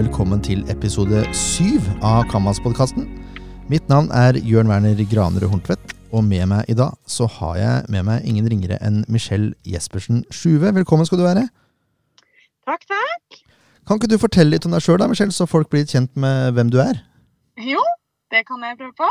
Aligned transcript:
velkommen 0.00 0.40
til 0.40 0.62
episode 0.72 1.18
syv 1.36 1.84
av 2.06 2.22
Kammas-podkasten. 2.30 3.04
Mitt 3.68 3.84
navn 3.90 4.06
er 4.16 4.38
Jørn 4.48 4.70
Werner 4.70 4.96
Granerød 5.10 5.50
Horntvedt, 5.52 5.92
og 6.16 6.22
med 6.24 6.46
meg 6.48 6.70
i 6.72 6.76
dag 6.78 6.94
så 7.04 7.26
har 7.28 7.58
jeg 7.58 7.90
med 7.92 8.06
meg 8.08 8.24
ingen 8.24 8.46
ringere 8.48 8.78
enn 8.86 9.02
Michelle 9.12 9.50
Jespersen 9.68 10.22
Sjuve. 10.32 10.70
Velkommen 10.78 11.04
skal 11.08 11.20
du 11.20 11.26
være. 11.26 11.42
Takk, 12.64 12.86
takk. 12.88 13.42
Kan 13.84 14.00
ikke 14.00 14.08
du 14.14 14.16
fortelle 14.22 14.54
litt 14.54 14.64
om 14.64 14.72
deg 14.72 14.86
sjøl, 14.86 15.04
Michelle, 15.10 15.36
så 15.36 15.44
folk 15.50 15.68
blir 15.68 15.84
kjent 15.84 16.16
med 16.16 16.56
hvem 16.56 16.72
du 16.72 16.80
er? 16.80 17.02
Jo, 17.60 17.84
det 18.32 18.46
kan 18.48 18.64
jeg 18.64 18.80
prøve 18.80 18.96
på. 19.02 19.10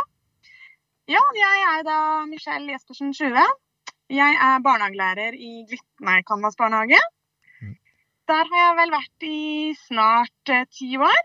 Ja, 1.12 1.22
jeg 1.38 1.64
er 1.70 1.86
da 1.86 2.00
Michelle 2.32 2.74
Jespersen 2.74 3.14
Sjuve. 3.14 3.46
Jeg 4.10 4.42
er 4.42 4.66
barnehagelærer 4.66 5.38
i 5.38 5.68
Glitnei 5.70 6.24
Canvas 6.26 6.58
barnehage. 6.58 6.98
Der 8.30 8.46
har 8.46 8.60
jeg 8.62 8.78
vel 8.78 8.92
vært 8.94 9.26
i 9.26 9.38
snart 9.88 10.52
eh, 10.54 10.68
ti 10.70 10.92
år. 11.02 11.22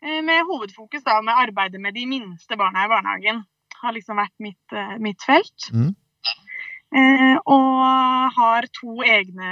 Eh, 0.00 0.20
med 0.24 0.46
hovedfokus 0.48 1.04
da 1.04 1.18
med 1.20 1.36
arbeidet 1.36 1.80
med 1.80 1.92
de 1.96 2.06
minste 2.08 2.56
barna 2.56 2.86
i 2.86 2.92
barnehagen. 2.92 3.42
Har 3.82 3.92
liksom 3.92 4.16
vært 4.16 4.32
mitt, 4.40 4.72
eh, 4.72 4.94
mitt 5.04 5.20
felt. 5.26 5.66
Mm. 5.76 5.90
Eh, 6.94 7.36
og 7.44 7.82
har 8.38 8.68
to 8.80 9.02
egne 9.04 9.50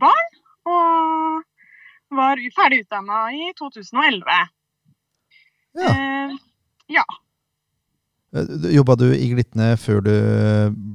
barn. 0.00 0.30
Og 0.70 1.42
var 2.16 2.40
ferdig 2.56 2.86
utdanna 2.86 3.18
i 3.36 3.50
2011. 3.58 4.38
Ja. 5.76 5.90
Eh, 5.90 6.38
ja. 6.96 7.04
Jobba 8.78 8.96
du 8.96 9.10
i 9.12 9.28
Glitne 9.34 9.74
før 9.82 10.00
du 10.06 10.14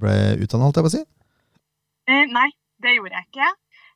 ble 0.01 0.15
utdanna, 0.41 0.65
holdt 0.65 0.81
jeg 0.81 0.87
på 0.87 0.91
å 0.91 0.95
si? 0.95 1.03
Eh, 2.09 2.25
nei, 2.33 2.49
det 2.81 2.95
gjorde 2.97 3.19
jeg 3.19 3.29
ikke. 3.29 3.51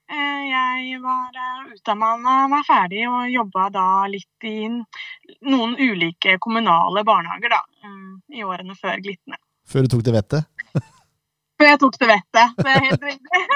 Eh, 0.10 0.44
jeg 0.50 1.00
var 1.04 1.36
uh, 1.38 1.70
utdanna 1.70 2.38
var 2.50 2.64
ferdig 2.66 3.04
og 3.06 3.30
jobba 3.30 3.68
da 3.74 3.86
litt 4.10 4.48
i 4.50 4.68
noen 4.70 5.76
ulike 5.78 6.40
kommunale 6.42 7.04
barnehager 7.06 7.54
da, 7.54 7.60
eh, 7.86 8.40
i 8.40 8.46
årene 8.46 8.74
før 8.78 8.98
Glitne. 9.06 9.38
Før 9.70 9.86
du 9.86 9.94
tok 9.94 10.02
til 10.08 10.18
vettet? 10.18 10.74
før 11.62 11.70
jeg 11.70 11.82
tok 11.84 12.00
det 12.02 12.10
vettet. 12.10 12.58
Det 12.58 12.74
er 12.76 12.88
helt 12.90 13.10
riktig. 13.12 13.44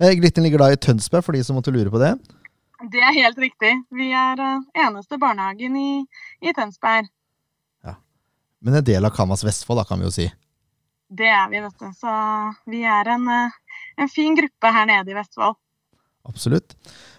Eh, 0.00 0.14
Glitne 0.16 0.46
ligger 0.46 0.62
da 0.62 0.70
i 0.72 0.76
Tønsberg, 0.80 1.20
for 1.20 1.36
de 1.36 1.42
som 1.44 1.58
måtte 1.58 1.68
lure 1.74 1.90
på 1.92 1.98
det. 2.00 2.14
Det 2.88 3.02
er 3.04 3.12
helt 3.18 3.36
riktig. 3.36 3.74
Vi 3.92 4.06
er 4.16 4.40
eh, 4.40 4.62
eneste 4.86 5.18
barnehagen 5.20 5.74
i, 5.76 5.90
i 6.40 6.54
Tønsberg. 6.56 7.10
Men 8.60 8.74
en 8.74 8.84
del 8.84 9.04
av 9.04 9.10
Kamas 9.16 9.44
Vestfold, 9.44 9.80
da, 9.80 9.84
kan 9.88 10.00
vi 10.00 10.04
jo 10.04 10.12
si. 10.12 10.26
Det 11.08 11.28
er 11.32 11.48
vi, 11.50 11.62
vet 11.64 11.80
du. 11.80 11.88
Så 11.96 12.12
vi 12.70 12.82
er 12.84 13.08
en, 13.08 13.28
eh, 13.32 13.59
en 14.00 14.10
fin 14.10 14.36
gruppe 14.38 14.72
her 14.74 14.88
nede 14.88 15.12
i 15.12 15.16
Vestfold. 15.18 15.58
Absolutt. 16.28 16.74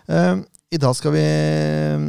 Eh, 0.10 0.42
I 0.72 0.82
dag 0.82 0.96
skal 0.98 1.16
vi 1.16 1.24
eh, 1.24 2.06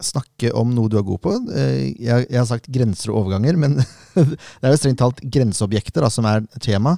snakke 0.00 0.52
om 0.56 0.72
noe 0.74 0.90
du 0.90 0.98
er 1.00 1.06
god 1.06 1.22
på. 1.24 1.34
Eh, 1.54 1.90
jeg, 2.00 2.28
har 2.32 2.48
sagt 2.48 2.70
grenser 2.72 3.12
og 3.12 3.24
overganger, 3.24 3.58
men 3.60 3.78
det 4.16 4.64
er 4.64 4.74
jo 4.74 4.80
strengt 4.80 5.02
talt 5.02 5.22
grenseobjekter 5.24 6.06
da, 6.06 6.12
som 6.12 6.28
er 6.28 6.44
tema. 6.60 6.96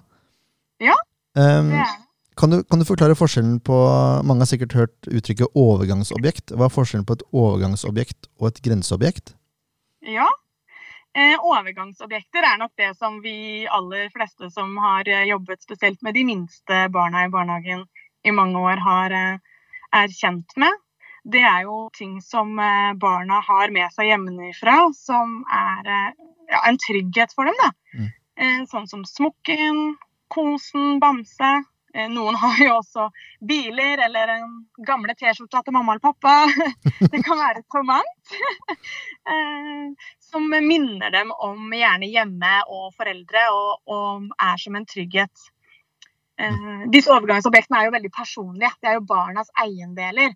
Ja, 0.82 0.96
Det 1.36 1.48
er 1.48 1.98
kan, 2.36 2.50
du, 2.50 2.62
kan 2.64 2.80
du 2.80 2.86
forklare 2.88 3.16
forskjellen 3.16 3.58
på 3.60 3.76
Mange 4.24 4.40
har 4.40 4.48
sikkert 4.48 4.76
hørt 4.76 5.08
uttrykket 5.08 5.52
overgangsobjekt. 5.58 6.54
Hva 6.56 6.64
er 6.66 6.72
forskjellen 6.72 7.04
på 7.08 7.18
et 7.18 7.24
overgangsobjekt 7.28 8.30
og 8.40 8.48
et 8.48 8.62
grenseobjekt? 8.64 9.34
Ja. 10.08 10.30
Eh, 11.12 11.36
overgangsobjekter 11.44 12.46
er 12.48 12.60
nok 12.60 12.72
det 12.80 12.94
som 12.96 13.18
vi 13.20 13.66
aller 13.68 14.08
fleste 14.14 14.48
som 14.50 14.70
har 14.80 15.08
eh, 15.08 15.26
jobbet 15.28 15.60
spesielt 15.60 16.00
med 16.02 16.16
de 16.16 16.22
minste 16.24 16.86
barna 16.88 17.26
i 17.26 17.32
barnehagen 17.32 17.84
i 18.24 18.32
mange 18.32 18.58
år, 18.58 18.80
har, 18.80 19.12
eh, 19.12 19.66
er 19.92 20.14
kjent 20.16 20.56
med. 20.56 20.72
Det 21.24 21.42
er 21.44 21.66
jo 21.66 21.90
ting 21.94 22.16
som 22.24 22.56
barna 22.98 23.36
har 23.46 23.70
med 23.70 23.92
seg 23.94 24.08
hjemmefra, 24.08 24.78
som 24.96 25.44
er 25.54 25.90
ja, 26.50 26.62
en 26.66 26.78
trygghet 26.82 27.30
for 27.36 27.46
dem. 27.46 27.60
Da. 27.60 27.68
Mm. 27.94 28.64
Sånn 28.66 28.88
som 28.90 29.04
smokken, 29.06 29.78
kosen, 30.34 30.98
bamse. 30.98 31.52
Eh, 31.94 32.08
Noen 32.08 32.36
har 32.42 32.58
jo 32.64 32.74
også 32.78 33.08
biler 33.48 34.00
eller 34.06 34.34
en 34.38 34.52
gamle 34.86 35.14
T-skjorta 35.18 35.62
til 35.66 35.74
mamma 35.76 35.94
eller 35.96 36.04
pappa. 36.04 36.36
Det 37.12 37.22
kan 37.24 37.40
være 37.40 37.64
så 37.68 37.84
mangt. 37.86 38.36
Eh, 39.22 40.08
som 40.18 40.48
minner 40.50 41.12
dem 41.14 41.28
om 41.30 41.68
gjerne 41.70 42.08
hjemme 42.10 42.48
og 42.74 42.88
foreldre, 42.98 43.44
og, 43.54 43.76
og 43.86 44.24
er 44.34 44.56
som 44.58 44.74
en 44.74 44.86
trygghet. 44.90 45.44
Eh, 46.42 46.80
disse 46.90 47.12
overgangsobjektene 47.14 47.78
er 47.78 47.86
jo 47.86 47.94
veldig 47.94 48.10
personlige. 48.16 48.72
Det 48.82 48.90
er 48.90 48.96
jo 48.98 49.04
barnas 49.06 49.52
eiendeler 49.62 50.34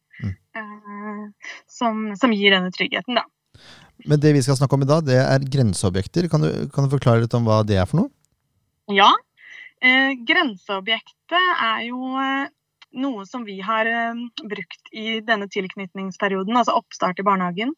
Mm. 0.57 1.33
som, 1.69 1.99
som 2.17 2.33
gir 2.33 2.55
denne 2.55 2.71
tryggheten, 2.73 3.19
da. 3.19 3.27
Men 4.09 4.21
det 4.23 4.31
vi 4.33 4.41
skal 4.47 4.57
snakke 4.57 4.79
om 4.79 4.87
i 4.87 4.89
dag, 4.89 5.03
det 5.05 5.19
er 5.21 5.45
grenseobjekter. 5.53 6.31
Kan 6.33 6.47
du, 6.47 6.49
kan 6.73 6.87
du 6.87 6.95
forklare 6.95 7.25
litt 7.27 7.35
om 7.37 7.45
hva 7.45 7.59
det 7.67 7.77
er 7.77 7.91
for 7.91 8.05
noe? 8.05 8.09
Ja. 8.95 9.11
Eh, 9.85 10.13
grenseobjektet 10.25 11.49
er 11.63 11.83
jo 11.91 12.15
eh, 12.21 12.49
noe 12.97 13.27
som 13.29 13.45
vi 13.45 13.59
har 13.65 13.89
eh, 13.91 14.23
brukt 14.49 14.93
i 14.93 15.21
denne 15.25 15.51
tilknytningsperioden, 15.53 16.57
altså 16.57 16.79
oppstart 16.79 17.21
i 17.21 17.27
barnehagen, 17.27 17.75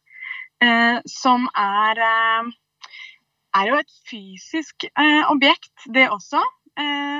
eh, 0.63 0.99
som 1.09 1.49
er 1.55 2.03
er 3.59 3.65
jo 3.65 3.79
et 3.81 3.93
fysisk 4.05 4.85
objekt, 5.31 5.73
det 5.89 6.03
også. 6.13 6.37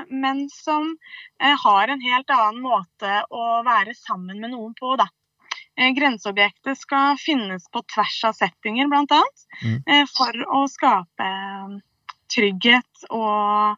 Men 0.08 0.44
som 0.54 0.92
har 1.42 1.90
en 1.90 2.04
helt 2.04 2.30
annen 2.30 2.60
måte 2.62 3.16
å 3.34 3.46
være 3.66 3.96
sammen 3.98 4.38
med 4.38 4.52
noen 4.52 4.70
på, 4.78 4.92
da. 4.96 5.08
Grenseobjektet 5.98 6.78
skal 6.78 7.18
finnes 7.18 7.66
på 7.74 7.82
tvers 7.82 8.20
av 8.30 8.38
settinger, 8.38 8.86
bl.a. 8.86 9.20
Mm. 9.66 10.06
For 10.14 10.46
å 10.54 10.62
skape 10.70 11.32
trygghet 12.30 13.10
og, 13.10 13.76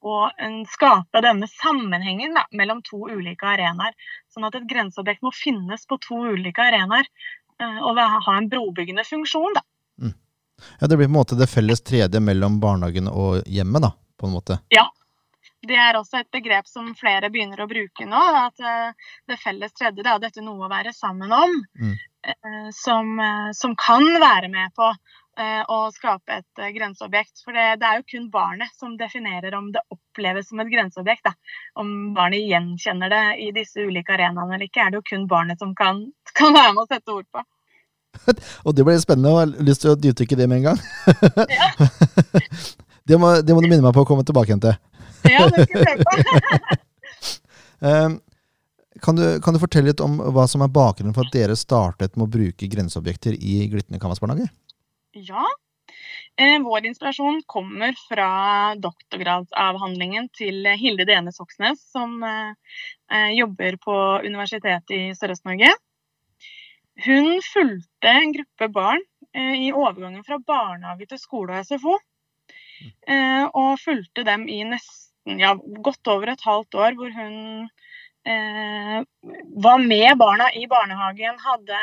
og 0.00 0.32
skape 0.70 1.20
denne 1.24 1.48
sammenhengen 1.50 2.34
da, 2.34 2.46
mellom 2.56 2.80
to 2.86 3.02
ulike 3.10 3.46
arenaer. 3.46 3.92
Sånn 4.32 4.46
at 4.48 4.56
et 4.56 4.68
grenseobjekt 4.68 5.22
må 5.26 5.32
finnes 5.36 5.84
på 5.86 5.98
to 6.00 6.22
ulike 6.32 6.64
arenaer 6.64 7.04
eh, 7.60 7.80
og 7.84 8.00
ha 8.00 8.36
en 8.36 8.48
brobyggende 8.48 9.04
funksjon. 9.04 9.58
Da. 9.58 9.64
Ja, 10.80 10.86
Det 10.86 10.96
blir 10.96 11.06
på 11.06 11.10
en 11.10 11.18
måte 11.18 11.36
det 11.36 11.46
felles 11.46 11.80
tredje 11.84 12.20
mellom 12.20 12.60
barnehagen 12.60 13.08
og 13.08 13.46
hjemmet, 13.48 13.82
da, 13.82 13.92
på 14.16 14.26
en 14.28 14.34
måte. 14.36 14.60
Det 15.60 15.76
er 15.76 15.96
også 15.96 16.22
et 16.22 16.30
begrep 16.32 16.68
som 16.68 16.94
flere 16.96 17.28
begynner 17.28 17.60
å 17.60 17.68
bruke 17.68 18.06
nå. 18.08 18.20
At 18.46 18.60
eh, 18.64 19.10
det 19.28 19.40
felles 19.42 19.76
tredje 19.76 20.04
det 20.04 20.08
er 20.08 20.22
dette 20.22 20.44
noe 20.44 20.64
å 20.64 20.72
være 20.72 20.94
sammen 20.96 21.32
om. 21.32 21.56
Mm. 21.80 21.96
eh, 22.32 22.68
Som, 22.76 23.20
som 23.56 23.76
kan 23.76 24.06
være 24.20 24.48
med 24.48 24.72
på 24.76 24.88
eh, 25.40 25.62
å 25.72 25.78
skape 25.94 26.40
et 26.40 26.62
eh, 26.62 26.72
grenseobjekt. 26.76 27.42
For 27.44 27.56
det, 27.56 27.66
det 27.80 27.88
er 27.88 28.00
jo 28.00 28.08
kun 28.12 28.26
barnet 28.32 28.74
som 28.78 28.96
definerer 29.00 29.56
om 29.58 29.70
det 29.74 29.82
oppleves 29.92 30.50
som 30.50 30.60
et 30.62 30.72
grenseobjekt. 30.72 31.26
Da. 31.26 31.34
Om 31.80 32.12
barnet 32.16 32.46
gjenkjenner 32.46 33.12
det 33.12 33.22
i 33.46 33.50
disse 33.56 33.82
ulike 33.86 34.14
arenaene 34.16 34.56
eller 34.56 34.68
ikke, 34.68 34.84
er 34.84 34.92
det 34.92 35.00
jo 35.00 35.08
kun 35.10 35.26
barnet 35.30 35.62
som 35.62 35.74
kan, 35.78 36.04
kan 36.38 36.54
være 36.56 36.76
med 36.76 36.84
å 36.84 36.90
sette 36.90 37.16
ord 37.16 37.28
på. 37.32 37.44
Og 38.66 38.76
det 38.76 38.86
blir 38.86 39.00
spennende, 39.02 39.30
og 39.30 39.40
jeg 39.40 39.50
har 39.50 39.68
lyst 39.68 39.84
til 39.84 39.92
å 39.92 39.98
dypdykke 39.98 40.38
det 40.38 40.48
med 40.50 40.60
en 40.60 40.72
gang. 40.72 40.80
Ja. 41.54 41.68
det, 43.08 43.18
må, 43.20 43.36
det 43.38 43.54
må 43.54 43.62
du 43.62 43.68
minne 43.70 43.84
meg 43.84 43.94
på 43.96 44.02
å 44.02 44.08
komme 44.08 44.26
tilbake 44.26 44.50
igjen 44.50 44.64
til. 44.64 44.74
Ja, 45.30 45.46
det 45.52 45.68
skal 45.68 45.84
jeg 45.86 46.02
prøve 46.02 46.24
på. 46.26 46.78
Eh, 47.80 48.08
kan, 49.00 49.16
du, 49.16 49.40
kan 49.40 49.54
du 49.54 49.60
fortelle 49.62 49.88
litt 49.92 50.02
om 50.04 50.18
hva 50.34 50.46
som 50.50 50.60
er 50.64 50.72
bakgrunnen 50.72 51.14
for 51.16 51.24
at 51.24 51.32
dere 51.32 51.56
startet 51.56 52.16
med 52.16 52.26
å 52.26 52.32
bruke 52.34 52.68
grenseobjekter 52.68 53.36
i 53.38 53.62
Glitne 53.72 54.00
Canvas 54.02 54.20
barnehage? 54.20 54.50
Ja. 55.12 55.46
Eh, 56.36 56.62
vår 56.62 56.86
inspirasjon 56.86 57.42
kommer 57.46 57.94
fra 58.08 58.30
doktorgradsavhandlingen 58.78 60.28
til 60.38 60.66
Hilde 60.78 61.06
Dene 61.08 61.32
Soksnes, 61.34 61.82
som 61.90 62.22
eh, 62.22 62.52
eh, 63.12 63.30
jobber 63.34 63.76
på 63.82 63.96
Universitetet 64.22 64.94
i 64.94 65.00
Sørøst-Norge. 65.18 65.72
Hun 67.04 67.40
fulgte 67.42 68.12
en 68.12 68.34
gruppe 68.36 68.68
barn 68.68 69.02
i 69.32 69.70
overgangen 69.70 70.24
fra 70.26 70.40
barnehage 70.42 71.06
til 71.08 71.20
skole 71.22 71.54
og 71.54 71.64
SFO. 71.64 71.94
Og 73.56 73.68
fulgte 73.80 74.24
dem 74.26 74.48
i 74.50 74.58
nesten 74.66 75.38
ja, 75.40 75.54
godt 75.54 76.10
over 76.10 76.32
et 76.32 76.42
halvt 76.44 76.74
år, 76.74 76.98
hvor 76.98 77.14
hun 77.14 77.70
var 79.64 79.86
med 79.86 80.18
barna 80.20 80.50
i 80.58 80.66
barnehagen, 80.68 81.38
hadde 81.40 81.80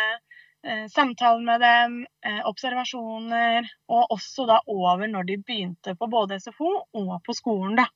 eh, 0.67 0.85
samtaler 0.93 1.43
med 1.45 1.61
dem, 1.61 1.97
eh, 2.25 2.41
observasjoner, 2.49 3.67
og 3.89 4.13
også 4.15 4.47
da 4.49 4.59
over 4.67 5.07
når 5.07 5.27
de 5.29 5.37
begynte 5.41 5.95
på 5.97 6.09
både 6.11 6.39
SFO 6.43 6.71
og 7.01 7.13
på 7.25 7.35
skolen. 7.37 7.77
da. 7.79 7.87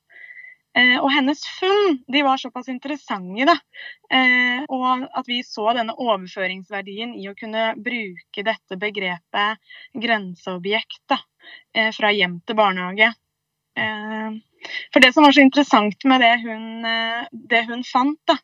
Eh, 0.76 0.98
og 1.02 1.10
hennes 1.12 1.42
funn 1.60 1.98
de 2.08 2.22
var 2.24 2.40
såpass 2.40 2.70
interessante, 2.72 3.46
da. 3.46 3.58
Og 4.72 5.08
at 5.20 5.28
vi 5.28 5.42
så 5.44 5.74
denne 5.76 5.96
overføringsverdien 6.00 7.12
i 7.20 7.28
å 7.28 7.36
kunne 7.36 7.74
bruke 7.76 8.44
dette 8.48 8.78
begrepet 8.80 9.60
grenseobjekt 9.94 11.04
da, 11.12 11.20
fra 11.96 12.12
hjem 12.16 12.40
til 12.48 12.56
barnehage. 12.60 13.12
For 14.94 15.04
det 15.04 15.14
som 15.14 15.26
var 15.26 15.36
så 15.36 15.44
interessant 15.44 16.06
med 16.10 16.22
det 16.22 16.36
hun, 16.44 16.86
eh, 16.86 17.26
det 17.32 17.64
hun 17.70 17.84
fant, 17.88 18.20
da, 18.30 18.38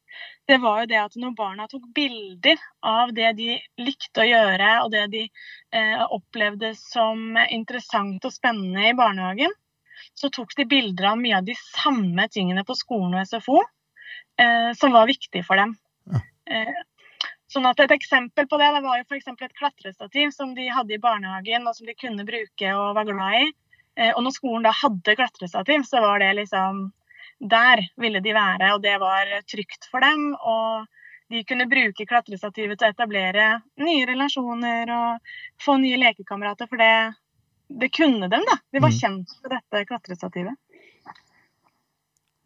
det 0.47 0.57
var 0.63 0.81
jo 0.81 0.89
det 0.89 0.99
at 1.01 1.15
når 1.19 1.35
barna 1.37 1.67
tok 1.67 1.85
bilder 1.95 2.59
av 2.87 3.13
det 3.15 3.33
de 3.37 3.57
likte 3.83 4.23
å 4.23 4.27
gjøre, 4.27 4.69
og 4.83 4.91
det 4.93 5.05
de 5.13 5.23
eh, 5.27 6.03
opplevde 6.07 6.71
som 6.79 7.37
interessant 7.51 8.23
og 8.25 8.33
spennende 8.33 8.87
i 8.89 8.95
barnehagen, 8.97 9.53
så 10.17 10.29
tok 10.33 10.55
de 10.57 10.67
bilder 10.69 11.11
av 11.11 11.19
mye 11.19 11.41
av 11.41 11.47
de 11.47 11.55
samme 11.57 12.27
tingene 12.31 12.63
på 12.65 12.77
skolen 12.77 13.17
og 13.17 13.27
SFO 13.27 13.59
eh, 13.61 14.71
som 14.77 14.95
var 14.95 15.09
viktig 15.09 15.43
for 15.45 15.59
dem. 15.59 15.75
Ja. 16.13 16.23
Eh, 16.47 16.79
sånn 17.51 17.67
at 17.67 17.79
Et 17.83 17.95
eksempel 17.95 18.47
på 18.47 18.59
det, 18.59 18.71
det 18.75 18.83
var 18.85 18.99
jo 18.99 19.05
f.eks. 19.07 19.29
et 19.35 19.59
klatrestativ 19.59 20.31
som 20.35 20.53
de 20.55 20.67
hadde 20.71 20.95
i 20.95 21.01
barnehagen, 21.03 21.67
og 21.67 21.75
som 21.75 21.87
de 21.87 21.95
kunne 21.95 22.27
bruke 22.27 22.73
og 22.75 22.95
var 22.97 23.07
glad 23.07 23.41
i. 23.41 23.51
Eh, 23.97 24.11
og 24.13 24.21
når 24.23 24.35
skolen 24.35 24.67
da 24.67 24.71
hadde 24.77 25.15
klatrestativ, 25.17 25.83
så 25.89 26.01
var 26.03 26.21
det 26.23 26.35
liksom 26.43 26.91
Der 27.39 27.83
ville 28.01 28.19
de 28.19 28.31
være, 28.33 28.71
og 28.73 28.81
det 28.81 28.95
var 28.99 29.29
trygt 29.45 29.85
for 29.91 30.01
dem. 30.01 30.31
Og 30.41 30.87
de 31.29 31.43
kunne 31.45 31.67
bruke 31.69 32.05
klatrestativet 32.09 32.79
til 32.79 32.87
å 32.87 32.93
etablere 32.95 33.61
nye 33.77 34.05
relasjoner 34.09 34.89
og 34.89 35.19
få 35.61 35.75
nye 35.77 35.99
lekekamerater, 36.01 36.65
for 36.71 36.81
det, 36.81 37.13
det 37.69 37.91
kunne 37.93 38.29
dem, 38.31 38.41
da. 38.47 38.57
De 38.73 38.79
var 38.81 38.89
Mm. 38.89 38.97
kjent 38.97 39.35
med 39.43 39.51
dette 39.53 39.85
klatrestativet. 39.85 40.55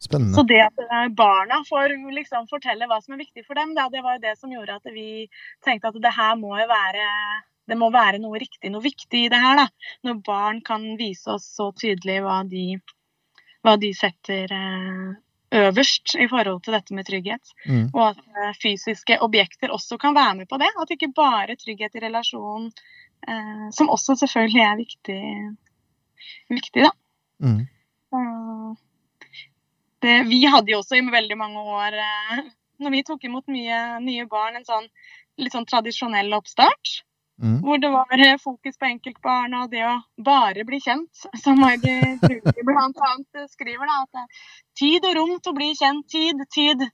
Spennende. 0.01 0.33
Så 0.35 0.43
det 0.49 0.59
at 0.65 0.79
eh, 0.81 1.07
barna 1.13 1.61
får 1.69 1.93
liksom 2.11 2.47
fortelle 2.49 2.87
hva 2.89 2.97
som 3.03 3.13
er 3.13 3.21
viktig 3.23 3.45
for 3.45 3.53
dem, 3.53 3.75
da, 3.77 3.87
det 3.87 4.01
var 4.03 4.17
jo 4.17 4.23
det 4.27 4.37
som 4.39 4.51
gjorde 4.51 4.75
at 4.75 4.91
vi 4.91 5.29
tenkte 5.63 5.87
at 5.87 6.01
det 6.01 6.13
her 6.17 6.35
må 6.41 6.55
jo 6.57 6.67
være 6.67 7.05
det 7.71 7.77
må 7.79 7.87
være 7.93 8.19
noe 8.19 8.39
riktig, 8.41 8.69
noe 8.73 8.83
viktig 8.83 9.25
i 9.25 9.31
det 9.31 9.39
her. 9.39 9.63
da. 9.63 9.67
Når 10.07 10.21
barn 10.27 10.61
kan 10.67 10.83
vise 10.99 11.31
oss 11.31 11.47
så 11.55 11.69
tydelig 11.77 12.19
hva 12.25 12.41
de, 12.47 12.65
hva 13.63 13.77
de 13.79 13.93
setter 13.95 14.51
eh, 14.51 15.11
øverst 15.61 16.15
i 16.19 16.27
forhold 16.31 16.61
til 16.65 16.75
dette 16.75 16.95
med 16.97 17.07
trygghet. 17.07 17.53
Mm. 17.65 17.85
Og 17.93 18.03
at 18.09 18.19
eh, 18.19 18.53
fysiske 18.61 19.19
objekter 19.23 19.71
også 19.71 19.99
kan 20.01 20.15
være 20.17 20.41
med 20.41 20.51
på 20.51 20.59
det. 20.61 20.71
At 20.83 20.91
ikke 20.91 21.13
bare 21.15 21.55
trygghet 21.59 21.95
i 21.95 22.03
relasjon, 22.05 22.69
eh, 23.27 23.67
som 23.77 23.91
også 23.91 24.19
selvfølgelig 24.25 24.65
er 24.67 24.81
viktig, 24.83 25.21
viktig 26.51 26.87
da. 26.89 26.95
Mm. 27.43 27.61
Eh, 28.15 28.71
Det, 30.01 30.15
vi 30.25 30.39
hadde 30.49 30.71
jo 30.73 30.79
også 30.81 30.97
i 30.97 31.03
veldig 31.13 31.35
mange 31.37 31.61
år, 31.61 31.93
eh, 31.93 32.39
når 32.81 32.93
vi 32.95 33.03
tok 33.05 33.25
imot 33.27 33.45
mye 33.53 33.99
nye 34.01 34.25
barn, 34.25 34.55
en 34.57 34.65
sånn 34.65 34.87
litt 35.37 35.53
sånn 35.53 35.67
tradisjonell 35.69 36.33
oppstart. 36.33 37.03
Mm. 37.41 37.57
Hvor 37.65 37.79
det 37.81 37.89
var 37.89 38.21
eh, 38.21 38.37
fokus 38.37 38.77
på 38.77 38.85
enkeltbarn 38.85 39.55
og 39.57 39.71
det 39.71 39.81
å 39.87 39.95
bare 40.21 40.65
bli 40.67 40.77
kjent. 40.83 41.23
Som 41.41 41.61
Margie 41.63 42.15
Bruker 42.21 42.67
bl.a. 42.67 43.45
skriver, 43.49 43.87
da, 43.89 44.03
at 44.03 44.11
det 44.13 44.21
er 44.21 44.43
tid 44.81 45.07
og 45.09 45.15
rom 45.17 45.33
til 45.39 45.53
å 45.53 45.57
bli 45.57 45.71
kjent. 45.77 46.05
Tid, 46.11 46.43
tid. 46.53 46.85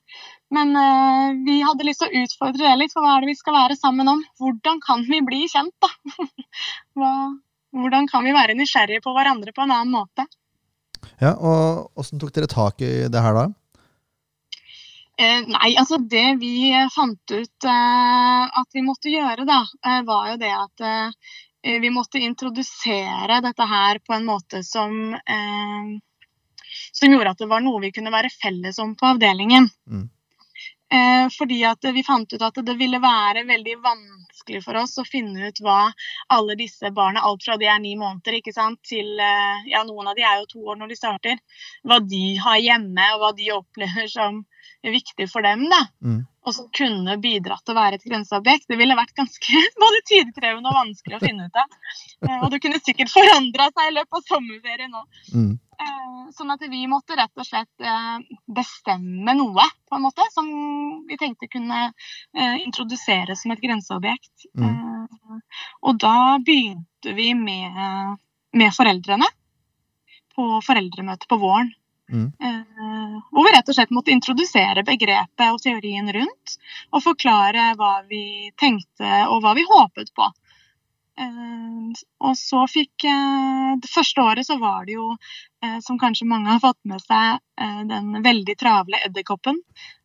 Men 0.54 0.72
uh, 0.72 1.36
vi 1.44 1.58
hadde 1.60 1.84
lyst 1.84 2.00
til 2.00 2.08
å 2.08 2.24
utfordre 2.24 2.64
det 2.64 2.78
litt, 2.80 2.94
for 2.96 3.04
hva 3.04 3.18
er 3.18 3.26
det 3.26 3.34
vi 3.34 3.40
skal 3.40 3.58
være 3.58 3.76
sammen 3.76 4.08
om? 4.14 4.24
Hvordan 4.40 4.80
kan 4.84 5.04
vi 5.10 5.20
bli 5.26 5.44
kjent, 5.52 5.74
da? 5.84 5.92
Hva, 6.98 7.12
hvordan 7.76 8.08
kan 8.08 8.24
vi 8.24 8.32
være 8.32 8.56
nysgjerrige 8.56 9.04
på 9.04 9.12
hverandre 9.14 9.52
på 9.52 9.66
en 9.66 9.74
annen 9.74 9.92
måte? 9.92 10.24
Ja, 11.20 11.34
og 11.36 11.98
Åssen 11.98 12.20
tok 12.22 12.32
dere 12.34 12.48
tak 12.50 12.80
i 12.82 13.08
det 13.12 13.22
her 13.22 13.36
da? 13.36 13.48
Eh, 15.18 15.40
nei, 15.50 15.72
altså 15.74 15.98
det 15.98 16.36
vi 16.38 16.70
fant 16.94 17.32
ut 17.34 17.66
eh, 17.66 18.42
at 18.60 18.76
vi 18.76 18.84
måtte 18.86 19.10
gjøre, 19.10 19.42
da, 19.48 19.64
eh, 19.82 20.02
var 20.06 20.28
jo 20.30 20.36
det 20.38 20.52
at 20.54 20.84
vi 21.82 21.90
måtte 21.90 22.20
introdusere 22.22 23.40
dette 23.42 23.64
her 23.66 23.98
på 23.98 24.14
en 24.14 24.28
måte 24.28 24.60
som 24.62 24.92
eh, 25.18 25.88
som 26.92 27.10
gjorde 27.12 27.32
at 27.32 27.42
det 27.42 27.48
var 27.50 27.64
noe 27.64 27.80
vi 27.82 27.90
kunne 27.96 28.12
være 28.14 28.30
felles 28.30 28.78
om 28.78 28.94
på 28.96 29.08
avdelingen. 29.10 29.66
Mm. 29.90 30.06
Eh, 30.94 31.26
fordi 31.34 31.58
at 31.66 31.84
vi 31.92 32.04
fant 32.06 32.32
ut 32.32 32.44
at 32.46 32.60
det 32.64 32.76
ville 32.78 33.00
være 33.02 33.42
veldig 33.48 33.74
vanskelig 33.84 34.62
for 34.64 34.78
oss 34.80 34.94
å 35.02 35.04
finne 35.08 35.50
ut 35.50 35.58
hva 35.64 35.80
alle 36.32 36.56
disse 36.56 36.92
barna, 36.94 37.24
alt 37.26 37.42
fra 37.44 37.58
de 37.60 37.66
er 37.68 37.82
ni 37.82 37.96
måneder 37.98 38.38
ikke 38.38 38.54
sant, 38.54 38.78
til 38.86 39.18
ja, 39.18 39.82
noen 39.82 40.08
av 40.08 40.16
de 40.16 40.24
er 40.24 40.38
jo 40.44 40.48
to 40.54 40.62
år 40.62 40.78
når 40.78 40.94
de 40.94 41.00
starter, 41.02 41.42
hva 41.82 41.98
de 42.06 42.22
har 42.46 42.62
hjemme 42.62 43.10
og 43.16 43.24
hva 43.24 43.34
de 43.36 43.50
opplever 43.58 44.08
som 44.14 44.44
viktig 44.94 45.28
for 45.30 45.42
dem. 45.46 45.68
da 45.70 45.84
Mm. 46.04 46.26
og 46.48 46.54
som 46.54 46.68
kunne 46.72 47.18
bidratt 47.20 47.60
til 47.66 47.74
å 47.74 47.78
være 47.80 47.98
et 47.98 48.04
grenseobjekt. 48.08 48.64
Det 48.70 48.78
ville 48.80 48.94
vært 48.96 49.12
ganske 49.14 49.52
både 49.82 49.98
tidkrevende 50.08 50.70
og 50.70 50.78
vanskelig 50.78 51.16
å 51.18 51.20
finne 51.20 51.46
ut 51.48 51.56
av. 51.60 51.74
Eh, 52.24 52.38
Og 52.42 52.50
det 52.50 52.60
kunne 52.64 52.80
sikkert 52.80 53.10
forandra 53.12 53.66
seg 53.74 53.90
i 53.90 53.96
løpet 53.98 54.16
av 54.20 54.22
sommerferien 54.30 54.94
òg. 54.94 55.24
Mm. 55.34 55.58
Sånn 56.34 56.50
at 56.50 56.60
vi 56.68 56.86
måtte 56.90 57.14
rett 57.16 57.36
og 57.38 57.46
slett 57.46 57.84
eh, 57.84 58.18
bestemme 58.50 59.34
noe, 59.36 59.64
på 59.88 59.96
en 59.96 60.02
måte, 60.02 60.24
som 60.34 60.48
vi 61.06 61.16
tenkte 61.20 61.48
kunne 61.52 61.92
eh, 62.34 62.56
introduseres 62.64 63.42
som 63.44 63.52
et 63.52 63.60
grenseobjekt. 63.62 64.48
Mm. 64.56 64.64
Eh, 64.64 65.38
Og 65.82 65.98
da 66.00 66.38
begynte 66.42 67.14
vi 67.14 67.30
med, 67.34 68.16
med 68.56 68.72
foreldrene 68.74 69.28
på 70.34 70.48
foreldremøte 70.64 71.28
på 71.28 71.38
våren. 71.42 71.70
Mm. 72.08 72.32
Eh, 72.40 73.16
hvor 73.32 73.44
vi 73.44 73.52
rett 73.52 73.68
og 73.68 73.76
slett 73.76 73.90
måtte 73.92 74.12
introdusere 74.14 74.84
begrepet 74.86 75.50
og 75.52 75.60
teorien 75.62 76.08
rundt. 76.14 76.54
Og 76.92 77.02
forklare 77.04 77.72
hva 77.78 78.02
vi 78.08 78.50
tenkte 78.60 79.26
og 79.28 79.42
hva 79.44 79.54
vi 79.58 79.66
håpet 79.68 80.12
på. 80.16 80.28
Eh, 81.18 82.04
og 82.22 82.36
så 82.38 82.62
fikk 82.70 83.04
eh, 83.10 83.72
Det 83.82 83.90
første 83.90 84.22
året 84.22 84.46
så 84.46 84.58
var 84.60 84.86
det 84.86 84.94
jo, 84.94 85.10
eh, 85.64 85.78
som 85.82 85.98
kanskje 85.98 86.28
mange 86.30 86.52
har 86.52 86.62
fått 86.62 86.78
med 86.86 87.02
seg, 87.02 87.40
eh, 87.60 87.80
den 87.90 88.22
veldig 88.22 88.56
travle 88.60 89.00
'Edderkoppen' 89.02 89.58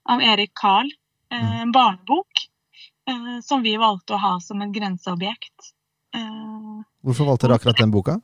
av 0.09 0.21
Erik 0.21 0.53
Karl. 0.53 0.89
eh, 1.31 1.61
En 1.61 1.71
barnebok 1.71 2.47
eh, 3.07 3.39
som 3.41 3.61
vi 3.63 3.77
valgte 3.77 4.15
å 4.15 4.21
ha 4.21 4.39
som 4.39 4.61
et 4.61 4.73
grenseobjekt. 4.73 5.73
Eh, 6.15 6.81
Hvorfor 7.03 7.25
valgte 7.25 7.47
dere 7.47 7.55
akkurat 7.59 7.77
den 7.77 7.91
boka? 7.91 8.19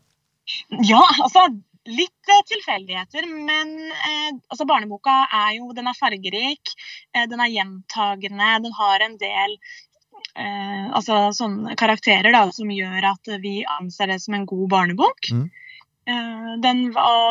ja, 0.70 1.04
altså 1.22 1.46
litt 1.88 2.32
eh, 2.32 2.42
tilfeldigheter, 2.52 3.28
men 3.30 3.76
eh, 3.92 4.32
altså 4.50 4.68
barneboka 4.68 5.22
er 5.32 5.56
jo 5.60 5.72
Den 5.76 5.88
er 5.88 5.98
fargerik, 5.98 6.74
eh, 7.16 7.28
den 7.30 7.40
er 7.40 7.54
gjentagende, 7.54 8.50
den 8.66 8.76
har 8.78 9.06
en 9.06 9.16
del 9.22 9.56
eh, 10.36 10.90
altså 10.92 11.30
sånne 11.36 11.78
karakterer 11.80 12.36
da, 12.36 12.44
som 12.56 12.72
gjør 12.74 13.12
at 13.14 13.34
vi 13.44 13.62
anser 13.80 14.14
det 14.14 14.20
som 14.24 14.38
en 14.38 14.48
god 14.50 14.68
barnebok. 14.76 15.32
Mm. 15.32 15.48
Eh, 16.10 16.52
den, 16.66 16.84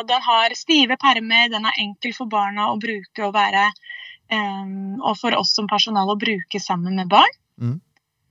den 0.09 0.27
har 0.31 0.57
stive 0.57 0.99
permer, 1.01 1.49
den 1.53 1.67
er 1.69 1.83
enkel 1.83 2.15
for 2.17 2.31
barna 2.31 2.71
å 2.73 2.81
bruke 2.81 3.27
og 3.27 3.35
være 3.35 3.69
eh, 3.69 4.67
Og 5.03 5.15
for 5.19 5.37
oss 5.39 5.55
som 5.57 5.69
personal 5.71 6.11
å 6.13 6.19
bruke 6.21 6.61
sammen 6.63 6.99
med 7.01 7.11
barn. 7.13 7.39
Mm. 7.61 7.79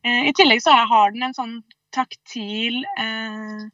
Eh, 0.07 0.27
I 0.29 0.35
tillegg 0.37 0.63
så 0.63 0.75
har 0.75 1.13
den 1.13 1.27
en 1.27 1.37
sånn 1.37 1.57
taktil 1.95 2.83
eh, 2.99 3.65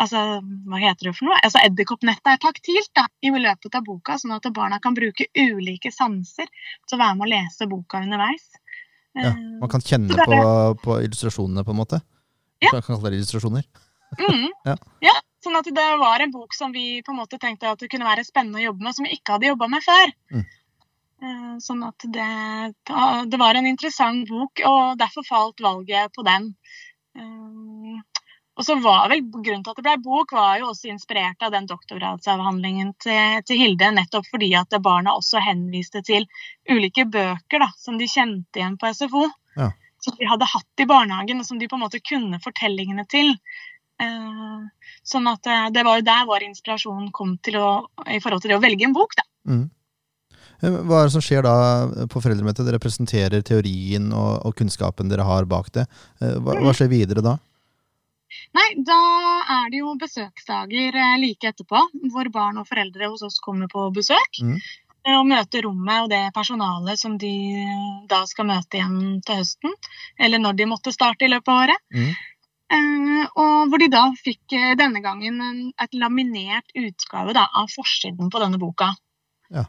Altså, 0.00 0.40
hva 0.66 0.78
heter 0.80 1.08
det 1.10 1.12
for 1.18 1.28
noe? 1.28 1.36
Altså, 1.44 1.60
Edderkoppnettet 1.66 2.26
er 2.32 2.38
taktilt 2.40 2.88
da, 2.96 3.04
i 3.22 3.30
løpet 3.30 3.74
av 3.76 3.84
boka, 3.86 4.16
sånn 4.18 4.32
at 4.34 4.48
barna 4.56 4.78
kan 4.82 4.94
bruke 4.96 5.26
ulike 5.36 5.92
sanser 5.92 6.48
til 6.88 6.96
å 6.96 7.00
være 7.02 7.18
med 7.18 7.26
å 7.26 7.32
lese 7.34 7.68
boka 7.70 8.00
underveis. 8.02 8.48
Ja, 9.14 9.28
Eh, 9.28 9.34
Man 9.60 9.68
kan 9.68 9.82
kjenne 9.84 10.16
på, 10.16 10.36
på 10.80 10.94
illustrasjonene, 11.04 11.64
på 11.66 11.74
en 11.74 11.76
måte? 11.82 11.98
Ja. 12.64 12.70
Man 12.72 12.80
kan 12.80 12.96
kalle 12.96 13.10
det 13.12 13.18
illustrasjoner. 13.20 13.66
Mm, 14.16 14.48
Ja. 14.70 14.76
ja. 15.04 15.12
Sånn 15.44 15.58
at 15.58 15.68
det 15.74 15.84
var 16.00 16.22
en 16.22 16.30
bok 16.32 16.54
som 16.54 16.72
vi 16.72 17.02
på 17.04 17.12
en 17.12 17.18
måte 17.18 17.36
tenkte 17.42 17.68
at 17.68 17.80
det 17.82 17.90
kunne 17.92 18.06
være 18.08 18.24
spennende 18.24 18.60
å 18.62 18.64
jobbe 18.70 18.86
med, 18.86 18.94
som 18.96 19.04
vi 19.04 19.16
ikke 19.18 19.34
hadde 19.36 19.50
jobba 19.50 19.68
med 19.68 19.82
før. 19.84 20.12
Mm. 20.32 20.44
Eh, 21.22 21.54
Sånn 21.60 21.82
at 21.84 22.06
det, 22.16 22.28
det 23.28 23.38
var 23.42 23.58
en 23.60 23.68
interessant 23.68 24.24
bok, 24.30 24.62
og 24.64 24.96
derfor 25.02 25.26
falt 25.28 25.60
valget 25.60 26.14
på 26.16 26.24
den. 26.24 26.48
Og 28.62 28.66
så 28.68 28.76
var 28.78 29.08
vel 29.10 29.24
Grunnen 29.26 29.64
til 29.66 29.72
at 29.72 29.78
det 29.80 29.82
ble 29.88 29.96
bok, 30.04 30.32
var 30.36 30.60
jo 30.60 30.68
også 30.70 30.92
inspirert 30.92 31.42
av 31.42 31.50
den 31.50 31.64
doktorgradsavhandlingen 31.66 32.92
til, 33.02 33.40
til 33.48 33.58
Hilde, 33.58 33.88
nettopp 33.96 34.28
fordi 34.30 34.52
at 34.54 34.76
barna 34.84 35.16
også 35.18 35.42
henviste 35.42 36.04
til 36.06 36.28
ulike 36.70 37.08
bøker 37.10 37.64
da, 37.64 37.72
som 37.74 37.98
de 37.98 38.06
kjente 38.06 38.62
igjen 38.62 38.78
på 38.78 38.92
SFO. 38.94 39.26
Ja. 39.58 39.72
Som 40.06 40.14
de 40.20 40.30
hadde 40.30 40.46
hatt 40.52 40.82
i 40.84 40.86
barnehagen, 40.86 41.42
og 41.42 41.48
som 41.50 41.58
de 41.58 41.66
på 41.66 41.74
en 41.74 41.82
måte 41.82 42.02
kunne 42.06 42.38
fortellingene 42.42 43.02
til. 43.10 43.34
Eh, 43.98 44.88
sånn 45.10 45.26
at 45.34 45.50
eh, 45.50 45.68
det 45.74 45.82
var 45.86 45.98
jo 45.98 46.06
der 46.06 46.24
vår 46.30 46.46
inspirasjon 46.52 47.10
kom 47.14 47.36
til 47.42 47.58
å, 47.58 47.68
i 48.06 48.22
forhold 48.22 48.46
til 48.46 48.54
det 48.54 48.60
å 48.60 48.62
velge 48.62 48.86
en 48.86 48.94
bok. 48.94 49.18
da. 49.18 49.26
Mm. 49.50 49.64
Eh, 50.62 50.82
Hva 50.86 51.02
er 51.02 51.10
det 51.10 51.16
som 51.18 51.24
skjer 51.24 51.42
da 51.50 51.56
på 52.06 52.22
foreldremøtet? 52.22 52.62
Dere 52.68 52.82
presenterer 52.82 53.42
teorien 53.42 54.12
og, 54.14 54.36
og 54.46 54.54
kunnskapen 54.58 55.10
dere 55.10 55.26
har 55.26 55.50
bak 55.50 55.74
det. 55.74 55.90
Eh, 56.22 56.38
Hva, 56.38 56.60
hva 56.62 56.78
skjer 56.78 56.94
videre 56.94 57.26
da? 57.26 57.40
Nei, 58.52 58.68
da 58.84 59.00
er 59.56 59.70
det 59.72 59.80
jo 59.80 59.94
besøksdager 60.00 60.96
eh, 61.00 61.18
like 61.22 61.52
etterpå, 61.52 61.80
hvor 62.12 62.28
barn 62.34 62.60
og 62.60 62.68
foreldre 62.68 63.08
hos 63.12 63.24
oss 63.24 63.40
kommer 63.44 63.70
på 63.72 63.86
besøk. 63.96 64.40
Mhm. 64.42 64.58
eh, 65.06 65.16
Og 65.18 65.26
møter 65.26 65.64
rommet 65.66 66.04
og 66.04 66.10
det 66.12 66.24
personalet 66.36 67.00
som 67.00 67.16
de 67.18 67.32
eh, 67.62 67.86
da 68.10 68.24
skal 68.28 68.50
møte 68.50 68.78
igjen 68.80 69.22
til 69.24 69.40
høsten. 69.40 69.72
Eller 70.18 70.42
når 70.42 70.58
de 70.60 70.68
måtte 70.74 70.92
starte 70.92 71.24
i 71.24 71.32
løpet 71.32 71.48
av 71.48 71.64
året. 71.64 71.88
Mm. 71.94 72.12
Uh, 72.72 73.24
og 73.36 73.68
hvor 73.68 73.82
de 73.82 73.90
da 73.92 74.06
fikk 74.16 74.54
denne 74.80 75.02
gangen 75.04 75.42
en, 75.44 75.56
et 75.76 75.92
laminert 75.92 76.70
utgave 76.72 77.34
da, 77.36 77.42
av 77.52 77.68
forsiden 77.68 78.30
på 78.32 78.40
denne 78.40 78.56
boka. 78.56 78.94
Ja. 79.52 79.66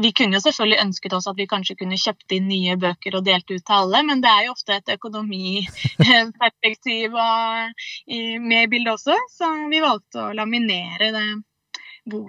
Vi 0.00 0.12
kunne 0.14 0.36
jo 0.38 0.42
selvfølgelig 0.44 0.78
ønsket 0.84 1.12
oss 1.16 1.26
at 1.26 1.34
vi 1.36 1.46
kanskje 1.50 1.74
kunne 1.80 1.96
kjøpt 1.98 2.32
inn 2.36 2.46
nye 2.48 2.76
bøker 2.78 3.16
og 3.18 3.24
delt 3.26 3.50
ut 3.50 3.64
til 3.66 3.74
alle, 3.74 4.02
men 4.06 4.20
det 4.22 4.30
er 4.30 4.44
jo 4.46 4.52
ofte 4.54 4.72
et 4.76 4.88
økonomiperspektiv 4.94 7.10
med 7.16 8.62
i 8.62 8.66
bildet 8.70 8.92
også, 8.94 9.16
så 9.34 9.50
vi 9.72 9.80
valgte 9.82 10.18
å 10.28 10.32
laminere 10.38 11.10
det, 11.16 11.24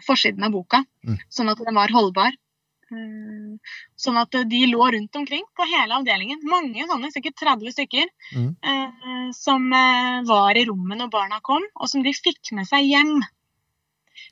forsiden 0.08 0.44
av 0.48 0.52
boka, 0.56 0.80
Mm. 1.08 1.18
sånn 1.30 1.50
at 1.50 1.58
den 1.58 1.76
var 1.76 1.90
holdbar. 1.94 2.32
Eh, 2.92 3.58
Sånn 3.96 4.18
at 4.20 4.32
de 4.32 4.66
lå 4.68 4.92
rundt 4.92 5.16
omkring 5.16 5.44
på 5.56 5.64
hele 5.70 5.94
avdelingen. 5.96 6.40
Mange 6.44 6.84
sånne, 6.90 7.12
sikkert 7.14 7.36
30 7.40 7.72
stykker, 7.72 8.06
Mm. 8.36 8.56
eh, 8.64 9.32
som 9.32 9.72
eh, 9.74 10.22
var 10.28 10.58
i 10.58 10.66
rommet 10.66 10.98
når 10.98 11.10
barna 11.10 11.40
kom, 11.42 11.62
og 11.80 11.88
som 11.88 12.04
de 12.04 12.12
fikk 12.12 12.52
med 12.52 12.68
seg 12.68 12.84
hjem. 12.84 13.22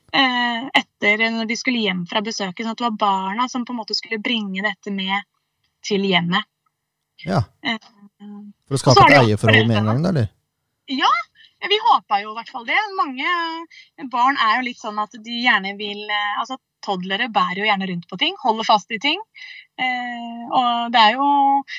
Eh, 0.09 0.69
etter 0.81 1.21
når 1.31 1.49
de 1.49 1.57
skulle 1.59 1.83
hjem 1.83 2.05
fra 2.09 2.21
besøket. 2.25 2.63
Sånn 2.65 2.73
at 2.73 2.81
det 2.81 2.87
var 2.87 2.99
barna 3.01 3.49
som 3.51 3.65
på 3.65 3.75
en 3.75 3.81
måte 3.81 3.97
skulle 3.97 4.21
bringe 4.23 4.63
dette 4.65 4.93
med 4.93 5.21
til 5.85 6.05
hjemmet. 6.09 6.47
Ja. 7.25 7.43
Eh, 7.63 7.77
For 8.67 8.77
å 8.77 8.81
skape 8.81 9.05
et 9.07 9.17
eierforhold 9.21 9.69
med 9.69 9.81
en 9.81 9.91
gang, 9.91 10.01
da, 10.03 10.13
eller? 10.13 10.31
Ja, 10.89 11.11
vi 11.69 11.77
håpa 11.83 12.21
jo 12.23 12.31
i 12.31 12.37
hvert 12.39 12.49
fall 12.49 12.65
det. 12.67 12.79
Mange 12.97 14.07
barn 14.11 14.39
er 14.39 14.57
jo 14.57 14.65
litt 14.69 14.79
sånn 14.81 14.99
at 15.01 15.13
de 15.13 15.41
gjerne 15.43 15.75
vil 15.79 16.01
Altså 16.09 16.55
Altså 16.55 16.57
toddlere 16.85 17.29
bærer 17.33 17.61
jo 17.61 17.67
gjerne 17.67 17.87
rundt 17.89 18.07
på 18.09 18.19
ting, 18.21 18.35
holder 18.43 18.67
fast 18.67 18.91
i 18.95 18.99
ting. 19.01 19.21
Eh, 19.79 20.43
og 20.49 20.91
det 20.93 21.01
er 21.01 21.15
jo 21.15 21.27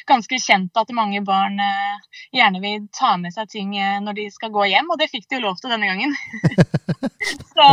ganske 0.08 0.38
kjent 0.40 0.80
at 0.80 0.92
mange 0.96 1.20
barn 1.26 1.58
eh, 1.60 2.22
gjerne 2.36 2.62
vil 2.62 2.86
ta 2.96 3.16
med 3.20 3.34
seg 3.34 3.50
ting 3.52 3.74
eh, 3.76 3.98
når 4.04 4.18
de 4.18 4.26
skal 4.32 4.52
gå 4.54 4.68
hjem, 4.72 4.88
og 4.92 5.00
det 5.00 5.10
fikk 5.12 5.28
de 5.28 5.38
jo 5.40 5.46
lov 5.48 5.60
til 5.60 5.72
denne 5.74 5.90
gangen. 5.90 6.16
Så 7.54 7.68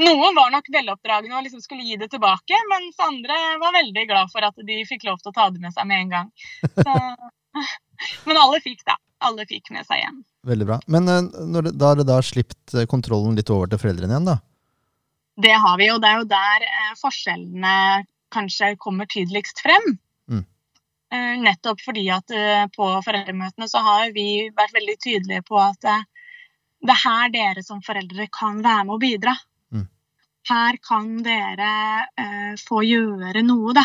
noen 0.00 0.36
var 0.36 0.52
nok 0.52 0.68
veloppdragne 0.72 1.34
og 1.36 1.44
liksom 1.46 1.62
skulle 1.64 1.84
gi 1.84 1.98
det 2.00 2.10
tilbake, 2.12 2.60
mens 2.72 3.00
andre 3.02 3.40
var 3.62 3.74
veldig 3.76 4.06
glad 4.08 4.32
for 4.32 4.46
at 4.46 4.62
de 4.68 4.78
fikk 4.88 5.08
lov 5.08 5.18
til 5.22 5.32
å 5.32 5.36
ta 5.36 5.50
det 5.52 5.62
med 5.62 5.74
seg 5.74 5.88
med 5.88 6.06
en 6.06 6.14
gang. 6.14 6.30
Så, 6.76 6.94
men 8.28 8.40
alle 8.40 8.62
fikk, 8.64 8.84
da. 8.88 8.98
Alle 9.24 9.46
fikk 9.48 9.70
med 9.72 9.86
seg 9.88 10.02
hjem. 10.02 10.18
Veldig 10.46 10.66
bra. 10.68 10.76
Men 10.92 11.08
eh, 11.08 11.22
det, 11.54 11.72
da 11.80 11.92
har 11.92 12.00
det 12.00 12.08
da 12.08 12.20
slipt 12.24 12.74
eh, 12.76 12.86
kontrollen 12.90 13.36
litt 13.38 13.50
over 13.52 13.70
til 13.70 13.80
foreldrene 13.80 14.12
igjen, 14.12 14.28
da? 14.28 14.38
Det 15.36 15.52
har 15.52 15.78
vi, 15.78 15.90
og 15.92 16.00
det 16.00 16.08
er 16.08 16.20
jo 16.22 16.28
der 16.30 16.64
eh, 16.64 16.92
forskjellene 16.96 17.72
kanskje 18.32 18.72
kommer 18.80 19.08
tydeligst 19.10 19.60
frem. 19.64 19.96
Mm. 20.32 20.44
Eh, 21.12 21.32
nettopp 21.44 21.82
fordi 21.84 22.06
at 22.12 22.32
eh, 22.32 22.64
på 22.72 22.86
foreldremøtene 23.04 23.68
så 23.68 23.82
har 23.84 24.14
vi 24.16 24.48
vært 24.56 24.72
veldig 24.78 24.94
tydelige 25.04 25.44
på 25.46 25.58
at 25.60 25.84
det 25.84 26.94
er 26.94 27.02
her 27.02 27.34
dere 27.34 27.64
som 27.66 27.82
foreldre 27.84 28.28
kan 28.32 28.62
være 28.64 28.86
med 28.88 28.96
og 28.96 29.02
bidra. 29.02 29.34
Mm. 29.74 29.84
Her 30.48 30.78
kan 30.88 31.12
dere 31.26 31.70
få 32.62 32.82
gjøre 32.86 33.42
noe, 33.42 33.72
da. 33.74 33.82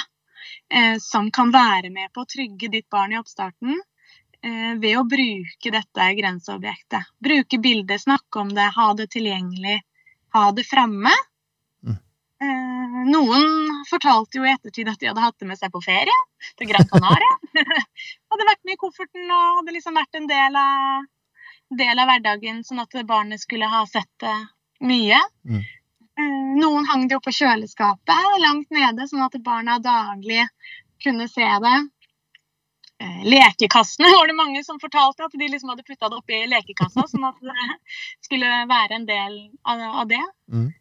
Som 1.02 1.32
kan 1.34 1.50
være 1.52 1.90
med 1.90 2.12
på 2.14 2.22
å 2.22 2.30
trygge 2.30 2.70
ditt 2.70 2.88
barn 2.92 3.16
i 3.16 3.18
oppstarten. 3.18 3.80
Ved 4.84 5.00
å 5.00 5.08
bruke 5.10 5.74
dette 5.74 6.10
grenseobjektet. 6.20 7.10
Bruke 7.24 7.58
bildet, 7.64 8.04
snakke 8.04 8.44
om 8.44 8.54
det, 8.54 8.68
ha 8.76 8.92
det 9.00 9.08
tilgjengelig, 9.16 9.80
ha 10.38 10.46
det 10.54 10.68
framme. 10.68 11.16
Eh, 12.42 13.02
Noen 13.12 13.44
fortalte 13.90 14.40
jo 14.40 14.46
i 14.46 14.52
ettertid 14.52 14.90
at 14.90 15.02
de 15.02 15.10
hadde 15.12 15.22
hatt 15.22 15.38
det 15.40 15.50
med 15.50 15.60
seg 15.60 15.74
på 15.74 15.82
ferie 15.86 16.16
til 16.58 16.72
Gran 16.72 16.88
Canaria. 16.90 17.36
hadde 18.34 18.48
vært 18.48 18.64
med 18.66 18.74
i 18.74 18.82
kofferten 18.82 19.28
og 19.28 19.60
hadde 19.60 19.76
liksom 19.76 20.00
vært 20.00 20.18
en 20.18 20.26
del 20.32 20.58
av, 20.58 21.06
del 21.84 22.02
av 22.02 22.10
hverdagen, 22.10 22.64
sånn 22.66 22.82
at 22.82 22.98
barnet 23.06 23.44
skulle 23.44 23.70
ha 23.70 23.84
sett 23.90 24.10
det 24.24 24.34
mye. 24.90 25.22
Mm. 25.46 25.62
Eh, 25.62 26.52
Noen 26.58 26.90
hang 26.90 27.06
det 27.08 27.20
jo 27.20 27.24
på 27.24 27.36
kjøleskapet 27.44 28.42
langt 28.42 28.74
nede, 28.74 29.06
sånn 29.12 29.28
at 29.28 29.38
barna 29.46 29.78
daglig 29.84 30.48
kunne 31.04 31.30
se 31.30 31.46
det. 31.46 31.78
Eh, 33.06 33.24
Lekekassene 33.36 34.10
var 34.18 34.34
det 34.34 34.40
mange 34.42 34.66
som 34.66 34.82
fortalte 34.82 35.30
at 35.30 35.38
de 35.38 35.54
liksom 35.54 35.76
hadde 35.76 35.86
putta 35.86 36.10
det 36.10 36.18
oppi 36.18 36.42
lekekassa, 36.50 37.06
sånn 37.14 37.30
at 37.30 37.38
det 37.46 37.72
skulle 38.26 38.64
være 38.70 38.98
en 38.98 39.10
del 39.10 39.44
av 39.62 40.08
det. 40.10 40.26
Mm. 40.50 40.72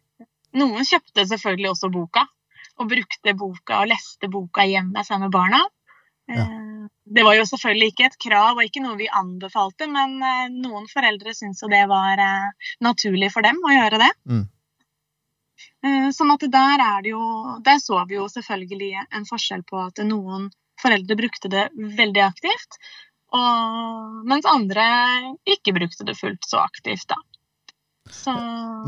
Noen 0.59 0.87
kjøpte 0.87 1.27
selvfølgelig 1.29 1.69
også 1.71 1.91
boka, 1.93 2.25
og 2.79 2.89
brukte 2.91 3.35
boka 3.37 3.81
og 3.83 3.91
leste 3.91 4.29
boka 4.31 4.65
hjemme 4.67 5.03
sammen 5.07 5.29
med 5.29 5.35
barna. 5.35 5.61
Ja. 6.31 6.45
Eh, 6.47 6.67
Det 7.11 7.23
var 7.25 7.35
jo 7.35 7.43
selvfølgelig 7.43 7.91
ikke 7.91 8.05
et 8.07 8.17
krav 8.23 8.55
og 8.55 8.63
ikke 8.63 8.81
noe 8.83 8.95
vi 8.95 9.09
anbefalte, 9.11 9.87
men 9.91 10.15
eh, 10.23 10.47
noen 10.53 10.87
foreldre 10.87 11.33
syntes 11.35 11.63
jo 11.63 11.69
det 11.71 11.83
var 11.89 12.21
eh, 12.21 12.71
naturlig 12.79 13.31
for 13.33 13.43
dem 13.43 13.59
å 13.59 13.73
gjøre 13.73 13.99
det. 14.01 14.11
Mm. 14.29 14.47
Sånn 16.13 16.31
at 16.33 16.43
der 16.53 16.81
er 16.81 17.01
det 17.01 17.11
jo 17.11 17.21
Der 17.65 17.79
så 17.81 17.99
vi 18.09 18.15
jo 18.15 18.27
selvfølgelig 18.29 19.03
en 19.17 19.25
forskjell 19.25 19.63
på 19.65 19.79
at 19.81 20.01
noen 20.05 20.47
foreldre 20.81 21.17
brukte 21.17 21.49
det 21.53 21.67
veldig 21.75 22.21
aktivt, 22.25 22.77
og, 23.33 24.21
mens 24.29 24.47
andre 24.49 24.85
ikke 25.45 25.73
brukte 25.75 26.05
det 26.07 26.17
fullt 26.17 26.45
så 26.47 26.61
aktivt, 26.63 27.05
da. 27.09 27.17
Så 28.09 28.33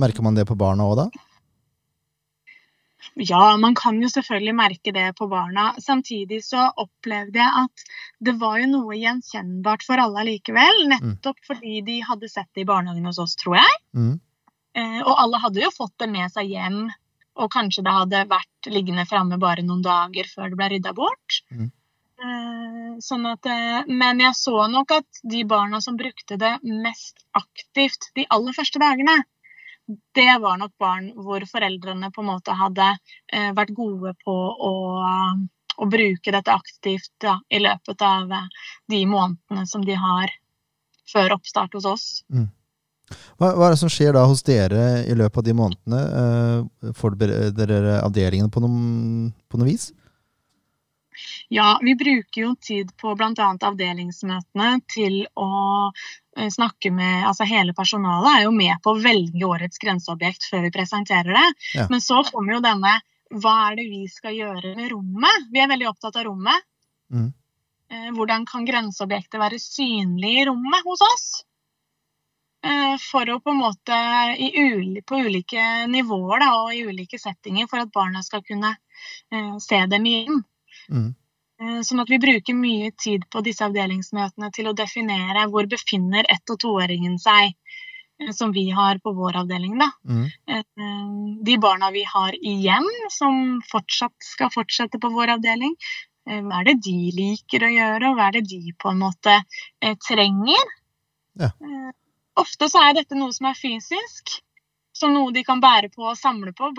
Merker 0.01 0.25
man 0.25 0.37
det 0.37 0.47
på 0.49 0.57
barna 0.57 0.87
òg, 0.89 1.03
da? 1.03 1.27
Ja, 3.15 3.57
man 3.61 3.75
kan 3.77 3.99
jo 4.01 4.09
selvfølgelig 4.09 4.55
merke 4.57 4.91
det 4.95 5.05
på 5.19 5.27
barna. 5.29 5.73
Samtidig 5.81 6.41
så 6.45 6.65
opplevde 6.81 7.37
jeg 7.37 7.65
at 7.65 7.83
det 8.25 8.33
var 8.41 8.57
jo 8.61 8.69
noe 8.71 8.97
gjenkjennbart 8.97 9.85
for 9.85 10.01
alle 10.01 10.25
likevel. 10.31 10.87
Nettopp 10.89 11.41
fordi 11.45 11.81
de 11.85 11.99
hadde 12.07 12.31
sett 12.31 12.49
det 12.55 12.65
i 12.65 12.69
barnehagen 12.69 13.05
hos 13.05 13.21
oss, 13.21 13.37
tror 13.37 13.59
jeg. 13.59 13.77
Mm. 13.93 14.15
Eh, 14.73 14.99
og 15.03 15.13
alle 15.13 15.41
hadde 15.43 15.61
jo 15.61 15.69
fått 15.75 15.93
det 16.01 16.09
med 16.09 16.33
seg 16.33 16.49
hjem. 16.55 16.81
Og 17.37 17.49
kanskje 17.53 17.85
det 17.85 17.93
hadde 17.93 18.25
vært 18.29 18.73
liggende 18.73 19.05
framme 19.09 19.39
bare 19.41 19.65
noen 19.65 19.85
dager 19.85 20.29
før 20.29 20.49
det 20.49 20.59
ble 20.59 20.73
rydda 20.73 20.93
bort. 20.97 21.39
Mm. 21.53 21.69
Eh, 22.23 22.89
sånn 23.03 23.25
at, 23.29 23.45
eh, 23.49 23.89
men 23.89 24.21
jeg 24.21 24.37
så 24.37 24.65
nok 24.71 24.93
at 24.95 25.21
de 25.21 25.43
barna 25.49 25.81
som 25.81 25.97
brukte 25.99 26.37
det 26.41 26.55
mest 26.63 27.25
aktivt 27.37 28.09
de 28.17 28.25
aller 28.29 28.55
første 28.57 28.81
dagene, 28.81 29.21
det 30.15 30.37
var 30.41 30.57
nok 30.57 30.71
barn 30.79 31.11
hvor 31.19 31.43
foreldrene 31.49 32.11
på 32.13 32.23
en 32.23 32.29
måte 32.31 32.55
hadde 32.55 32.87
eh, 33.33 33.51
vært 33.55 33.73
gode 33.75 34.13
på 34.23 34.33
å, 34.69 34.73
å 35.75 35.87
bruke 35.91 36.31
dette 36.31 36.55
aktivt 36.55 37.11
da, 37.21 37.39
i 37.49 37.59
løpet 37.63 38.05
av 38.07 38.31
eh, 38.31 38.67
de 38.93 39.03
månedene 39.09 39.67
som 39.67 39.83
de 39.85 39.97
har 39.99 40.31
før 41.13 41.35
oppstart 41.35 41.75
hos 41.75 41.87
oss. 41.89 42.05
Hva, 43.37 43.49
hva 43.51 43.67
er 43.67 43.75
det 43.75 43.81
som 43.81 43.91
skjer 43.91 44.15
da 44.15 44.23
hos 44.29 44.45
dere 44.47 45.03
i 45.03 45.17
løpet 45.19 45.41
av 45.41 45.47
de 45.49 45.57
månedene? 45.57 46.03
Eh, 46.21 46.93
Forbereder 46.97 47.67
dere 47.75 47.99
avdelingene 48.05 48.53
på 48.53 48.63
på 48.63 49.59
noe 49.59 49.69
vis? 49.69 49.91
Ja, 51.53 51.79
vi 51.83 51.93
bruker 51.95 52.41
jo 52.41 52.55
tid 52.55 52.95
på 52.97 53.13
bl.a. 53.19 53.49
avdelingsmøtene 53.67 54.69
til 54.89 55.19
å 55.37 55.49
eh, 55.91 56.07
snakke 56.33 56.89
med 56.91 57.27
Altså 57.29 57.45
hele 57.45 57.75
personalet 57.77 58.29
er 58.31 58.43
jo 58.47 58.53
med 58.55 58.79
på 58.83 58.93
å 58.93 59.01
velge 59.01 59.45
årets 59.45 59.77
grenseobjekt 59.81 60.47
før 60.49 60.65
vi 60.65 60.73
presenterer 60.73 61.29
det. 61.29 61.47
Ja. 61.77 61.87
Men 61.91 62.01
så 62.01 62.23
kommer 62.29 62.57
jo 62.57 62.63
denne 62.65 62.97
Hva 63.33 63.53
er 63.69 63.77
det 63.79 63.87
vi 63.89 64.03
skal 64.09 64.35
gjøre 64.37 64.75
med 64.77 64.91
rommet? 64.91 65.47
Vi 65.53 65.61
er 65.61 65.71
veldig 65.71 65.89
opptatt 65.89 66.17
av 66.21 66.27
rommet. 66.27 66.65
Mm. 67.13 67.31
Eh, 67.93 68.11
Hvordan 68.17 68.45
kan 68.49 68.65
grenseobjektet 68.65 69.41
være 69.41 69.61
synlig 69.61 70.35
i 70.41 70.45
rommet 70.49 70.85
hos 70.85 71.01
oss? 71.05 71.25
Eh, 72.63 72.95
For 73.03 73.29
å 73.29 73.39
på 73.43 73.51
en 73.53 73.59
måte 73.61 73.97
i 74.39 74.51
uli, 74.61 75.01
på 75.01 75.19
ulike 75.25 75.87
nivåer 75.91 76.45
da, 76.45 76.51
og 76.61 76.73
i 76.73 76.85
ulike 76.87 77.19
settinger 77.19 77.67
for 77.69 77.83
at 77.83 77.91
barna 77.93 78.23
skal 78.23 78.43
kunne 78.45 78.75
eh, 79.33 79.55
se 79.61 79.81
dem 79.91 80.07
igjen. 80.09 80.43
Mm. 80.89 81.11
Eh, 81.63 81.79
Sånn 81.87 82.01
at 82.03 82.11
vi 82.11 82.19
bruker 82.19 82.55
mye 82.57 82.91
tid 82.99 83.25
på 83.31 83.41
disse 83.45 83.63
avdelingsmøtene 83.65 84.51
til 84.55 84.67
å 84.69 84.75
definere 84.75 85.47
hvor 85.51 85.67
befinner 85.71 86.27
ett- 86.29 86.51
og 86.51 86.59
toåringen 86.59 87.17
seg, 87.21 87.55
eh, 88.19 88.31
som 88.31 88.51
vi 88.51 88.69
har 88.69 88.99
på 88.99 89.13
vår 89.15 89.39
avdeling. 89.43 89.77
Da. 89.79 89.89
Mm. 90.07 90.25
Eh, 90.47 91.43
De 91.43 91.57
barna 91.57 91.91
vi 91.91 92.03
har 92.03 92.31
igjen, 92.33 92.87
som 93.09 93.61
fortsatt 93.71 94.15
skal 94.19 94.49
fortsette 94.49 94.99
på 94.99 95.11
vår 95.11 95.37
avdeling, 95.37 95.75
hva 96.25 96.61
er 96.61 96.63
det 96.63 96.81
de 96.85 97.11
liker 97.11 97.65
å 97.67 97.71
gjøre, 97.73 98.09
og 98.09 98.15
hva 98.15 98.27
er 98.29 98.31
det 98.37 98.47
de 98.47 98.71
på 98.79 98.89
en 98.91 98.99
måte 99.01 99.33
trenger? 100.07 100.69
Ja. 101.35 101.49
Ofte 102.37 102.69
så 102.71 102.79
er 102.79 102.93
dette 102.93 103.17
noe 103.17 103.33
som 103.35 103.47
er 103.47 103.59
fysisk, 103.59 104.39
som 105.03 105.13
noe 105.15 105.33
de 105.35 105.43
kan 105.45 105.61
bære 105.63 105.91
på 105.93 106.05
og 106.07 106.19
samle 106.19 106.53
på. 106.55 106.71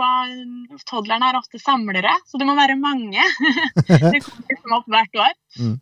Toddlerne 0.88 1.30
er 1.30 1.38
ofte 1.38 1.60
samlere, 1.60 2.14
så 2.26 2.40
det 2.40 2.48
må 2.48 2.56
være 2.56 2.78
mange. 2.80 3.24
det 3.88 4.22
kommer 4.24 4.50
liksom 4.50 4.76
opp 4.78 4.88
hvert 4.94 5.20
år. 5.26 5.34
Mm. 5.60 5.74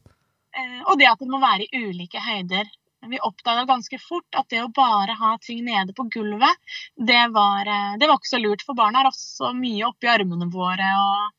Eh, 0.53 0.81
og 0.85 0.99
det 1.01 1.11
at 1.13 1.23
det 1.23 1.31
må 1.31 1.41
være 1.43 1.69
i 1.69 1.85
ulike 1.87 2.23
høyder. 2.23 2.71
Vi 3.11 3.19
oppdaga 3.19 3.65
ganske 3.67 3.99
fort 3.99 4.39
at 4.39 4.47
det 4.53 4.61
å 4.63 4.71
bare 4.75 5.17
ha 5.19 5.33
ting 5.43 5.65
nede 5.67 5.95
på 5.97 6.07
gulvet, 6.13 6.77
det 6.95 7.25
var, 7.35 7.67
eh, 7.67 7.97
det 7.99 8.11
var 8.11 8.21
ikke 8.21 8.35
så 8.35 8.43
lurt. 8.43 8.67
For 8.67 8.79
barna 8.79 9.03
er 9.03 9.11
også 9.11 9.55
mye 9.59 9.89
oppi 9.89 10.11
armene 10.11 10.51
våre 10.53 10.93
og 11.01 11.33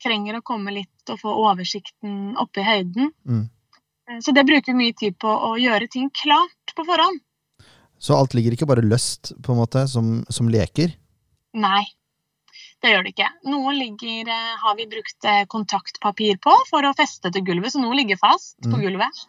trenger 0.00 0.38
å 0.38 0.44
komme 0.44 0.72
litt 0.72 1.12
og 1.12 1.20
få 1.20 1.32
oversikten 1.44 2.36
oppi 2.40 2.64
i 2.64 2.68
høyden. 2.68 3.12
Mm. 3.28 3.48
Så 4.24 4.32
det 4.34 4.42
bruker 4.48 4.72
vi 4.72 4.78
mye 4.80 4.96
tid 4.96 5.16
på 5.22 5.30
å 5.30 5.54
gjøre 5.60 5.86
ting 5.92 6.08
klart 6.24 6.72
på 6.74 6.84
forhånd. 6.88 7.20
Så 8.00 8.16
alt 8.16 8.32
ligger 8.34 8.54
ikke 8.56 8.66
bare 8.70 8.84
løst, 8.86 9.34
på 9.44 9.52
en 9.52 9.58
måte, 9.60 9.82
som, 9.90 10.22
som 10.32 10.48
leker? 10.48 10.94
Nei, 11.60 11.82
det 12.80 12.94
gjør 12.94 13.04
det 13.04 13.12
ikke. 13.12 13.26
Noe 13.52 13.74
ligger, 13.76 14.30
eh, 14.32 14.54
har 14.62 14.76
vi 14.78 14.86
brukt 14.88 15.26
eh, 15.28 15.42
kontaktpapir 15.52 16.38
på 16.40 16.54
for 16.70 16.86
å 16.88 16.94
feste 16.96 17.28
til 17.34 17.44
gulvet, 17.44 17.74
så 17.74 17.82
noe 17.82 17.98
ligger 17.98 18.16
fast 18.20 18.56
på 18.64 18.72
Mm. 18.72 18.80
gulvet. 18.86 19.20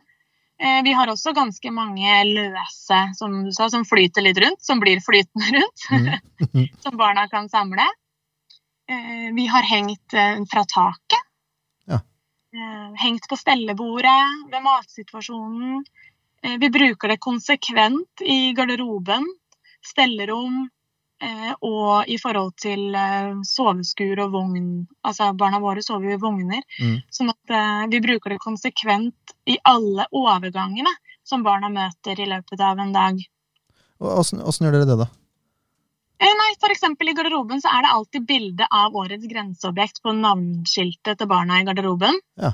Eh, 0.61 0.79
Vi 0.85 0.93
har 0.93 1.09
også 1.11 1.33
ganske 1.35 1.71
mange 1.73 2.13
løse 2.29 2.99
som 3.17 3.43
du 3.43 3.51
sa, 3.51 3.67
som 3.73 3.83
flyter 3.83 4.21
litt 4.23 4.37
rundt, 4.39 4.61
som 4.63 4.79
blir 4.79 5.01
flytende 5.03 5.51
rundt, 5.57 5.87
Mm. 5.91 6.69
som 6.85 6.95
barna 6.97 7.27
kan 7.27 7.49
samle. 7.49 7.87
Vi 9.35 9.45
har 9.47 9.63
hengt 9.63 10.11
fra 10.51 10.63
taket. 10.67 11.21
Ja. 11.87 11.99
Hengt 12.99 13.23
på 13.31 13.37
stellebordet 13.39 14.51
ved 14.51 14.61
matsituasjonen. 14.65 15.85
Eh, 16.43 16.57
Vi 16.59 16.69
bruker 16.69 17.07
det 17.07 17.17
konsekvent 17.17 18.21
i 18.25 18.53
garderoben, 18.57 19.25
stellerom 19.85 20.69
eh, 21.23 21.53
og 21.61 22.09
i 22.09 22.17
forhold 22.21 22.55
til 22.61 22.95
eh, 22.95 23.37
soveskur 23.45 24.23
og 24.25 24.33
vogn. 24.35 24.71
Altså 25.05 25.31
barna 25.37 25.61
våre 25.63 25.83
sover 25.85 26.11
jo 26.11 26.17
i 26.17 26.21
vogner. 26.21 26.65
Mm. 26.81 26.97
Sånn 27.13 27.33
at 27.33 27.55
vi 27.91 28.01
bruker 28.03 28.33
det 28.35 28.41
konsekvent 28.43 29.35
i 29.45 29.57
alle 29.63 30.07
overgangene 30.11 30.93
som 31.23 31.43
barna 31.45 31.69
møter 31.69 32.19
i 32.19 32.29
løpet 32.29 32.61
av 32.61 32.79
en 32.81 32.93
dag. 32.95 33.19
Åssen 34.01 34.65
gjør 34.65 34.79
dere 34.79 34.89
det, 34.89 35.01
da? 35.03 35.11
Nei, 36.21 36.51
for 36.61 36.73
I 36.73 37.13
garderoben 37.13 37.61
så 37.61 37.69
er 37.71 37.85
det 37.85 37.93
alltid 37.95 38.25
bilde 38.27 38.65
av 38.69 38.95
årets 38.97 39.25
grenseobjekt 39.29 40.01
på 40.03 40.13
navnskiltet 40.17 41.17
til 41.17 41.29
barna 41.29 41.61
i 41.61 41.65
garderoben. 41.65 42.17
Ja. 42.37 42.53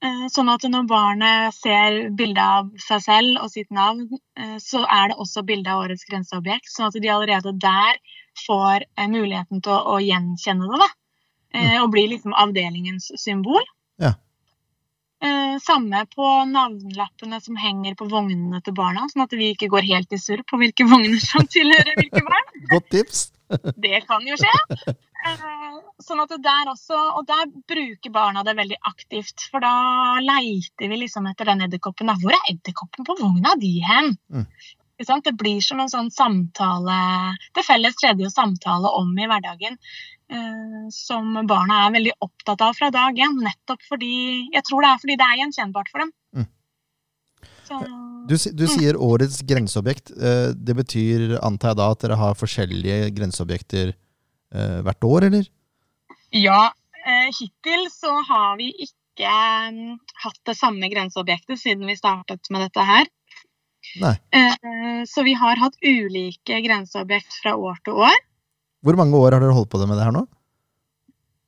Eh, 0.00 0.26
Sånn 0.32 0.48
at 0.48 0.62
når 0.64 0.86
barnet 0.88 1.54
ser 1.56 2.06
bilde 2.16 2.40
av 2.40 2.70
seg 2.80 3.02
selv 3.04 3.42
og 3.44 3.50
sitt 3.52 3.68
navn, 3.74 4.06
eh, 4.38 4.56
så 4.62 4.80
er 4.86 5.10
det 5.12 5.18
også 5.20 5.44
bilde 5.44 5.68
av 5.68 5.82
årets 5.84 6.06
grenseobjekt. 6.08 6.70
Sånn 6.72 6.88
at 6.88 6.96
de 6.96 7.10
allerede 7.12 7.52
der 7.60 7.98
får 8.46 8.86
eh, 8.96 9.10
muligheten 9.12 9.60
til 9.60 9.74
å, 9.76 9.96
å 9.96 10.00
gjenkjenne 10.00 10.70
det. 10.70 10.80
da. 10.80 10.88
Eh, 11.52 11.76
Og 11.82 11.90
bli 11.92 12.06
liksom 12.14 12.32
avdelingens 12.32 13.10
symbol. 13.20 13.60
Ja. 14.00 14.14
Samme 15.60 16.06
på 16.08 16.24
navnlappene 16.48 17.36
som 17.44 17.58
henger 17.60 17.92
på 17.98 18.06
vognene 18.08 18.62
til 18.64 18.72
barna, 18.72 19.02
sånn 19.10 19.26
at 19.26 19.34
vi 19.36 19.50
ikke 19.52 19.68
går 19.68 19.84
helt 19.90 20.14
i 20.16 20.18
surr 20.22 20.40
på 20.48 20.56
hvilke 20.56 20.86
vogner 20.88 21.20
som 21.20 21.44
tilhører 21.44 21.98
hvilke 21.98 22.22
barn. 22.24 22.48
Godt 22.72 22.88
tips! 22.94 23.26
Det 23.76 24.00
kan 24.06 24.26
jo 24.26 24.36
skje. 24.38 24.52
Eh, 25.20 25.78
Sånn 26.00 26.22
at 26.22 26.30
der 26.40 26.68
også, 26.72 26.96
Og 27.18 27.26
der 27.28 27.48
bruker 27.68 28.12
barna 28.14 28.44
det 28.46 28.56
veldig 28.56 28.78
aktivt. 28.88 29.48
For 29.52 29.60
da 29.60 29.72
leiter 30.24 30.88
vi 30.88 31.00
liksom 31.02 31.28
etter 31.30 31.50
den 31.50 31.66
edderkoppen. 31.66 32.12
Hvor 32.22 32.32
er 32.36 32.52
edderkoppen 32.54 33.04
på 33.04 33.18
vogna 33.20 33.56
di 33.60 33.78
hen? 33.84 34.14
Mm. 34.32 34.46
Det 35.00 35.32
blir 35.40 35.60
som 35.64 35.80
en 35.80 35.88
sånn 35.88 36.10
samtale 36.12 36.96
Det 37.56 37.64
felles 37.64 37.96
tredje 37.96 38.28
samtale 38.30 38.88
om 39.00 39.12
i 39.18 39.28
hverdagen. 39.28 39.78
eh, 40.30 40.88
som 40.94 41.46
barna 41.46 41.86
er 41.86 41.94
veldig 41.96 42.12
opptatt 42.20 42.60
av 42.62 42.76
fra 42.78 42.90
dag 42.90 43.16
én. 43.18 43.40
Nettopp 43.42 43.82
fordi 43.88 44.48
Jeg 44.52 44.62
tror 44.64 44.82
det 44.82 44.90
er 44.90 45.00
fordi 45.04 45.16
det 45.16 45.26
er 45.26 45.40
gjenkjennbart 45.42 45.88
for 45.90 46.04
dem. 46.04 46.12
Mm. 46.36 46.46
Du, 48.28 48.34
du 48.36 48.64
sier 48.68 48.98
årets 48.98 49.40
grenseobjekt. 49.46 50.10
Eh, 50.16 50.50
Det 50.54 50.74
betyr, 50.76 51.36
antar 51.42 51.72
jeg 51.72 51.80
da, 51.80 51.90
at 51.94 52.02
dere 52.04 52.18
har 52.20 52.38
forskjellige 52.38 53.10
grenseobjekter 53.16 53.92
eh, 53.94 54.80
hvert 54.86 55.06
år, 55.08 55.28
eller? 55.30 55.46
Ja, 56.34 56.70
eh, 57.04 57.28
hittil 57.34 57.86
så 57.94 58.12
har 58.28 58.58
vi 58.60 58.70
ikke 58.86 59.30
mm, 59.74 59.96
hatt 60.24 60.40
det 60.46 60.56
samme 60.58 60.90
grenseobjektet 60.92 61.58
siden 61.62 61.86
vi 61.90 61.96
startet 61.98 62.50
med 62.50 62.66
dette 62.68 62.86
her. 62.86 63.08
Nei. 64.00 64.12
Så 65.08 65.24
vi 65.24 65.32
har 65.34 65.56
hatt 65.58 65.78
ulike 65.82 66.58
grenseobjekt 66.62 67.32
fra 67.40 67.54
år 67.56 67.78
til 67.86 67.96
år. 68.04 68.18
Hvor 68.84 68.96
mange 69.00 69.16
år 69.16 69.34
har 69.34 69.42
dere 69.42 69.56
holdt 69.56 69.70
på 69.72 69.80
med 69.82 69.96
det 69.98 70.04
her 70.04 70.14
nå? 70.14 70.26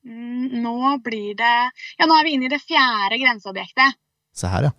Mm, 0.03 0.63
Nå 0.65 0.97
blir 1.05 1.37
det 1.39 1.53
Ja, 2.01 2.09
nå 2.09 2.17
er 2.17 2.27
vi 2.27 2.33
inne 2.35 2.49
i 2.49 2.51
det 2.51 2.59
fjerde 2.65 3.21
grenseobjektet. 3.21 3.95
Se 4.35 4.49
her, 4.51 4.71
ja. 4.71 4.73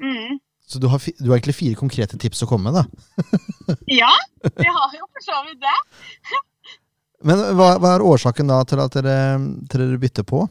Mm. 0.00 0.40
Så 0.66 0.78
du 0.82 0.88
har, 0.90 0.98
du 1.18 1.28
har 1.30 1.36
egentlig 1.36 1.54
fire 1.54 1.78
konkrete 1.78 2.18
tips 2.18 2.42
å 2.42 2.50
komme 2.50 2.72
med, 2.72 2.82
da. 2.82 2.84
Ja, 4.00 4.12
vi 4.42 4.66
har 4.66 4.94
jo 4.94 5.06
for 5.06 5.22
så 5.22 5.38
vidt 5.46 5.62
det. 5.62 5.78
Men 7.26 7.42
hva, 7.58 7.76
hva 7.82 7.96
er 7.96 8.04
årsaken 8.04 8.50
da 8.50 8.60
til 8.68 8.82
at 8.82 8.96
dere, 8.98 9.18
til 9.70 9.82
dere 9.82 10.00
bytter 10.02 10.26
på? 10.26 10.44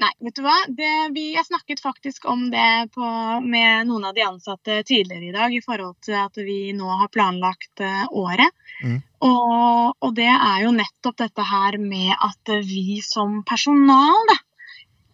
Nei, 0.00 0.10
vet 0.24 0.36
du 0.38 0.42
hva? 0.44 0.56
Det, 0.72 0.90
vi, 1.12 1.26
jeg 1.34 1.44
snakket 1.44 1.82
faktisk 1.84 2.24
om 2.30 2.46
det 2.52 2.88
på, 2.94 3.06
med 3.44 3.86
noen 3.90 4.06
av 4.08 4.14
de 4.16 4.24
ansatte 4.24 4.78
tidligere 4.88 5.28
i 5.28 5.34
dag, 5.34 5.52
i 5.52 5.62
forhold 5.64 5.98
til 6.06 6.16
at 6.16 6.40
vi 6.40 6.72
nå 6.76 6.88
har 7.02 7.10
planlagt 7.12 7.82
eh, 7.84 8.06
året. 8.08 8.48
Mm. 8.80 8.96
Og, 9.28 9.98
og 10.00 10.14
det 10.16 10.30
er 10.30 10.62
jo 10.64 10.72
nettopp 10.72 11.18
dette 11.20 11.44
her 11.44 11.76
med 11.82 12.14
at 12.16 12.54
vi 12.64 13.02
som 13.04 13.42
personal 13.46 14.24
da, 14.30 14.38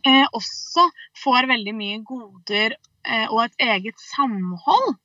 eh, 0.07 0.25
også 0.31 0.87
får 1.25 1.51
veldig 1.51 1.75
mye 1.75 2.05
goder 2.07 2.79
og 3.31 3.41
et 3.45 3.67
eget 3.67 4.01
samhold 4.03 4.97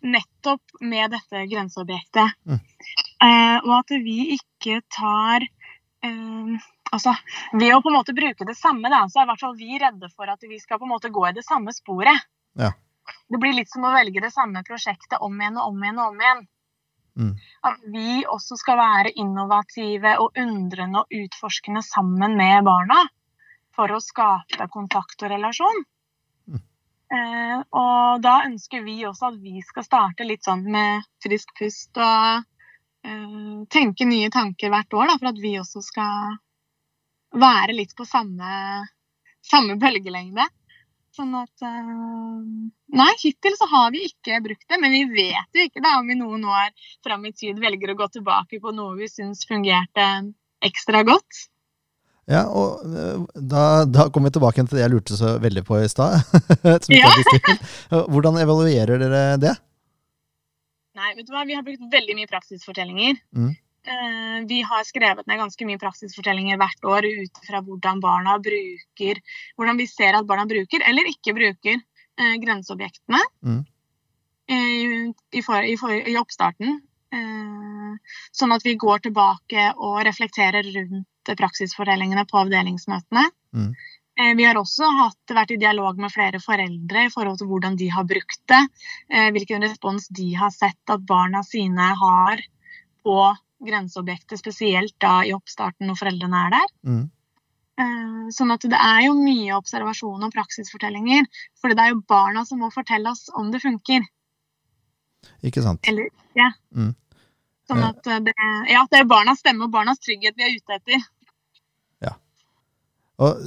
nettopp 0.00 0.80
med 0.80 1.12
dette 1.12 1.44
grenseobjektet. 1.50 2.36
Mm. 2.48 2.60
Eh, 3.24 3.56
og 3.66 3.72
at 3.82 3.96
vi 4.04 4.18
ikke 4.38 4.80
tar 4.88 5.44
eh, 5.44 6.68
Altså, 6.90 7.12
ved 7.54 7.70
å 7.70 7.76
på 7.84 7.86
en 7.92 7.94
måte 8.00 8.12
bruke 8.16 8.42
det 8.42 8.56
samme, 8.58 8.88
da, 8.90 9.04
så 9.06 9.20
er 9.20 9.28
i 9.28 9.28
hvert 9.28 9.42
fall 9.44 9.52
vi 9.54 9.76
redde 9.78 10.08
for 10.10 10.26
at 10.26 10.40
vi 10.42 10.56
skal 10.58 10.80
på 10.80 10.88
en 10.88 10.90
måte 10.90 11.12
gå 11.14 11.22
i 11.28 11.36
det 11.36 11.44
samme 11.46 11.70
sporet. 11.70 12.24
Ja. 12.58 12.72
Det 13.30 13.38
blir 13.38 13.54
litt 13.54 13.70
som 13.70 13.86
å 13.86 13.92
velge 13.94 14.18
det 14.24 14.32
samme 14.34 14.64
prosjektet 14.66 15.22
om 15.22 15.36
igjen 15.38 15.60
og 15.60 15.68
om 15.70 15.84
igjen 15.84 16.00
og 16.02 16.08
om 16.08 16.24
igjen. 16.24 16.42
Mm. 17.20 17.30
At 17.70 17.86
vi 17.94 18.16
også 18.26 18.58
skal 18.58 18.80
være 18.82 19.14
innovative 19.22 20.16
og 20.24 20.42
undrende 20.42 21.04
og 21.04 21.14
utforskende 21.14 21.84
sammen 21.86 22.34
med 22.40 22.66
barna 22.66 23.04
for 23.78 23.94
å 23.94 24.02
skape 24.02 24.66
kontakt 24.74 25.22
og 25.22 25.30
relasjon. 25.30 25.84
Eh, 27.10 27.58
og 27.74 28.22
da 28.22 28.36
ønsker 28.46 28.84
vi 28.86 29.00
også 29.08 29.32
at 29.32 29.40
vi 29.42 29.58
skal 29.66 29.86
starte 29.86 30.26
litt 30.26 30.46
sånn 30.46 30.62
med 30.70 31.02
frisk 31.24 31.50
pust 31.58 31.98
og 31.98 32.44
eh, 33.02 33.64
tenke 33.74 34.06
nye 34.06 34.30
tanker 34.30 34.70
hvert 34.70 34.94
år, 34.94 35.10
da, 35.10 35.18
for 35.18 35.32
at 35.32 35.42
vi 35.42 35.56
også 35.58 35.82
skal 35.82 36.38
være 37.34 37.74
litt 37.74 37.96
på 37.98 38.06
samme, 38.06 38.86
samme 39.42 39.78
bølgelengde. 39.82 40.46
Sånn 41.16 41.34
at 41.34 41.66
eh, 41.66 41.90
Nei, 43.00 43.10
hittil 43.22 43.58
så 43.58 43.66
har 43.70 43.90
vi 43.94 44.04
ikke 44.06 44.38
brukt 44.44 44.66
det, 44.70 44.78
men 44.82 44.94
vi 44.94 45.04
vet 45.10 45.58
jo 45.58 45.66
ikke 45.66 45.82
da 45.82 45.96
om 45.98 46.10
vi 46.10 46.18
noen 46.18 46.46
år 46.46 46.70
fram 47.06 47.26
i 47.26 47.34
tid 47.34 47.58
velger 47.58 47.90
å 47.90 47.98
gå 47.98 48.10
tilbake 48.18 48.62
på 48.62 48.74
noe 48.74 48.94
vi 48.98 49.10
syns 49.10 49.42
fungerte 49.50 50.06
ekstra 50.62 51.02
godt. 51.06 51.49
Ja, 52.30 52.44
og 52.46 52.84
eh, 52.86 53.22
da, 53.34 53.62
da 53.90 54.06
kommer 54.12 54.30
vi 54.30 54.36
tilbake 54.36 54.62
til 54.62 54.78
det 54.78 54.84
jeg 54.84 54.92
lurte 54.92 55.16
så 55.18 55.34
veldig 55.42 55.64
på 55.66 55.80
i 55.82 55.88
stad. 55.90 56.20
Ja. 56.90 57.10
Hvordan 58.10 58.38
evaluerer 58.38 59.00
dere 59.02 59.22
det? 59.42 59.56
Nei, 60.98 61.10
vet 61.16 61.26
du 61.26 61.32
hva, 61.34 61.42
vi 61.48 61.56
har 61.56 61.64
brukt 61.66 61.82
veldig 61.90 62.14
mye 62.18 62.30
praksisfortellinger. 62.30 63.18
Mm. 63.34 63.50
Eh, 63.90 64.38
vi 64.50 64.60
har 64.66 64.84
skrevet 64.86 65.26
ned 65.26 65.40
ganske 65.40 65.66
mye 65.66 65.80
praksisfortellinger 65.80 66.58
hvert 66.60 66.86
år 66.92 67.08
ut 67.08 67.40
fra 67.46 67.62
hvordan 67.64 68.02
barna 68.02 68.36
bruker 68.42 69.22
Hvordan 69.56 69.80
vi 69.80 69.86
ser 69.88 70.18
at 70.18 70.28
barna 70.28 70.44
bruker, 70.50 70.84
eller 70.86 71.08
ikke 71.10 71.34
bruker, 71.38 71.80
eh, 72.20 72.36
grenseobjektene 72.42 73.22
Mm. 73.40 73.62
i, 74.50 75.42
for, 75.46 75.62
i, 75.62 75.76
for, 75.78 75.94
i 75.94 76.16
oppstarten. 76.18 76.80
Sånn 78.34 78.54
at 78.54 78.64
vi 78.66 78.74
går 78.78 79.02
tilbake 79.06 79.68
og 79.78 80.00
reflekterer 80.06 80.66
rundt 80.74 81.06
praksisfortellingene 81.28 82.26
på 82.28 82.38
avdelingsmøtene. 82.44 83.24
Mm. 83.54 83.74
Eh, 84.20 84.34
Vi 84.36 84.44
har 84.44 84.54
også 84.54 84.88
hatt, 84.98 85.34
vært 85.34 85.50
i 85.52 85.56
dialog 85.56 85.98
med 85.98 86.12
flere 86.12 86.40
foreldre 86.40 87.06
i 87.06 87.10
forhold 87.10 87.38
til 87.38 87.46
hvordan 87.46 87.76
de 87.76 87.88
har 87.88 88.04
brukt 88.04 88.40
det. 88.48 88.68
eh, 89.10 89.30
Hvilken 89.30 89.62
respons 89.62 90.08
de 90.08 90.34
har 90.34 90.50
sett 90.50 90.80
at 90.88 91.00
barna 91.06 91.42
sine 91.42 91.94
har 91.94 92.42
på 93.04 93.36
grenseobjektet, 93.64 94.38
spesielt 94.38 94.94
da 95.00 95.22
i 95.24 95.32
oppstarten 95.32 95.86
når 95.86 95.96
foreldrene 95.96 96.46
er 96.46 96.50
der. 96.50 96.68
Mm. 96.84 97.10
Eh, 97.78 98.28
Sånn 98.30 98.52
at 98.52 98.60
det 98.62 98.78
er 98.78 99.06
jo 99.06 99.14
mye 99.14 99.56
observasjon 99.56 100.22
og 100.22 100.32
praksisfortellinger. 100.32 101.24
For 101.60 101.68
det 101.74 101.78
er 101.78 101.88
jo 101.94 102.02
barna 102.06 102.44
som 102.46 102.60
må 102.60 102.70
fortelle 102.72 103.10
oss 103.10 103.28
om 103.34 103.50
det 103.50 103.60
funker 103.62 104.06
Ikke 105.42 105.62
sant? 105.62 105.80
eller 105.88 106.08
ja. 106.36 106.50
Mm. 106.74 106.94
Sånn 107.70 107.86
at 107.86 108.10
eh, 108.10 108.20
det, 108.26 108.34
ja, 108.72 108.84
det 108.90 109.00
er 109.00 109.08
barnas 109.10 109.40
stemme 109.42 109.66
og 109.68 109.74
barnas 109.74 110.02
trygghet 110.02 110.38
vi 110.38 110.46
er 110.48 110.58
ute 110.58 110.78
etter. 110.80 111.08
Og, 113.20 113.40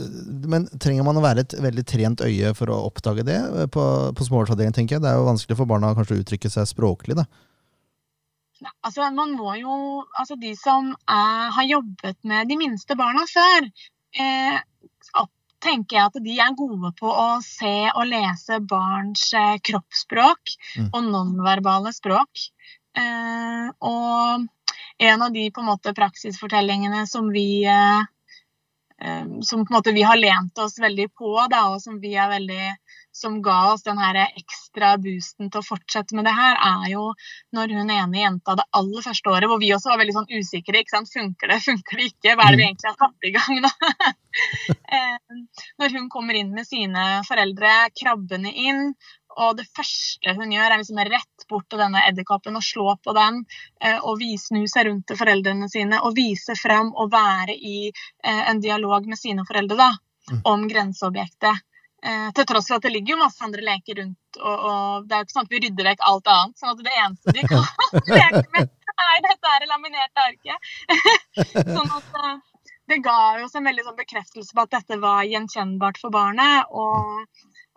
men 0.45 0.67
trenger 0.77 1.05
man 1.07 1.17
å 1.17 1.23
være 1.23 1.47
et 1.47 1.55
veldig 1.57 1.83
trent 1.89 2.21
øye 2.21 2.51
for 2.57 2.69
å 2.69 2.83
oppdage 2.91 3.23
det 3.25 3.39
eh, 3.41 3.69
på, 3.73 3.85
på 4.13 4.27
småårsavdelingen, 4.27 4.75
tenker 4.77 4.99
jeg? 4.99 5.01
Det 5.05 5.09
er 5.09 5.17
jo 5.17 5.25
vanskelig 5.31 5.57
for 5.57 5.69
barna 5.71 5.95
kanskje 5.97 6.19
å 6.19 6.21
uttrykke 6.21 6.51
seg 6.53 6.69
språklig, 6.69 7.17
da. 7.17 7.25
Altså, 8.85 9.07
man 9.11 9.33
må 9.35 9.55
jo, 9.57 9.73
altså 10.13 10.37
De 10.39 10.53
som 10.55 10.93
er, 11.09 11.49
har 11.57 11.65
jobbet 11.67 12.19
med 12.29 12.47
de 12.51 12.59
minste 12.61 12.95
barna 12.99 13.25
før, 13.27 13.65
eh, 14.21 14.61
tenker 15.63 15.97
jeg 15.97 16.11
at 16.11 16.21
de 16.21 16.37
er 16.43 16.55
gode 16.59 16.91
på 16.99 17.09
å 17.09 17.27
se 17.43 17.73
og 17.95 18.05
lese 18.11 18.59
barns 18.67 19.29
eh, 19.39 19.57
kroppsspråk 19.63 20.57
Mm. 20.73 20.87
og 20.89 21.03
nonverbale 21.05 21.91
språk. 21.93 22.47
Eh, 22.97 23.69
og 23.79 24.47
en 24.97 25.21
av 25.21 25.31
de 25.33 25.47
på 25.51 25.61
en 25.61 25.69
måte 25.71 25.95
praksisfortellingene 25.97 27.07
som 27.09 27.29
vi 27.33 27.65
eh, 27.65 28.01
eh, 29.01 29.25
som 29.41 29.63
på 29.65 29.73
en 29.73 29.77
måte 29.79 29.95
vi 29.95 30.05
har 30.05 30.19
lent 30.19 30.57
oss 30.61 30.77
veldig 30.79 31.09
på, 31.17 31.33
da, 31.51 31.65
og 31.73 31.81
som 31.81 31.99
vi 32.03 32.13
er 32.15 32.29
veldig 32.29 32.75
som 33.13 33.41
ga 33.45 33.73
oss 33.73 33.83
den 33.83 33.99
her 34.01 34.17
ekstra 34.25 34.95
boosten 34.97 35.51
til 35.53 35.61
å 35.61 35.65
fortsette 35.65 36.17
med 36.17 36.25
det 36.25 36.33
her, 36.33 36.57
er 36.57 36.87
jo 36.95 37.03
når 37.53 37.75
hun 37.77 37.91
ene 37.93 38.23
jenta 38.23 38.55
det 38.57 38.65
aller 38.73 39.05
første 39.05 39.29
året, 39.29 39.45
hvor 39.51 39.61
vi 39.61 39.69
også 39.75 39.91
var 39.91 40.01
veldig 40.01 40.15
sånn 40.15 40.31
usikre. 40.33 40.81
ikke 40.81 40.95
sant? 40.95 41.11
Funker 41.13 41.53
det, 41.53 41.59
funker 41.69 42.01
det 42.01 42.09
ikke? 42.09 42.33
Hva 42.33 42.47
er 42.47 42.55
det 42.55 42.61
vi 42.61 42.67
egentlig 42.71 42.89
har 42.89 42.97
satt 42.97 43.29
i 43.29 43.33
gang 43.37 43.61
da? 43.67 43.73
Når 45.83 45.93
hun 45.97 46.09
kommer 46.09 46.37
inn 46.39 46.49
med 46.57 46.65
sine 46.65 47.05
foreldre, 47.27 47.75
krabbende 48.01 48.49
inn, 48.49 48.95
og 49.37 49.57
det 49.57 49.65
første 49.75 50.33
hun 50.37 50.51
gjør, 50.53 50.69
er 50.75 50.81
liksom 50.81 51.01
rett 51.09 51.45
bort 51.49 51.65
til 51.69 51.81
denne 51.81 52.01
edderkoppen 52.09 52.55
og 52.59 52.63
slå 52.63 52.95
på 53.03 53.13
den, 53.17 53.41
eh, 53.81 53.97
og 53.99 54.19
vise, 54.21 54.47
snu 54.51 54.63
seg 54.67 54.87
rundt 54.87 55.07
til 55.09 55.17
foreldrene 55.19 55.69
sine 55.71 55.99
og 56.05 56.15
vise 56.17 56.55
frem 56.59 56.91
og 56.93 57.11
være 57.13 57.55
i 57.55 57.89
eh, 57.89 58.43
en 58.49 58.61
dialog 58.63 59.05
med 59.09 59.17
sine 59.19 59.45
foreldre 59.49 59.77
da, 59.77 59.91
Mm. 60.31 60.37
om 60.47 60.61
grenseobjektet. 60.71 61.57
Eh, 62.03 62.29
til 62.31 62.45
tross 62.47 62.69
for 62.69 62.77
at 62.77 62.85
det 62.85 62.93
ligger 62.93 63.11
jo 63.17 63.23
masse 63.25 63.43
andre 63.43 63.59
leker 63.61 63.97
rundt, 63.99 64.37
og, 64.39 64.61
og 64.69 65.07
det 65.09 65.17
er 65.17 65.19
jo 65.19 65.25
ikke 65.27 65.35
sånn 65.35 65.47
at 65.49 65.51
vi 65.51 65.59
rydder 65.65 65.89
vekk 65.89 66.05
alt 66.07 66.29
annet. 66.31 66.55
sånn 66.61 66.71
at 66.71 66.83
det 66.85 66.93
eneste 67.01 67.33
de 67.35 67.43
kan 67.49 67.65
leke 68.15 68.43
med, 68.55 68.71
er 69.03 69.21
dette 69.27 69.51
her 69.51 69.65
laminerte 69.67 70.23
arket. 70.29 70.71
sånn 71.75 71.91
at 71.97 72.39
det 72.87 73.01
ga 73.03 73.17
jo 73.39 73.49
oss 73.49 73.55
en 73.59 73.67
veldig 73.67 73.83
sånn 73.89 73.99
bekreftelse 73.99 74.55
på 74.55 74.63
at 74.63 74.71
dette 74.77 74.99
var 75.03 75.27
gjenkjennbart 75.27 75.99
for 75.99 76.11
barnet. 76.15 76.71
Og, 76.71 77.27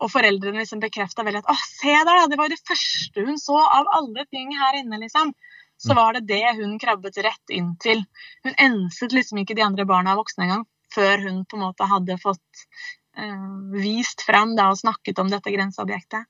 og 0.02 0.10
foreldrene 0.12 0.60
liksom 0.60 0.80
bekrefta 0.82 1.24
veldig 1.24 1.40
at 1.44 1.50
å, 1.52 1.56
se 1.56 1.92
der, 1.94 2.04
da, 2.10 2.26
det 2.28 2.36
var 2.38 2.48
jo 2.50 2.56
det 2.56 2.68
første 2.68 3.24
hun 3.26 3.38
så 3.40 3.56
av 3.64 3.88
alle 3.96 4.26
ting 4.30 4.50
her 4.56 4.80
inne, 4.82 4.98
liksom. 5.06 5.32
Så 5.76 5.92
Mm. 5.92 5.96
var 5.96 6.12
det 6.16 6.26
det 6.28 6.54
hun 6.56 6.78
krabbet 6.80 7.16
rett 7.24 7.50
inn 7.52 7.74
til. 7.80 7.98
Hun 8.44 8.54
enset 8.56 9.12
liksom 9.12 9.38
ikke 9.42 9.54
de 9.56 9.62
andre 9.64 9.84
barna 9.84 10.14
voksne 10.16 10.46
engang, 10.46 10.62
før 10.94 11.20
hun 11.26 11.42
på 11.44 11.56
en 11.58 11.64
måte 11.66 11.84
hadde 11.88 12.16
fått 12.22 12.62
uh, 13.18 13.72
vist 13.72 14.22
fram 14.24 14.54
da, 14.56 14.70
og 14.72 14.78
snakket 14.80 15.18
om 15.20 15.28
dette 15.28 15.52
grenseobjektet. 15.52 16.24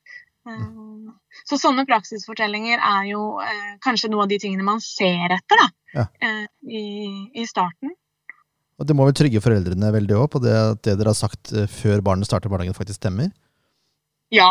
Eh, 0.46 1.12
så 1.46 1.58
sånne 1.58 1.82
praksisfortellinger 1.88 2.78
er 2.78 3.06
jo 3.10 3.40
eh, 3.42 3.72
kanskje 3.82 4.10
noe 4.12 4.22
av 4.22 4.28
de 4.30 4.38
tingene 4.38 4.62
man 4.66 4.78
ser 4.82 5.32
etter 5.34 5.58
da, 5.58 5.68
Ja. 5.94 6.04
eh, 6.22 6.44
i, 6.70 6.82
i 7.34 7.46
starten. 7.46 7.90
Og 8.78 8.86
det 8.86 8.94
må 8.94 9.06
vel 9.08 9.16
trygge 9.18 9.40
foreldrene 9.42 9.90
veldig 9.94 10.14
òg, 10.20 10.28
på 10.30 10.42
det 10.44 10.54
at 10.54 10.82
det 10.86 10.98
dere 11.00 11.10
har 11.10 11.18
sagt 11.18 11.50
før 11.50 12.02
barnet 12.04 12.28
starter 12.28 12.52
barnehagen, 12.52 12.76
faktisk 12.78 13.00
stemmer? 13.00 13.32
Ja, 14.34 14.48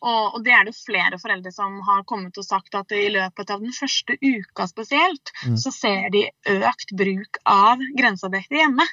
og, 0.00 0.36
og 0.38 0.44
det 0.44 0.54
er 0.56 0.64
det 0.64 0.72
flere 0.76 1.18
foreldre 1.20 1.50
som 1.52 1.74
har 1.84 2.04
kommet 2.08 2.38
og 2.40 2.46
sagt 2.46 2.74
at 2.78 2.92
i 2.96 3.10
løpet 3.12 3.50
av 3.52 3.60
den 3.60 3.74
første 3.76 4.16
uka 4.24 4.66
spesielt, 4.70 5.32
Mm. 5.44 5.56
så 5.60 5.70
ser 5.72 6.08
de 6.10 6.22
økt 6.48 6.94
bruk 6.96 7.38
av 7.44 7.78
grenseobjekter 7.98 8.56
hjemme. 8.62 8.86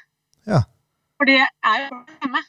Ja. 0.45 0.59
For 1.17 1.25
det 1.25 1.39
er 1.39 1.85
jo 1.85 2.01
hjemme. 2.21 2.41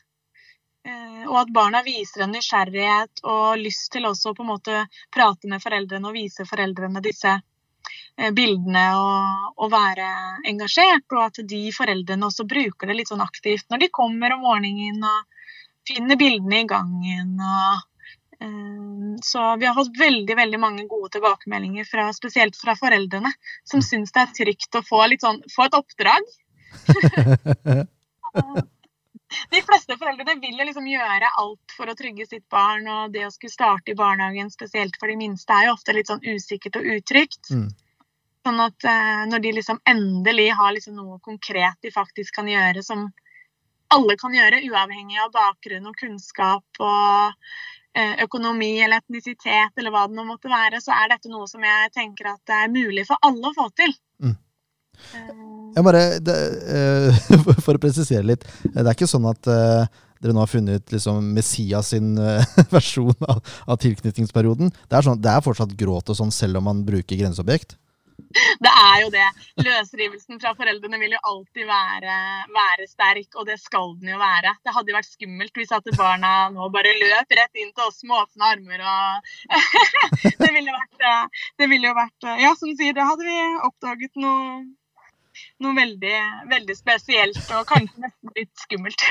Eh, 0.87 1.23
og 1.27 1.39
at 1.41 1.53
barna 1.55 1.83
viser 1.87 2.23
en 2.27 2.35
nysgjerrighet 2.35 3.23
og 3.25 3.59
lyst 3.59 3.89
til 3.95 4.07
også 4.07 4.35
på 4.35 4.45
en 4.45 4.51
måte 4.53 4.83
prate 5.15 5.49
med 5.51 5.63
foreldrene 5.63 6.11
og 6.11 6.15
vise 6.19 6.47
foreldrene 6.47 7.03
disse 7.03 7.33
eh, 8.19 8.31
bildene 8.35 8.85
og, 8.99 9.55
og 9.63 9.71
være 9.73 10.11
engasjert. 10.47 11.07
Og 11.15 11.23
at 11.25 11.41
de 11.49 11.63
foreldrene 11.75 12.27
også 12.29 12.47
bruker 12.47 12.87
det 12.91 12.99
litt 13.01 13.11
sånn 13.15 13.25
aktivt 13.25 13.67
når 13.71 13.87
de 13.87 13.93
kommer 13.95 14.35
om 14.37 14.45
morgenen 14.47 15.03
og 15.03 15.25
finner 15.89 16.19
bildene 16.21 16.63
i 16.63 16.69
gangen. 16.71 17.35
og 17.41 17.75
eh, 18.41 19.17
så 19.25 19.57
vi 19.61 19.67
har 19.69 19.77
fått 19.77 19.99
veldig 20.01 20.37
veldig 20.37 20.61
mange 20.61 20.87
gode 20.91 21.13
tilbakemeldinger, 21.17 21.85
fra, 21.89 22.09
spesielt 22.17 22.57
fra 22.61 22.77
foreldrene, 22.79 23.33
som 23.65 23.83
syns 23.85 24.13
det 24.13 24.25
er 24.25 24.35
trygt 24.41 24.79
å 24.79 24.85
få, 24.87 25.05
sånn, 25.23 25.43
få 25.55 25.69
et 25.69 25.79
oppdrag. 25.81 26.33
De 29.51 29.61
fleste 29.65 29.97
foreldrene 29.99 30.37
vil 30.41 30.59
jo 30.61 30.67
liksom 30.69 30.87
gjøre 30.89 31.29
alt 31.41 31.75
for 31.75 31.91
å 31.91 31.97
trygge 31.99 32.27
sitt 32.29 32.45
barn, 32.53 32.87
og 32.89 33.15
det 33.15 33.25
å 33.27 33.33
skulle 33.35 33.53
starte 33.53 33.93
i 33.93 33.99
barnehagen, 33.99 34.53
spesielt 34.53 34.97
for 35.01 35.11
de 35.11 35.17
minste, 35.19 35.53
er 35.53 35.67
jo 35.67 35.75
ofte 35.75 35.95
litt 35.97 36.11
sånn 36.11 36.23
usikkert 36.23 36.79
og 36.79 36.87
utrygt. 36.97 37.51
Mm. 37.51 37.69
Sånn 38.47 38.63
at 38.63 38.87
eh, 38.87 39.23
når 39.27 39.43
de 39.43 39.55
liksom 39.57 39.81
endelig 39.91 40.51
har 40.55 40.75
liksom 40.77 40.99
noe 41.01 41.19
konkret 41.25 41.81
de 41.83 41.91
faktisk 41.95 42.37
kan 42.39 42.49
gjøre, 42.51 42.85
som 42.87 43.09
alle 43.95 44.17
kan 44.21 44.35
gjøre, 44.35 44.63
uavhengig 44.71 45.19
av 45.23 45.33
bakgrunn 45.35 45.87
og 45.91 45.97
kunnskap 46.01 46.81
og 46.83 47.35
eh, 47.97 48.15
økonomi 48.25 48.73
eller 48.85 49.03
etnisitet 49.03 49.77
eller 49.79 49.95
hva 49.95 50.07
det 50.09 50.17
nå 50.19 50.25
måtte 50.29 50.51
være, 50.53 50.81
så 50.83 50.95
er 50.97 51.13
dette 51.15 51.31
noe 51.33 51.47
som 51.51 51.63
jeg 51.65 51.93
tenker 51.95 52.33
at 52.33 52.43
det 52.49 52.59
er 52.65 52.73
mulig 52.75 53.07
for 53.09 53.21
alle 53.27 53.53
å 53.53 53.55
få 53.57 53.69
til. 53.79 53.95
Mm. 54.25 54.35
Eh, 55.15 55.31
Jeg 55.77 55.85
bare, 55.85 56.03
det, 56.25 56.37
eh, 56.73 57.23
for- 57.65 57.77
å 57.77 57.83
presisere 57.83 58.25
litt. 58.27 58.45
Det 58.65 58.83
er 58.87 58.93
ikke 58.95 59.09
sånn 59.11 59.27
at 59.31 59.43
dere 59.47 60.33
nå 60.33 60.41
har 60.41 60.49
funnet 60.49 60.93
liksom, 60.93 61.19
Messias 61.37 61.91
sin 61.93 62.15
versjon 62.73 63.13
av, 63.29 63.43
av 63.69 63.77
tilknytningsperioden. 63.83 64.71
Det 64.89 64.97
er, 64.97 65.05
sånn, 65.05 65.21
det 65.21 65.31
er 65.35 65.45
fortsatt 65.45 65.75
gråt 65.77 66.09
og 66.11 66.17
sånn 66.17 66.33
selv 66.33 66.59
om 66.63 66.65
man 66.71 66.81
bruker 66.89 67.21
grenseobjekt. 67.21 67.77
Det 68.37 68.71
er 68.71 68.97
jo 69.01 69.11
det. 69.15 69.27
Løsrivelsen 69.65 70.41
fra 70.43 70.53
foreldrene 70.59 70.99
vil 71.01 71.15
jo 71.17 71.21
alltid 71.31 71.69
være, 71.69 72.17
være 72.53 72.87
sterk, 72.91 73.29
og 73.41 73.47
det 73.49 73.57
skal 73.63 73.95
den 74.01 74.13
jo 74.13 74.19
være. 74.21 74.53
Det 74.67 74.75
hadde 74.77 74.93
jo 74.93 74.97
vært 74.99 75.09
skummelt 75.09 75.57
hvis 75.57 75.73
at 75.77 75.89
barna 75.97 76.33
nå 76.53 76.69
bare 76.75 76.93
løp 77.01 77.37
rett 77.39 77.63
inn 77.63 77.73
til 77.77 77.87
oss 77.87 78.03
med 78.05 78.19
åpne 78.19 78.51
armer 78.53 78.83
og 78.85 79.31
Det 80.43 80.51
ville 80.53 80.75
vært, 80.75 81.07
eh, 81.13 81.45
det 81.61 81.71
ville 81.73 81.89
jo 81.89 81.95
vært 81.97 82.29
eh, 82.29 82.43
Ja, 82.45 82.53
som 82.59 82.73
du 82.73 82.77
sier, 82.77 82.97
da 82.97 83.07
hadde 83.09 83.25
vi 83.29 83.39
oppdaget 83.71 84.21
noe 84.21 84.67
noe 85.61 85.75
veldig, 85.77 86.17
veldig 86.49 86.75
spesielt 86.77 87.51
og 87.53 87.67
kanskje 87.69 88.01
nesten 88.07 88.31
litt 88.39 88.63
skummelt. 88.63 89.03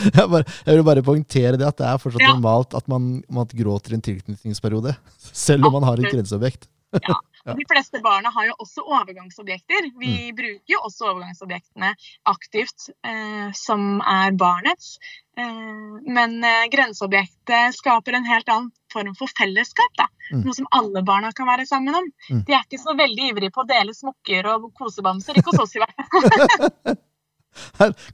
Jeg, 0.00 0.24
bare, 0.30 0.44
jeg 0.64 0.76
vil 0.78 0.84
bare 0.86 1.02
poengtere 1.04 1.58
det 1.58 1.66
at 1.66 1.76
det 1.80 1.86
er 1.90 1.98
fortsatt 2.00 2.22
Ja. 2.22 2.30
normalt 2.32 2.76
at 2.78 2.86
man, 2.88 3.08
man 3.28 3.48
gråter 3.50 3.92
i 3.92 3.96
en 3.98 4.04
tilknytningsperiode. 4.06 4.94
Selv 5.34 5.66
om 5.66 5.74
man 5.74 5.84
har 5.88 5.98
et 5.98 6.12
grenseobjekt. 6.14 6.68
Ja. 6.94 7.16
Ja. 7.50 7.56
De 7.58 7.66
fleste 7.68 8.00
barna 8.04 8.30
har 8.34 8.46
jo 8.50 8.56
også 8.62 8.84
overgangsobjekter. 8.86 9.90
Vi 10.00 10.30
bruker 10.36 10.74
jo 10.74 10.82
også 10.86 11.10
overgangsobjektene 11.10 11.94
aktivt, 12.30 12.90
eh, 13.06 13.50
som 13.56 14.00
er 14.00 14.36
barnets. 14.38 14.98
Eh, 15.38 15.98
men 16.06 16.38
eh, 16.44 16.68
grenseobjektet 16.72 17.76
skaper 17.78 18.18
en 18.18 18.28
helt 18.28 18.48
annen 18.48 18.70
form 18.92 19.14
for 19.18 19.32
fellesskap. 19.38 19.92
Da. 19.98 20.08
Mm. 20.30 20.44
Noe 20.46 20.56
som 20.56 20.70
alle 20.76 21.02
barna 21.06 21.32
kan 21.36 21.48
være 21.50 21.66
sammen 21.68 21.96
om. 21.98 22.10
Mm. 22.30 22.44
De 22.46 22.56
er 22.56 22.66
ikke 22.66 22.82
så 22.82 22.96
veldig 22.98 23.30
ivrige 23.32 23.54
på 23.54 23.64
å 23.64 23.70
dele 23.70 23.94
smokker 23.96 24.50
og 24.54 24.70
kosebamser. 24.78 25.38
Ikke 25.38 25.54
hos 25.54 25.64
oss, 25.66 25.76
i 25.76 25.82
hvert 25.82 25.96
fall. 26.14 26.98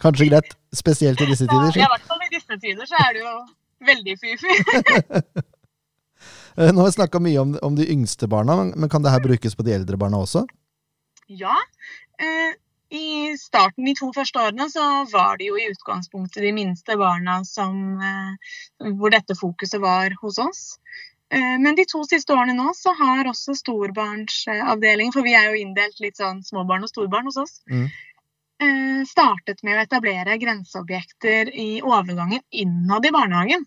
Kanskje 0.00 0.30
greit, 0.30 0.56
spesielt 0.74 1.20
i 1.20 1.28
disse 1.28 1.44
tider. 1.44 1.76
Ja. 1.76 1.86
I 1.86 1.92
hvert 1.94 2.08
fall 2.08 2.24
i 2.24 2.32
disse 2.32 2.56
tider 2.62 2.88
så 2.88 2.96
er 3.04 3.16
det 3.16 3.26
jo 3.26 3.36
veldig 3.86 4.16
fy-fy. 4.22 4.56
Eh, 6.56 6.70
Nå 6.72 6.80
har 6.80 6.86
vi 6.88 6.92
snakka 6.96 7.20
mye 7.20 7.36
om, 7.42 7.50
om 7.62 7.74
de 7.76 7.84
yngste 7.92 8.24
barna, 8.32 8.54
men- 8.72 8.88
kan 8.88 9.02
det 9.04 9.10
her 9.12 9.20
brukes 9.20 9.54
på 9.54 9.62
de 9.66 9.74
eldre 9.76 9.96
barna 10.00 10.16
også? 10.24 10.46
Ja. 11.28 11.52
Eh, 12.18 12.54
I 12.96 13.34
starten, 13.36 13.84
de 13.84 13.92
to 13.98 14.08
første 14.16 14.38
årene, 14.40 14.70
så 14.72 15.04
var 15.12 15.36
det 15.36 15.48
jo 15.50 15.56
i 15.60 15.66
utgangspunktet 15.68 16.40
de 16.46 16.52
minste 16.56 16.96
barna 16.96 17.42
som, 17.44 17.76
eh, 18.00 18.88
hvor 18.96 19.10
dette 19.12 19.36
fokuset 19.36 19.80
var 19.82 20.14
hos 20.22 20.38
oss. 20.38 20.78
Eh, 21.30 21.58
men 21.60 21.74
de 21.76 21.84
to 21.84 22.04
siste 22.08 22.32
årene 22.32 22.54
nå 22.56 22.70
så 22.78 22.94
har 22.96 23.24
også 23.28 23.52
storbarnsavdelingen, 23.58 25.12
for 25.12 25.22
vi 25.26 25.34
er 25.34 25.50
jo 25.50 25.60
inndelt 25.60 26.00
litt 26.00 26.16
sånn 26.16 26.40
småbarn 26.46 26.84
og 26.86 26.88
storbarn 26.92 27.26
hos 27.28 27.36
oss, 27.36 27.60
Mm. 27.70 27.90
eh, 28.60 29.04
startet 29.04 29.62
med 29.62 29.76
å 29.76 29.82
etablere 29.84 30.38
grenseobjekter 30.40 31.50
i 31.52 31.82
overgangen 31.82 32.40
innad 32.52 33.04
i 33.04 33.10
barnehagen. 33.10 33.66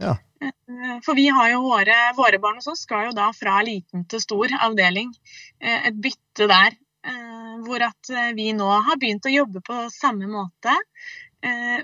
Ja. 0.00 0.16
Eh, 0.42 0.98
For 1.04 1.14
vi 1.14 1.28
har 1.28 1.50
jo 1.50 1.62
våre, 1.64 1.96
våre 2.16 2.38
barn 2.42 2.58
hos 2.60 2.66
oss 2.72 2.82
skal 2.86 3.08
jo 3.08 3.12
da 3.16 3.30
fra 3.32 3.60
liten 3.66 4.04
til 4.10 4.20
stor 4.20 4.52
avdeling. 4.60 5.12
eh, 5.60 5.86
Et 5.88 5.94
bytte 5.94 6.48
der. 6.50 6.76
eh, 7.04 7.56
Hvor 7.66 7.82
at 7.82 8.10
vi 8.36 8.52
nå 8.52 8.68
har 8.84 8.96
begynt 9.00 9.26
å 9.26 9.32
jobbe 9.32 9.62
på 9.64 9.90
samme 9.90 10.26
måte. 10.28 10.74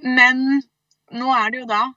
Men 0.02 0.60
nå 1.12 1.32
er 1.36 1.50
det 1.50 1.58
jo 1.62 1.66
da 1.66 1.92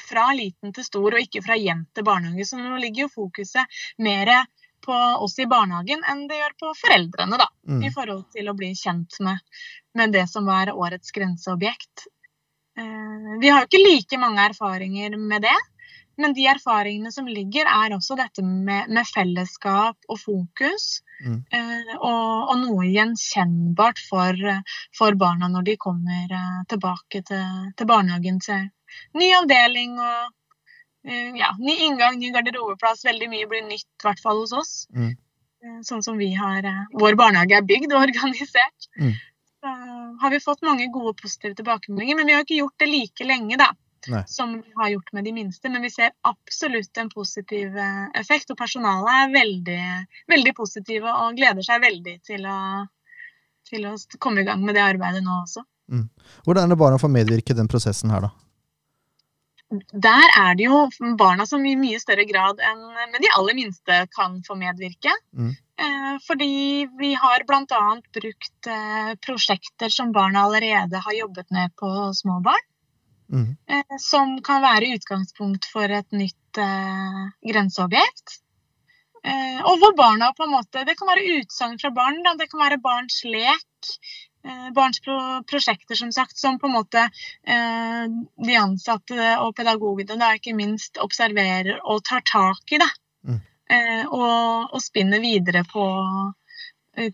fra 0.00 0.32
liten 0.32 0.72
til 0.72 0.84
stor, 0.84 1.14
og 1.14 1.20
ikke 1.20 1.42
fra 1.44 1.56
hjem 1.56 1.86
til 1.94 2.04
barnehage. 2.04 2.46
Så 2.48 2.56
nå 2.58 2.78
ligger 2.80 3.02
jo 3.04 3.08
fokuset 3.08 3.66
mer 3.98 4.46
på 4.82 4.92
oss 4.92 5.38
i 5.38 5.46
barnehagen 5.46 6.02
enn 6.08 6.26
det 6.28 6.38
gjør 6.40 6.54
på 6.62 6.72
foreldrene, 6.80 7.36
da. 7.38 7.46
Mm. 7.68 7.82
I 7.84 7.90
forhold 7.92 8.24
til 8.32 8.48
å 8.48 8.56
bli 8.56 8.72
kjent 8.74 9.20
med, 9.20 9.38
med 9.94 10.12
det 10.12 10.26
som 10.28 10.46
var 10.48 10.72
årets 10.72 11.12
grenseobjekt. 11.12 12.06
Vi 13.40 13.48
har 13.48 13.60
jo 13.60 13.68
ikke 13.68 13.84
like 13.84 14.18
mange 14.18 14.40
erfaringer 14.50 15.16
med 15.18 15.42
det. 15.42 15.56
Men 16.20 16.34
de 16.36 16.44
erfaringene 16.50 17.12
som 17.14 17.28
ligger, 17.28 17.68
er 17.68 17.94
også 17.96 18.16
dette 18.18 18.44
med, 18.44 18.90
med 18.92 19.08
fellesskap 19.08 19.96
og 20.10 20.18
fokus. 20.20 21.00
Mm. 21.24 21.38
Eh, 21.52 21.94
og, 21.98 22.50
og, 22.50 22.52
noe 22.62 22.88
gjenkjennbart 22.88 24.00
for, 24.08 24.36
for, 24.96 25.16
barna 25.20 25.50
når 25.52 25.66
de 25.70 25.78
kommer 25.80 26.36
eh, 26.36 26.60
tilbake 26.70 27.22
til, 27.28 27.48
til, 27.76 27.88
barnehagen 27.88 28.40
til 28.40 28.68
ny 29.20 29.28
avdeling 29.36 29.98
og 30.00 30.30
eh, 31.08 31.32
ja, 31.40 31.52
ny 31.60 31.76
inngang, 31.88 32.20
ny 32.20 32.32
garderobeplass. 32.36 33.04
Veldig 33.08 33.32
mye 33.32 33.48
blir 33.50 33.66
nytt, 33.68 33.88
i 33.88 34.08
hvert 34.08 34.22
fall 34.24 34.44
hos 34.44 34.56
oss. 34.56 34.72
Mm. 34.96 35.12
Eh, 35.64 35.80
sånn 35.88 36.04
som 36.04 36.20
vi 36.20 36.32
har 36.36 36.68
Vår 36.96 37.18
barnehage 37.20 37.60
er 37.60 37.68
bygd 37.68 37.92
og 37.92 38.02
organisert. 38.06 38.90
Mm. 39.00 39.14
Så 39.60 39.76
har 40.20 40.32
vi 40.32 40.40
fått 40.40 40.64
mange 40.64 40.88
gode 40.92 41.12
positive 41.20 41.56
tilbakemeldinger, 41.56 42.16
men 42.16 42.28
vi 42.28 42.36
har 42.36 42.46
ikke 42.46 42.62
gjort 42.62 42.80
det 42.80 42.88
like 42.88 43.28
lenge, 43.28 43.60
da. 43.60 43.72
Nei. 44.08 44.22
som 44.26 44.54
vi 44.56 44.72
har 44.76 44.88
gjort 44.88 45.12
med 45.12 45.24
de 45.24 45.32
minste. 45.32 45.68
Men 45.68 45.82
vi 45.82 45.90
ser 45.90 46.12
absolutt 46.20 46.96
en 46.96 47.10
positiv 47.10 47.76
eh, 47.76 48.06
effekt. 48.20 48.50
Og 48.50 48.58
personalet 48.58 49.10
er 49.16 49.34
veldig, 49.34 49.82
veldig 50.34 50.54
positive 50.56 51.16
og 51.24 51.36
gleder 51.38 51.66
seg 51.66 51.82
veldig 51.84 52.16
til 52.26 52.46
å, 52.48 52.60
til 53.68 53.88
å, 53.90 53.96
komme 54.18 54.44
i 54.44 54.48
gang 54.48 54.64
med 54.64 54.78
det 54.78 54.86
arbeidet 54.86 55.24
nå 55.24 55.42
også. 55.42 55.64
Mm. 55.90 56.06
Hvordan 56.46 56.64
er 56.64 56.74
det 56.74 56.80
barna 56.84 57.00
får 57.02 57.12
medvirke 57.12 57.52
i 57.52 57.58
den 57.58 57.70
prosessen 57.70 58.14
her, 58.14 58.28
da? 58.28 58.32
Der 59.70 60.32
er 60.34 60.56
det 60.58 60.64
jo 60.66 60.78
barna 61.18 61.44
som 61.46 61.62
i 61.66 61.76
mye 61.78 61.98
større 62.02 62.24
grad 62.26 62.58
enn 62.58 62.80
med 63.12 63.20
de 63.22 63.28
aller 63.36 63.54
minste 63.54 64.00
kan 64.16 64.40
få 64.46 64.56
medvirke. 64.58 65.12
Mm. 65.30 65.52
Eh, 65.84 66.16
fordi 66.26 66.88
vi 66.98 67.12
har 67.14 67.44
bl.a. 67.46 67.84
brukt 68.18 68.66
eh, 68.66 69.12
prosjekter 69.26 69.92
som 69.94 70.10
barna 70.12 70.42
allerede 70.48 70.98
har 71.04 71.14
jobbet 71.14 71.54
med 71.54 71.76
på 71.78 72.10
små 72.18 72.40
barn. 72.42 72.66
Mm. 73.32 73.56
Eh, 73.66 73.96
som 74.02 74.38
kan 74.42 74.62
være 74.62 74.94
utgangspunkt 74.96 75.68
for 75.70 75.90
et 75.90 76.08
nytt 76.16 76.58
eh, 76.58 77.26
grenseobjekt. 77.46 78.40
Eh, 79.20 79.60
og 79.68 79.76
hvor 79.82 79.92
barna 79.96 80.30
på 80.32 80.46
en 80.46 80.54
måte 80.54 80.80
Det 80.88 80.94
kan 80.96 81.10
være 81.10 81.40
utsagn 81.42 81.76
fra 81.80 81.90
barn, 81.92 82.22
da. 82.24 82.32
det 82.40 82.48
kan 82.50 82.62
være 82.62 82.80
barns 82.82 83.20
lek. 83.28 83.92
Eh, 84.46 84.70
barns 84.72 85.00
pro 85.04 85.18
prosjekter, 85.44 85.94
som 85.94 86.12
sagt, 86.12 86.38
som 86.38 86.58
på 86.58 86.70
en 86.70 86.78
måte 86.78 87.04
eh, 87.04 88.04
de 88.46 88.56
ansatte 88.56 89.34
og 89.44 89.54
pedagogene 89.56 90.16
da 90.20 90.32
ikke 90.38 90.56
minst 90.56 90.98
observerer 90.98 91.82
og 91.84 92.02
tar 92.08 92.24
tak 92.26 92.74
i. 92.74 92.80
da. 92.80 92.90
Mm. 93.28 93.40
Eh, 93.70 94.04
og, 94.08 94.74
og 94.74 94.82
spinner 94.82 95.22
videre 95.22 95.64
på 95.68 95.86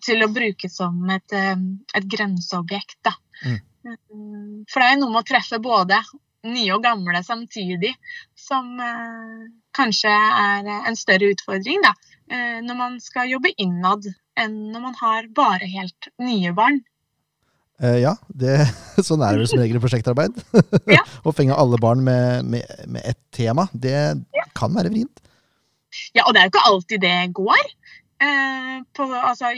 til 0.03 0.25
å 0.25 0.31
bruke 0.33 0.71
som 0.73 1.03
et, 1.13 1.35
et 1.37 2.07
grenseobjekt. 2.11 2.97
da. 3.05 3.13
Mm. 3.45 3.59
Mm, 3.87 4.65
for 4.71 4.83
det 4.83 4.89
er 4.89 4.99
noe 5.01 5.13
med 5.13 5.23
å 5.23 5.29
treffe 5.29 5.61
både 5.63 6.01
nye 6.47 6.75
og 6.75 6.83
gamle 6.85 7.23
samtidig 7.27 7.93
som 8.39 8.77
eh, 8.83 9.47
kanskje 9.77 10.11
er 10.11 10.69
en 10.77 10.99
større 10.99 11.33
utfordring 11.35 11.83
da, 11.85 11.95
eh, 12.31 12.59
når 12.65 12.79
man 12.79 13.01
skal 13.03 13.31
jobbe 13.31 13.55
innad 13.63 14.07
enn 14.37 14.57
når 14.73 14.85
man 14.85 14.99
har 15.01 15.31
bare 15.35 15.69
helt 15.71 16.11
nye 16.23 16.53
barn. 16.57 16.83
Eh, 17.83 17.99
ja, 18.05 18.15
det, 18.29 18.59
sånn 19.09 19.25
er 19.25 19.39
det 19.39 19.49
som 19.51 19.61
regel 19.61 19.81
i 19.81 19.85
prosjektarbeid. 19.85 20.37
Ja. 20.97 21.03
Å 21.27 21.33
fenge 21.35 21.57
alle 21.59 21.79
barn 21.83 22.05
med, 22.07 22.47
med, 22.47 22.85
med 22.87 23.03
ett 23.05 23.21
tema, 23.35 23.67
det 23.73 23.97
ja. 24.15 24.45
kan 24.57 24.75
være 24.77 24.93
vrient. 24.93 25.23
Ja, 26.15 26.27
og 26.27 26.35
det 26.35 26.41
er 26.41 26.47
jo 26.47 26.53
ikke 26.55 26.69
alltid 26.69 27.03
det 27.03 27.17
går. 27.37 27.65
Eh, 28.17 28.77
på, 28.97 29.05
altså, 29.15 29.51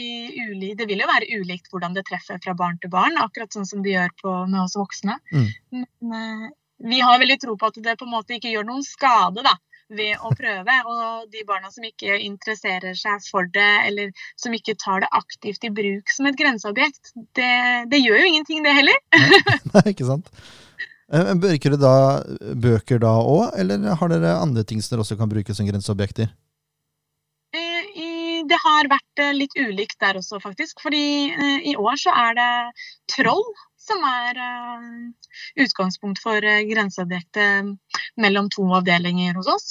uli, 0.51 0.73
det 0.75 0.89
vil 0.91 1.03
jo 1.03 1.07
være 1.07 1.29
ulikt 1.39 1.71
hvordan 1.71 1.95
det 1.95 2.07
treffer 2.09 2.41
fra 2.43 2.57
barn 2.59 2.79
til 2.83 2.91
barn, 2.91 3.19
akkurat 3.23 3.55
sånn 3.55 3.69
som 3.69 3.85
det 3.85 3.95
gjør 3.95 4.15
på, 4.23 4.35
med 4.51 4.65
oss 4.65 4.75
voksne. 4.79 5.19
Mm. 5.31 5.47
Men 5.79 6.19
eh, 6.19 6.49
vi 6.91 7.01
har 7.03 7.21
veldig 7.23 7.39
tro 7.43 7.57
på 7.59 7.71
at 7.71 7.81
det 7.85 7.97
på 7.99 8.07
en 8.07 8.15
måte 8.17 8.39
ikke 8.39 8.51
gjør 8.51 8.67
noen 8.67 8.85
skade 8.87 9.45
da, 9.47 9.55
ved 9.95 10.19
å 10.23 10.33
prøve. 10.37 10.79
Og 10.91 11.29
de 11.33 11.45
barna 11.47 11.71
som 11.75 11.87
ikke 11.87 12.19
interesserer 12.23 12.99
seg 12.99 13.23
for 13.31 13.47
det, 13.55 13.71
eller 13.89 14.11
som 14.39 14.55
ikke 14.55 14.77
tar 14.79 15.05
det 15.05 15.13
aktivt 15.17 15.67
i 15.67 15.73
bruk 15.75 16.15
som 16.15 16.31
et 16.31 16.39
grenseobjekt, 16.39 17.15
det, 17.39 17.53
det 17.93 18.03
gjør 18.03 18.23
jo 18.23 18.33
ingenting, 18.33 18.67
det 18.67 18.75
heller. 18.75 18.99
Nei, 19.75 19.85
ikke 19.95 20.09
sant. 20.09 20.31
Eh, 21.09 21.33
bruker 21.41 21.73
dere 21.73 21.81
da 21.81 22.55
bøker 22.59 23.01
da 23.07 23.15
òg, 23.23 23.55
eller 23.59 23.87
har 24.03 24.13
dere 24.13 24.35
andre 24.43 24.67
ting 24.67 24.83
som 24.83 24.97
dere 24.97 25.07
også 25.07 25.17
kan 25.21 25.31
bruke 25.31 25.55
som 25.57 25.67
grenseobjekter? 25.71 26.35
Det 28.49 28.59
har 28.63 28.91
vært 28.91 29.23
eh, 29.23 29.35
litt 29.37 29.57
ulikt 29.59 29.99
der 30.03 30.19
også, 30.21 30.41
faktisk. 30.43 30.83
Fordi 30.85 31.31
eh, 31.33 31.71
i 31.73 31.75
år 31.77 31.99
så 32.01 32.15
er 32.27 32.37
det 32.39 32.53
troll 33.15 33.45
som 33.89 34.03
er 34.05 34.39
eh, 34.45 34.87
utgangspunkt 35.65 36.21
for 36.21 36.45
grenseobjektet 36.45 37.73
mellom 38.21 38.51
to 38.53 38.67
avdelinger 38.77 39.39
hos 39.39 39.49
oss. 39.49 39.69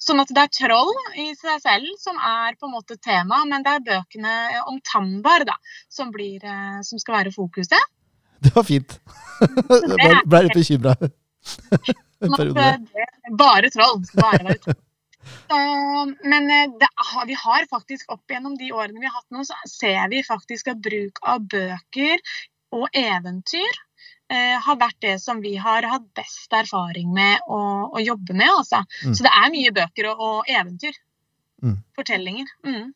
Sånn 0.00 0.22
at 0.22 0.30
det 0.32 0.44
er 0.44 0.52
troll 0.54 0.92
i 1.20 1.26
seg 1.36 1.58
selv 1.60 1.88
som 2.00 2.16
er 2.16 2.54
på 2.56 2.68
en 2.68 2.72
måte 2.72 2.96
tema, 3.02 3.42
men 3.50 3.64
det 3.66 3.74
er 3.74 3.84
bøkene 3.84 4.36
om 4.70 4.78
Tambar 4.86 5.44
da, 5.48 5.56
som, 5.92 6.12
blir, 6.14 6.44
som 6.86 7.02
skal 7.02 7.18
være 7.18 7.34
fokuset. 7.34 7.92
Det 8.40 8.54
var 8.54 8.64
fint. 8.64 8.96
Jeg 10.04 10.22
ble 10.24 10.44
litt 10.46 10.56
bekymra. 10.56 10.94
Bare 13.42 13.70
troll. 13.70 14.04
Bare 14.16 14.44
være 14.44 14.60
troll. 14.64 14.82
Men 16.24 16.50
eh, 16.50 16.70
det, 16.80 16.88
vi 17.26 17.36
har 17.38 17.66
faktisk 17.70 18.12
opp 18.12 18.30
gjennom 18.30 18.56
de 18.58 18.70
årene 18.72 19.00
vi 19.00 19.08
har 19.08 19.16
hatt 19.16 19.34
nå, 19.34 19.44
så 19.44 19.56
ser 19.70 20.08
vi 20.12 20.22
faktisk 20.26 20.72
at 20.72 20.80
bruk 20.84 21.20
av 21.22 21.44
bøker 21.48 22.22
og 22.76 22.88
eventyr 22.92 23.80
eh, 24.32 24.56
har 24.64 24.78
vært 24.80 25.00
det 25.04 25.16
som 25.22 25.40
vi 25.44 25.56
har 25.60 25.86
hatt 25.88 26.06
best 26.16 26.52
erfaring 26.52 27.12
med 27.14 27.44
å, 27.48 27.60
å 27.92 28.02
jobbe 28.02 28.36
med. 28.36 28.50
Altså. 28.50 28.84
Mm. 29.04 29.16
Så 29.16 29.26
det 29.26 29.34
er 29.34 29.52
mye 29.54 29.74
bøker 29.80 30.10
og, 30.12 30.24
og 30.28 30.52
eventyr. 30.52 30.96
Mm. 31.64 31.78
Fortellinger. 31.96 32.50
Mm. 32.66 32.92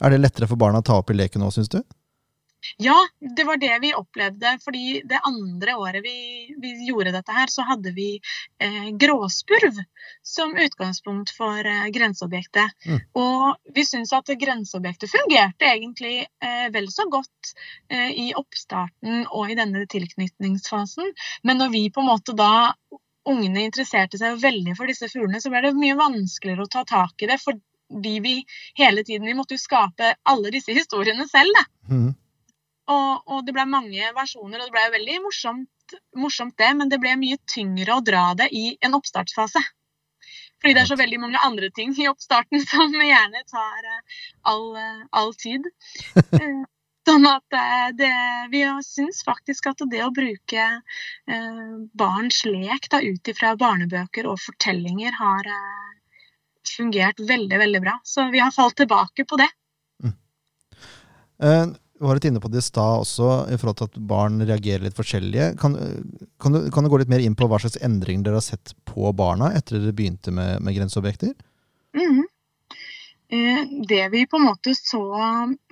Er 0.00 0.14
det 0.14 0.22
lettere 0.22 0.48
for 0.48 0.60
barna 0.60 0.80
å 0.80 0.86
ta 0.86 1.00
opp 1.02 1.10
i 1.12 1.18
leken 1.18 1.42
nå, 1.42 1.50
syns 1.54 1.72
du? 1.72 1.80
Ja, 2.82 2.96
det 3.20 3.46
var 3.48 3.60
det 3.62 3.72
vi 3.82 3.94
opplevde. 3.94 4.58
fordi 4.64 5.02
det 5.04 5.20
andre 5.24 5.76
året 5.76 6.04
vi, 6.04 6.16
vi 6.62 6.74
gjorde 6.88 7.12
dette 7.14 7.32
her, 7.32 7.50
så 7.52 7.62
hadde 7.62 7.92
vi 7.96 8.20
eh, 8.62 8.90
gråspurv 8.98 9.80
som 10.22 10.56
utgangspunkt 10.56 11.30
for 11.36 11.66
eh, 11.66 11.88
grenseobjektet. 11.94 12.76
Mm. 12.86 13.00
Og 13.14 13.72
vi 13.74 13.86
syns 13.86 14.12
at 14.16 14.30
grenseobjektet 14.40 15.12
fungerte 15.12 15.70
egentlig 15.70 16.26
eh, 16.26 16.68
vel 16.74 16.90
så 16.92 17.08
godt 17.10 17.54
eh, 17.88 18.10
i 18.10 18.28
oppstarten 18.36 19.26
og 19.30 19.50
i 19.50 19.58
denne 19.58 19.86
tilknytningsfasen. 19.90 21.12
Men 21.42 21.62
når 21.62 21.74
vi 21.74 21.88
på 21.90 22.02
en 22.02 22.10
måte 22.10 22.36
da 22.36 22.74
ungene 23.26 23.64
interesserte 23.66 24.18
seg 24.20 24.38
veldig 24.42 24.76
for 24.78 24.90
disse 24.90 25.08
fuglene, 25.10 25.40
så 25.42 25.50
ble 25.52 25.64
det 25.66 25.74
mye 25.78 25.98
vanskeligere 25.98 26.66
å 26.66 26.72
ta 26.72 26.84
tak 26.88 27.22
i 27.22 27.30
det. 27.30 27.38
Fordi 27.42 28.14
vi 28.22 28.36
hele 28.78 29.04
tiden 29.06 29.26
vi 29.26 29.34
måtte 29.38 29.56
jo 29.56 29.62
skape 29.62 30.14
alle 30.30 30.54
disse 30.54 30.74
historiene 30.76 31.26
selv. 31.30 31.58
Da. 31.58 31.66
Mm. 31.90 32.14
Og, 32.86 33.22
og, 33.26 33.40
det 33.46 33.54
ble 33.56 33.64
mange 33.66 34.12
versjoner, 34.14 34.60
og 34.60 34.68
det 34.68 34.74
ble 34.74 34.84
veldig 34.94 35.16
morsomt, 35.24 35.96
morsomt, 36.18 36.54
det, 36.58 36.68
men 36.78 36.92
det 36.92 37.00
ble 37.02 37.16
mye 37.18 37.38
tyngre 37.50 37.96
å 37.96 38.04
dra 38.04 38.28
det 38.38 38.46
i 38.54 38.68
en 38.86 38.94
oppstartsfase. 38.98 39.62
Fordi 40.62 40.74
det 40.74 40.82
er 40.84 40.88
så 40.88 40.98
veldig 40.98 41.18
mange 41.20 41.42
andre 41.44 41.68
ting 41.74 41.92
i 42.00 42.08
oppstarten 42.10 42.62
som 42.70 42.94
gjerne 42.94 43.42
tar 43.50 43.90
eh, 43.90 44.16
all, 44.52 44.72
eh, 44.78 45.04
all 45.10 45.34
tid. 45.34 45.68
Eh, 46.36 46.64
sånn 47.06 47.22
at 47.30 47.54
det, 47.94 48.08
vi 48.50 48.64
syns 48.82 49.20
faktisk 49.22 49.68
at 49.70 49.84
det 49.92 50.00
å 50.02 50.08
bruke 50.10 50.64
barns 51.94 52.40
lek 52.42 52.88
ut 52.90 53.30
ifra 53.30 53.52
barnebøker 53.54 54.26
og 54.26 54.40
fortellinger 54.42 55.14
har 55.14 55.46
fungert 56.66 57.22
veldig, 57.22 57.60
veldig 57.62 57.82
bra. 57.84 57.94
Så 58.02 58.26
vi 58.34 58.42
har 58.42 58.50
falt 58.50 58.74
tilbake 58.82 59.22
på 59.22 59.38
det. 59.38 59.46
Mm. 60.02 60.16
Uh, 61.38 61.78
du 61.98 62.04
var 62.04 62.18
litt 62.18 62.28
inne 62.28 62.42
på 62.42 62.50
det 62.52 62.60
i 62.60 62.66
stad 62.66 63.02
også, 63.02 63.30
i 63.52 63.58
forhold 63.60 63.78
til 63.80 63.90
at 63.90 63.98
barn 64.10 64.40
reagerer 64.44 64.84
litt 64.84 64.96
forskjellige. 64.98 65.52
Kan, 65.60 65.76
kan, 66.42 66.56
du, 66.56 66.70
kan, 66.72 66.84
du, 66.84 66.92
gå 66.92 67.00
litt 67.00 67.12
mer 67.12 67.24
inn 67.24 67.36
på 67.38 67.48
hva 67.48 67.60
slags 67.62 67.78
endringer 67.84 68.26
dere 68.26 68.40
har 68.40 68.46
sett 68.46 68.74
på 68.88 69.12
barna 69.16 69.52
etter 69.56 69.78
dere 69.78 69.96
begynte 69.96 70.34
med, 70.34 70.60
med 70.64 70.76
grenseobjekter? 70.76 71.32
Mm. 71.96 72.24
Eh, 73.32 73.62
det 73.88 74.02
vi 74.12 74.26
på 74.28 74.38
en 74.38 74.48
måte 74.50 74.76
så 74.76 75.02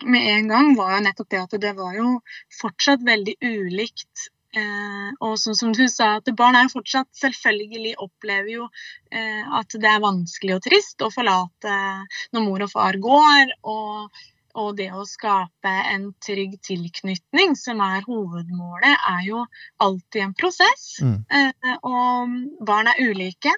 med 0.02 0.30
en 0.32 0.48
gang, 0.50 0.72
var 0.78 0.96
jo 0.96 1.02
nettopp 1.08 1.32
det 1.34 1.42
at 1.42 1.58
det 1.66 1.74
var 1.76 1.98
jo 1.98 2.16
fortsatt 2.60 3.04
veldig 3.04 3.37
ulikt 3.44 4.30
Eh, 4.54 5.08
og 5.26 5.34
som 5.40 5.72
du 5.74 5.82
sa, 5.90 6.20
at 6.20 6.30
barn 6.38 6.54
er 6.54 6.68
jo 6.68 6.76
fortsatt 6.76 7.08
selvfølgelig 7.18 7.96
opplever 8.04 8.52
jo 8.52 8.68
eh, 9.10 9.42
at 9.58 9.74
det 9.82 9.88
er 9.90 10.04
vanskelig 10.04 10.54
og 10.54 10.62
trist 10.68 11.02
å 11.02 11.10
forlate 11.10 11.78
når 12.34 12.44
mor 12.44 12.62
og 12.66 12.70
far 12.70 13.00
går. 13.02 13.50
Og 13.66 14.22
og 14.55 14.77
det 14.79 14.90
å 14.95 15.05
skape 15.09 15.73
en 15.90 16.09
trygg 16.23 16.57
tilknytning, 16.64 17.55
som 17.59 17.83
er 17.83 18.05
hovedmålet, 18.07 18.95
er 19.11 19.23
jo 19.27 19.45
alltid 19.83 20.23
en 20.29 20.35
prosess. 20.38 20.87
Mm. 21.03 21.17
Eh, 21.29 21.77
og 21.83 22.67
barn 22.67 22.90
er 22.93 23.01
ulike. 23.03 23.53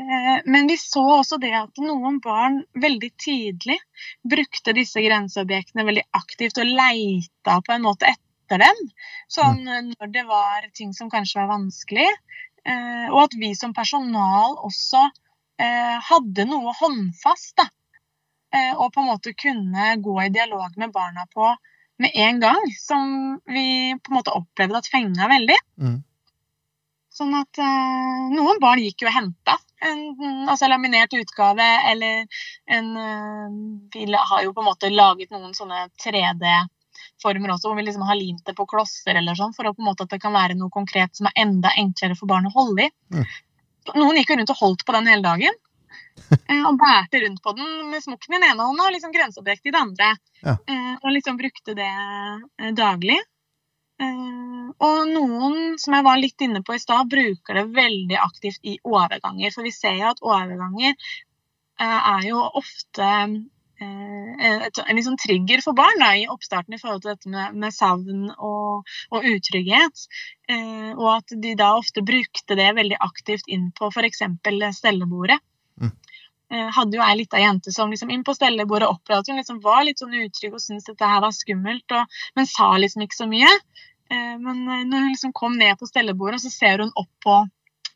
Eh, 0.00 0.38
men 0.48 0.70
vi 0.70 0.78
så 0.80 1.04
også 1.18 1.38
det 1.42 1.52
at 1.58 1.82
noen 1.84 2.18
barn 2.24 2.62
veldig 2.80 3.12
tidlig 3.20 3.78
brukte 4.24 4.74
disse 4.76 5.02
grenseobjektene 5.04 5.86
veldig 5.88 6.06
aktivt 6.16 6.60
og 6.62 6.72
leita 6.72 7.60
på 7.60 7.76
en 7.76 7.84
måte 7.84 8.08
etter 8.14 8.64
dem. 8.64 8.86
Sånn 9.30 9.60
mm. 9.66 9.92
når 9.98 10.14
det 10.14 10.24
var 10.30 10.70
ting 10.76 10.96
som 10.96 11.12
kanskje 11.12 11.42
var 11.42 11.52
vanskelig. 11.58 12.08
Eh, 12.64 13.06
og 13.10 13.26
at 13.26 13.36
vi 13.36 13.52
som 13.58 13.76
personal 13.76 14.56
også 14.64 15.08
hadde 15.62 16.42
noe 16.48 16.72
håndfast 16.74 17.52
da, 17.60 17.68
eh, 17.68 17.81
og 18.76 18.90
på 18.92 19.00
en 19.00 19.08
måte 19.08 19.32
kunne 19.38 19.94
gå 20.04 20.16
i 20.24 20.32
dialog 20.34 20.74
med 20.76 20.92
barna 20.92 21.24
på 21.32 21.54
med 22.02 22.10
en 22.14 22.40
gang, 22.40 22.62
som 22.80 23.12
vi 23.46 23.94
på 24.02 24.12
en 24.12 24.18
måte 24.18 24.34
opplevde 24.34 24.80
at 24.80 24.90
fenga 24.90 25.28
veldig. 25.30 25.58
Mm. 25.78 26.00
Sånn 27.12 27.34
at 27.36 27.60
eh, 27.60 28.20
noen 28.32 28.60
barn 28.62 28.80
gikk 28.80 29.04
jo 29.04 29.10
og 29.10 29.16
henta 29.18 29.58
en 29.82 30.46
altså 30.48 30.68
laminert 30.70 31.12
utgave, 31.18 31.66
eller 31.90 32.24
en 32.70 32.92
eh, 32.96 33.56
Vi 33.92 34.06
har 34.14 34.44
jo 34.46 34.54
på 34.54 34.62
en 34.62 34.70
måte 34.70 34.92
laget 34.92 35.34
noen 35.34 35.52
sånne 35.54 35.88
3D-former 36.00 37.54
også, 37.54 37.68
hvor 37.68 37.78
vi 37.78 37.86
liksom 37.88 38.06
har 38.08 38.18
limt 38.18 38.46
det 38.46 38.56
på 38.58 38.66
klosser 38.70 39.18
eller 39.18 39.36
sånn, 39.38 39.54
for 39.56 39.68
å 39.68 39.74
på 39.76 39.84
en 39.84 39.90
måte 39.90 40.06
at 40.06 40.14
det 40.14 40.22
kan 40.22 40.34
være 40.34 40.56
noe 40.58 40.72
konkret 40.72 41.18
som 41.18 41.28
er 41.28 41.44
enda 41.44 41.74
enklere 41.76 42.16
for 42.18 42.30
barn 42.30 42.48
å 42.48 42.54
holde 42.54 42.88
i. 42.88 42.94
Mm. 43.12 43.26
Noen 43.98 44.20
gikk 44.20 44.32
jo 44.32 44.38
rundt 44.38 44.54
og 44.54 44.62
holdt 44.62 44.86
på 44.86 44.96
den 44.96 45.10
hele 45.10 45.26
dagen. 45.26 45.60
Eh, 46.48 46.62
og 46.68 46.78
bærte 46.80 47.20
rundt 47.24 47.42
på 47.44 47.54
den 47.58 47.90
med 47.90 48.04
smokken 48.04 48.34
i 48.34 48.38
den 48.38 48.48
ene 48.50 48.68
hånda 48.68 48.88
og 48.88 48.94
liksom 48.94 49.14
grenseobjekt 49.14 49.68
i 49.68 49.74
den 49.74 49.80
andre. 49.80 50.10
Ja. 50.42 50.56
Eh, 50.56 50.94
og 51.00 51.12
liksom 51.14 51.38
brukte 51.40 51.76
det 51.78 51.92
eh, 51.92 52.72
daglig. 52.78 53.20
Og 54.02 55.02
noen, 55.06 55.76
som 55.78 55.94
jeg 55.94 56.02
var 56.02 56.16
litt 56.18 56.42
inne 56.42 56.62
på 56.66 56.74
i 56.74 56.80
stad, 56.82 57.06
bruker 57.12 57.54
det 57.54 57.68
veldig 57.76 58.16
aktivt 58.18 58.64
i 58.66 58.72
overganger. 58.82 59.52
For 59.54 59.62
vi 59.62 59.70
ser 59.70 59.94
jo 60.00 60.08
at 60.08 60.22
overganger 60.26 60.96
er 61.78 62.24
jo 62.26 62.40
ofte 62.58 63.10
et, 63.82 64.78
en 64.78 64.96
liksom 64.96 65.16
trigger 65.20 65.62
for 65.64 65.76
barn 65.78 66.02
da, 66.02 66.10
i 66.16 66.28
oppstarten 66.30 66.74
i 66.74 66.80
forhold 66.80 67.02
til 67.04 67.12
dette 67.12 67.30
med, 67.32 67.56
med 67.62 67.74
savn 67.74 68.28
og, 68.32 68.90
og 69.10 69.28
utrygghet. 69.28 70.04
Eh, 70.50 70.90
og 70.96 71.08
at 71.16 71.34
de 71.44 71.54
da 71.58 71.72
ofte 71.78 72.04
brukte 72.06 72.58
det 72.58 72.68
veldig 72.78 72.98
aktivt 73.02 73.48
inn 73.48 73.70
på 73.76 73.90
f.eks. 73.92 74.22
stellebordet. 74.78 75.38
Mm. 75.80 75.92
Eh, 76.52 76.68
hadde 76.76 76.98
jo 76.98 77.04
ei 77.04 77.16
lita 77.16 77.40
jente 77.40 77.72
som 77.72 77.90
liksom 77.90 78.10
inn 78.12 78.24
på 78.26 78.34
stellebordet 78.36 78.90
opplevde 78.90 79.22
at 79.22 79.30
hun 79.30 79.40
liksom 79.40 79.60
var 79.64 79.86
litt 79.88 80.02
sånn 80.02 80.12
utrygg 80.18 80.58
og 80.58 80.60
syntes 80.60 80.84
dette 80.90 81.08
her 81.08 81.22
var 81.24 81.32
skummelt, 81.32 81.94
og, 81.96 82.18
men 82.36 82.48
sa 82.50 82.74
liksom 82.76 83.06
ikke 83.06 83.20
så 83.22 83.28
mye. 83.30 83.48
Eh, 84.12 84.34
men 84.42 84.60
eh, 84.66 84.84
når 84.84 85.06
hun 85.06 85.14
liksom 85.14 85.32
kom 85.36 85.56
ned 85.56 85.80
på 85.80 85.88
stellebordet, 85.88 86.42
så 86.44 86.52
ser 86.52 86.84
hun 86.84 86.92
opp 86.92 87.12
på 87.24 87.38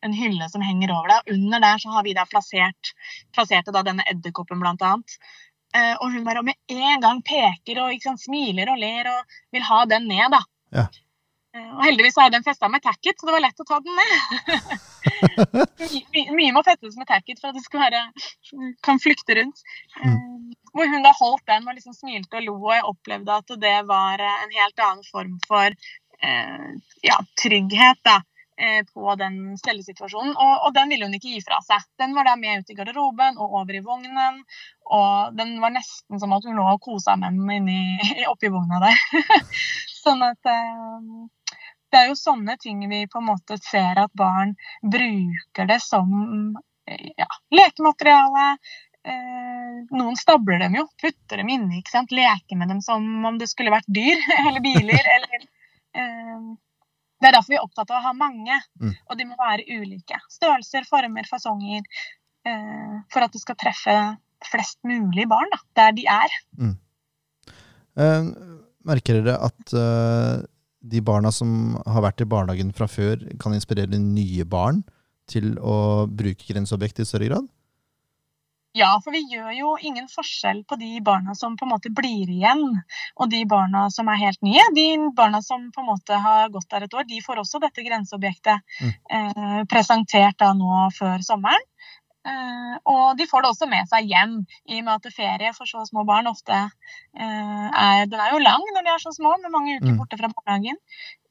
en 0.06 0.16
hylle 0.16 0.48
som 0.52 0.64
henger 0.64 0.94
over 0.94 1.12
deg. 1.12 1.34
Under 1.36 1.64
der 1.66 1.82
så 1.82 1.92
har 1.92 2.06
vi 2.06 2.16
da 2.16 2.24
plassert, 2.30 2.94
plasserte 3.34 3.74
da 3.74 3.82
denne 3.84 4.06
edderkoppen, 4.08 4.60
blant 4.62 4.84
annet. 4.84 5.16
Og 6.00 6.12
hun 6.12 6.22
bare 6.24 6.44
med 6.46 6.54
en 6.72 7.00
gang 7.02 7.18
peker 7.26 7.80
og 7.82 7.96
sant, 8.04 8.20
smiler 8.22 8.70
og 8.72 8.78
ler 8.80 9.08
og 9.10 9.38
vil 9.52 9.64
ha 9.66 9.80
den 9.88 10.06
ned, 10.08 10.28
da. 10.32 10.40
Ja. 10.76 10.84
Eh, 11.56 11.72
Og 11.76 11.82
heldigvis 11.86 12.18
er 12.20 12.32
den 12.34 12.44
festa 12.44 12.68
med 12.68 12.82
tacket, 12.84 13.16
så 13.16 13.28
det 13.28 13.34
var 13.36 13.44
lett 13.44 13.62
å 13.62 13.66
ta 13.68 13.80
den 13.84 13.96
ned. 13.96 14.12
My, 16.12 16.22
mye 16.36 16.52
må 16.56 16.62
fettes 16.66 16.96
med 16.98 17.08
tacket 17.08 17.40
for 17.40 17.50
at 17.50 17.56
det 17.56 17.64
skal 17.64 17.84
være 17.86 18.02
kan 18.84 19.00
flykte 19.02 19.38
rundt. 19.38 19.62
Mm. 20.02 20.54
Hvor 20.76 20.90
hun 20.92 21.04
da 21.06 21.12
holdt 21.16 21.46
den 21.48 21.68
og 21.68 21.76
liksom 21.76 21.96
smilte 21.96 22.40
og 22.40 22.48
lo, 22.48 22.56
og 22.60 22.72
jeg 22.74 22.88
opplevde 22.90 23.40
at 23.40 23.58
det 23.62 23.76
var 23.88 24.22
eh, 24.22 24.40
en 24.44 24.56
helt 24.58 24.86
annen 24.88 25.06
form 25.08 25.36
for 25.46 25.68
eh, 25.70 26.72
ja, 27.06 27.20
trygghet 27.40 28.02
da, 28.04 28.18
eh, 28.60 28.82
på 28.90 29.14
den 29.22 29.38
stellesituasjonen. 29.62 30.34
Og, 30.34 30.66
og 30.66 30.74
den 30.76 30.92
ville 30.92 31.08
hun 31.08 31.16
ikke 31.16 31.32
gi 31.32 31.44
fra 31.46 31.62
seg. 31.64 31.86
Den 32.02 32.16
var 32.18 32.28
da 32.28 32.36
med 32.40 32.60
ut 32.64 32.74
i 32.74 32.76
garderoben 32.76 33.40
og 33.40 33.56
over 33.62 33.78
i 33.78 33.84
vognen. 33.86 34.42
Og 34.92 35.38
den 35.38 35.56
var 35.62 35.72
nesten 35.78 36.20
som 36.20 36.36
at 36.36 36.44
hun 36.44 36.58
lå 36.58 36.68
og 36.74 36.82
kosa 36.84 37.16
med 37.20 37.38
den 37.38 37.56
inni, 37.60 38.26
oppi 38.32 38.52
vogna 38.52 38.82
der. 38.84 39.00
sånn 40.04 40.22
at 40.26 40.52
eh, 40.52 41.26
det 41.96 42.02
er 42.04 42.10
jo 42.12 42.18
sånne 42.20 42.58
ting 42.60 42.82
vi 42.90 43.06
på 43.08 43.22
en 43.22 43.30
måte 43.30 43.56
ser 43.64 43.96
at 44.02 44.12
barn 44.16 44.52
bruker 44.84 45.68
det 45.70 45.78
som 45.80 46.10
eh, 46.86 47.08
ja, 47.16 47.26
lekemateriale. 47.56 48.50
Eh, 49.06 49.76
noen 49.96 50.16
stabler 50.18 50.58
dem 50.64 50.76
jo, 50.80 50.84
putter 51.00 51.40
dem 51.40 51.48
inni, 51.54 51.80
ikke 51.80 51.94
sant? 51.94 52.12
leker 52.12 52.58
med 52.60 52.68
dem 52.74 52.80
som 52.84 53.04
om 53.24 53.36
det 53.40 53.48
skulle 53.48 53.72
vært 53.72 53.88
dyr 53.88 54.18
eller 54.46 54.60
biler. 54.64 55.08
eller 55.16 55.44
eh, 55.96 56.46
Det 57.16 57.30
er 57.30 57.36
derfor 57.38 57.54
vi 57.54 57.56
er 57.56 57.64
opptatt 57.64 57.90
av 57.94 58.02
å 58.02 58.06
ha 58.10 58.14
mange, 58.18 58.60
Mm. 58.76 58.92
og 59.08 59.16
de 59.16 59.24
må 59.24 59.36
være 59.40 59.64
ulike. 59.80 60.18
Størrelser, 60.28 60.84
former, 60.84 61.24
fasonger. 61.30 61.86
Eh, 62.46 62.96
for 63.14 63.24
at 63.24 63.32
det 63.32 63.40
skal 63.40 63.56
treffe 63.58 63.94
flest 64.50 64.76
mulig 64.84 65.24
barn 65.30 65.48
da, 65.54 65.62
der 65.80 65.94
de 65.96 66.04
er. 66.12 66.34
Eh, 67.96 68.28
merker 68.86 69.22
dere 69.24 69.38
at 69.48 69.72
eh, 69.72 70.44
de 70.92 71.02
barna 71.04 71.32
som 71.34 71.76
har 71.86 72.04
vært 72.04 72.22
i 72.22 72.28
barnehagen 72.30 72.72
fra 72.76 72.88
før, 72.90 73.20
kan 73.42 73.54
inspirere 73.56 73.98
nye 74.00 74.46
barn 74.46 74.84
til 75.30 75.56
å 75.58 76.06
bruke 76.06 76.46
grenseobjekt 76.48 77.02
i 77.02 77.08
større 77.08 77.30
grad? 77.30 77.46
Ja, 78.76 78.90
for 79.00 79.14
vi 79.14 79.22
gjør 79.32 79.54
jo 79.56 79.68
ingen 79.88 80.04
forskjell 80.12 80.58
på 80.68 80.76
de 80.76 80.98
barna 81.00 81.32
som 81.34 81.54
på 81.56 81.64
en 81.64 81.72
måte 81.72 81.88
blir 81.96 82.28
igjen, 82.28 82.82
og 83.16 83.30
de 83.32 83.40
barna 83.48 83.86
som 83.90 84.10
er 84.12 84.20
helt 84.20 84.42
nye. 84.44 84.66
De 84.76 84.84
barna 85.16 85.40
som 85.44 85.70
på 85.72 85.80
en 85.80 85.88
måte 85.88 86.18
har 86.20 86.50
gått 86.52 86.68
der 86.74 86.84
et 86.84 86.96
år, 86.98 87.06
de 87.08 87.22
får 87.24 87.40
også 87.40 87.62
dette 87.64 87.86
grenseobjektet 87.86 88.60
Mm. 88.82 88.92
eh, 89.16 89.62
presentert 89.64 90.36
da 90.38 90.52
nå 90.52 90.90
før 90.92 91.24
sommeren. 91.24 91.64
Eh, 92.26 92.76
og 92.90 93.18
de 93.18 93.26
får 93.30 93.44
det 93.44 93.50
også 93.52 93.68
med 93.70 93.86
seg 93.90 94.08
hjem, 94.10 94.32
i 94.66 94.80
og 94.80 94.86
med 94.88 94.94
at 94.96 95.14
ferie 95.14 95.52
for 95.54 95.68
så 95.70 95.84
små 95.86 96.02
barn 96.08 96.26
ofte 96.30 96.56
eh, 96.56 97.68
er 97.70 98.06
Den 98.10 98.18
er 98.22 98.32
jo 98.34 98.42
lang 98.42 98.64
når 98.74 98.82
de 98.82 98.92
er 98.94 99.02
så 99.04 99.12
små, 99.14 99.36
med 99.42 99.54
mange 99.54 99.76
uker 99.78 99.92
Mm. 99.92 100.00
borte 100.00 100.18
fra 100.18 100.32
barnehagen. 100.34 100.78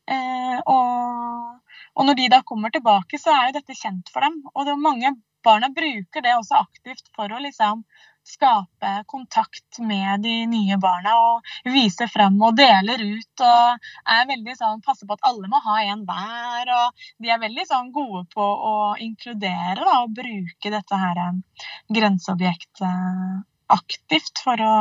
Eh, 0.07 0.57
og, 0.71 1.59
og 1.95 2.05
når 2.07 2.15
de 2.19 2.29
da 2.31 2.41
kommer 2.47 2.71
tilbake, 2.71 3.19
så 3.19 3.33
er 3.33 3.49
jo 3.49 3.59
dette 3.59 3.75
kjent 3.75 4.11
for 4.13 4.21
dem. 4.23 4.41
Og 4.53 4.65
det 4.65 4.75
er 4.75 4.83
mange 4.87 5.15
barna 5.45 5.69
bruker 5.69 6.23
det 6.25 6.35
også 6.37 6.61
aktivt 6.63 7.09
for 7.15 7.29
å 7.29 7.41
liksom 7.43 7.83
skape 8.25 8.91
kontakt 9.07 9.79
med 9.79 10.23
de 10.25 10.33
nye 10.49 10.77
barna 10.81 11.13
og 11.21 11.49
vise 11.69 12.07
frem 12.11 12.37
og 12.41 12.57
deler 12.57 13.01
ut 13.01 13.43
og 13.45 13.89
er 14.15 14.29
veldig 14.31 14.55
sånn 14.57 14.81
passer 14.85 15.07
på 15.07 15.17
at 15.17 15.27
alle 15.29 15.49
må 15.51 15.61
ha 15.65 15.77
en 15.85 16.05
hver. 16.07 16.71
Og 16.77 17.05
de 17.21 17.31
er 17.31 17.43
veldig 17.43 17.67
sånn 17.69 17.91
gode 17.95 18.25
på 18.33 18.45
å 18.71 18.75
inkludere 19.01 19.77
da, 19.81 19.99
og 20.03 20.15
bruke 20.17 20.73
dette 20.73 21.01
her 21.01 21.21
eh, 21.27 21.67
grenseobjektet 21.97 22.87
eh, 22.87 23.37
aktivt 23.75 24.41
for 24.45 24.61
å 24.61 24.75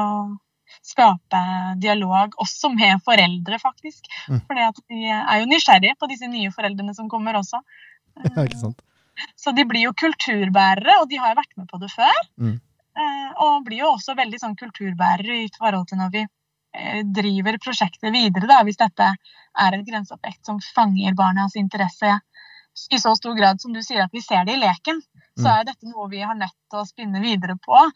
skape 0.84 1.40
dialog 1.80 2.34
også 2.42 2.70
med 2.74 3.00
foreldre, 3.04 3.60
faktisk. 3.62 4.08
Mm. 4.28 4.40
Fordi 4.48 4.66
de 4.90 5.12
er 5.14 5.40
jo 5.40 5.48
nysgjerrige 5.52 5.98
på 6.00 6.08
disse 6.10 6.28
nye 6.30 6.52
foreldrene 6.54 6.96
som 6.96 7.12
kommer 7.12 7.40
også. 7.40 7.62
Ja, 8.24 8.44
ikke 8.44 8.60
sant? 8.60 8.82
Så 9.38 9.50
de 9.54 9.64
blir 9.66 9.88
jo 9.88 9.94
kulturbærere, 9.98 11.00
og 11.02 11.08
de 11.10 11.18
har 11.18 11.32
jo 11.32 11.38
vært 11.40 11.56
med 11.58 11.66
på 11.70 11.78
det 11.82 11.90
før. 11.92 12.20
Mm. 12.38 12.56
Eh, 12.94 13.30
og 13.42 13.64
blir 13.66 13.80
jo 13.82 13.92
også 13.96 14.14
veldig 14.14 14.38
sånn 14.38 14.56
kulturbærere 14.58 15.40
i 15.42 15.48
forhold 15.58 15.88
til 15.90 15.98
når 15.98 16.12
vi 16.14 16.20
eh, 16.22 17.00
driver 17.16 17.58
prosjektet 17.62 18.12
videre, 18.14 18.46
da, 18.46 18.60
hvis 18.66 18.78
dette 18.78 19.08
er 19.64 19.74
et 19.76 19.86
grenseobjekt 19.86 20.46
som 20.46 20.60
fanger 20.74 21.16
barnas 21.18 21.56
interesse 21.58 22.12
i 22.90 22.98
så 22.98 23.12
stor 23.14 23.34
grad 23.38 23.60
som 23.62 23.74
du 23.74 23.80
sier 23.86 24.02
at 24.02 24.14
vi 24.14 24.22
ser 24.22 24.46
det 24.46 24.56
i 24.56 24.62
leken. 24.62 25.00
Så 25.38 25.46
Mm. 25.46 25.50
er 25.52 25.64
dette 25.64 25.86
noe 25.90 26.08
vi 26.10 26.20
har 26.22 26.34
nødt 26.34 26.54
til 26.70 26.78
å 26.78 26.86
spinne 26.86 27.20
videre 27.22 27.56
på 27.58 27.74
og, 27.74 27.90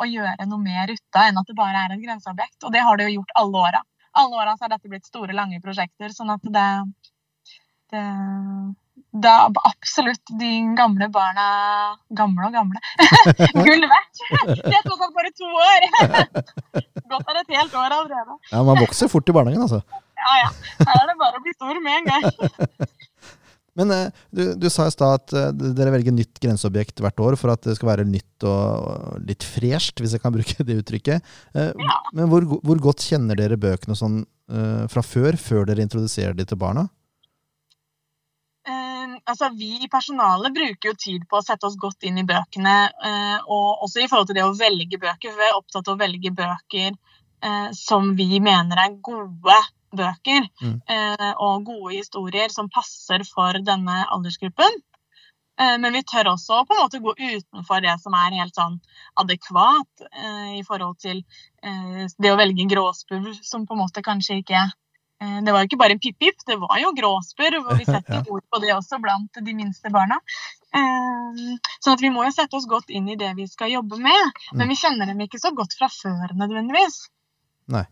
og 0.00 0.06
gjøre 0.08 0.46
noe 0.48 0.60
mer 0.60 0.88
ut 0.92 1.16
av 1.16 1.28
enn 1.28 1.40
at 1.40 1.48
det 1.48 1.56
bare 1.56 1.84
er 1.84 1.92
et 1.92 2.04
grenseobjekt. 2.04 2.64
Og 2.64 2.72
det 2.72 2.80
har 2.84 2.96
det 2.96 3.08
jo 3.08 3.18
gjort 3.20 3.34
alle 3.36 3.58
åra. 3.68 3.82
Alle 4.14 4.36
åra 4.40 4.56
har 4.60 4.68
dette 4.72 4.88
blitt 4.88 5.04
store, 5.08 5.32
lange 5.36 5.60
prosjekter. 5.60 6.08
sånn 6.16 6.32
at 6.32 6.44
det, 6.56 6.68
det 7.92 8.04
er 9.22 9.58
absolutt 9.68 10.32
de 10.40 10.48
gamle 10.74 11.06
barna 11.14 11.44
Gamle 12.18 12.48
og 12.48 12.54
gamle. 12.56 12.80
Gull 13.66 13.86
verdt! 13.86 14.24
Det 14.58 14.80
tross 14.86 15.04
alt 15.06 15.14
bare 15.14 15.30
to 15.38 15.46
år! 15.46 15.86
Godt 17.12 17.30
er 17.30 17.38
et 17.42 17.54
helt 17.54 17.76
år 17.78 17.94
allerede. 17.94 18.38
Ja, 18.50 18.62
Man 18.66 18.80
vokser 18.82 19.10
fort 19.12 19.28
i 19.30 19.36
barnehagen, 19.36 19.62
altså. 19.68 19.82
Ja 20.24 20.34
ja. 20.40 20.50
Her 20.80 20.98
er 21.02 21.10
det 21.12 21.16
bare 21.20 21.38
å 21.38 21.44
bli 21.44 21.54
stor 21.54 21.78
med 21.84 22.00
en 22.00 22.10
gang. 22.10 22.90
Men 23.78 23.90
eh, 23.90 24.10
du, 24.30 24.42
du 24.58 24.68
sa 24.70 24.86
i 24.86 24.92
stad 24.94 25.16
at 25.18 25.32
eh, 25.34 25.48
dere 25.74 25.90
velger 25.96 26.14
nytt 26.14 26.38
grenseobjekt 26.42 27.02
hvert 27.02 27.22
år 27.26 27.34
for 27.38 27.50
at 27.54 27.62
det 27.66 27.74
skal 27.74 27.90
være 27.90 28.04
nytt 28.06 28.46
og, 28.46 28.84
og 28.86 29.24
litt 29.26 29.42
fresht, 29.46 29.98
hvis 29.98 30.14
jeg 30.14 30.22
kan 30.22 30.34
bruke 30.34 30.66
det 30.66 30.76
uttrykket. 30.82 31.32
Eh, 31.58 31.72
Ja. 31.82 31.96
Men 32.14 32.30
hvor, 32.30 32.46
hvor 32.62 32.82
godt 32.90 33.02
kjenner 33.06 33.38
dere 33.38 33.58
bøkene 33.60 33.96
sånn 33.98 34.22
fra 34.92 35.00
før, 35.00 35.38
før 35.40 35.62
dere 35.64 35.80
introduserer 35.86 36.34
de 36.36 36.44
til 36.44 36.58
barna? 36.60 36.82
Altså, 39.24 39.48
vi 39.56 39.70
i 39.84 39.88
personalet 39.88 40.52
bruker 40.52 40.90
jo 40.90 40.96
tid 41.00 41.22
på 41.28 41.38
å 41.38 41.44
sette 41.44 41.66
oss 41.68 41.78
godt 41.80 42.04
inn 42.04 42.18
i 42.20 42.26
bøkene. 42.28 42.74
eh, 43.08 43.38
og 43.46 43.84
også 43.86 44.02
i 44.04 44.08
forhold 44.08 44.28
til 44.28 44.38
det 44.38 44.44
å 44.44 44.56
velge 44.58 44.98
bøker. 45.00 45.30
For 45.30 45.40
vi 45.40 45.48
er 45.48 45.56
opptatt 45.60 45.88
av 45.88 45.94
å 45.94 46.02
velge 46.02 46.30
bøker 46.30 46.90
eh, 46.90 47.70
som 47.72 48.14
vi 48.18 48.40
mener 48.40 48.82
er 48.84 48.98
gode 49.00 49.60
bøker. 49.94 50.48
Mm. 50.60 50.76
eh, 50.88 51.32
og 51.38 51.64
gode 51.64 51.94
historier 51.94 52.52
som 52.52 52.68
passer 52.68 53.24
for 53.24 53.60
denne 53.64 54.04
aldersgruppen. 54.12 54.80
Eh, 55.60 55.76
men 55.78 55.92
vi 55.94 56.02
tør 56.02 56.34
også 56.34 56.64
på 56.66 56.76
en 56.76 56.84
måte 56.84 57.00
gå 57.00 57.14
utenfor 57.16 57.80
det 57.80 57.96
som 58.02 58.16
er 58.18 58.40
helt 58.42 58.56
sånn 58.58 58.80
adekvat 59.22 60.08
eh, 60.10 60.58
i 60.60 60.64
forhold 60.66 60.98
til 61.00 61.22
eh, 61.62 62.06
det 62.18 62.32
å 62.32 62.40
velge 62.40 62.66
gråspurv, 62.68 63.36
som 63.40 63.64
på 63.64 63.76
en 63.76 63.86
måte 63.86 64.04
kanskje 64.04 64.42
ikke 64.42 64.66
Eh, 64.66 64.83
det 65.18 65.52
var 65.54 65.62
jo 65.62 65.68
ikke 65.68 65.78
bare 65.80 65.94
en 65.94 66.02
pip-pip, 66.02 66.42
det 66.46 66.56
var 66.60 66.78
jo 66.82 66.92
gråspurv. 66.96 67.62
Og 67.62 67.80
vi 67.80 67.86
setter 67.94 68.26
ord 68.28 68.44
på 68.50 68.60
det 68.64 68.74
også 68.74 69.00
blant 69.02 69.40
de 69.46 69.56
minste 69.56 69.92
barna. 69.94 70.18
Sånn 70.74 71.94
at 71.94 72.02
vi 72.02 72.10
må 72.12 72.26
jo 72.26 72.34
sette 72.34 72.58
oss 72.58 72.68
godt 72.68 72.90
inn 72.90 73.06
i 73.08 73.18
det 73.20 73.30
vi 73.38 73.46
skal 73.48 73.72
jobbe 73.72 74.00
med. 74.02 74.44
Men 74.52 74.70
vi 74.72 74.78
kjenner 74.80 75.08
dem 75.08 75.22
ikke 75.24 75.40
så 75.40 75.54
godt 75.56 75.76
fra 75.78 75.88
før 75.92 76.34
nødvendigvis. 76.34 77.04
Nei. 77.72 77.86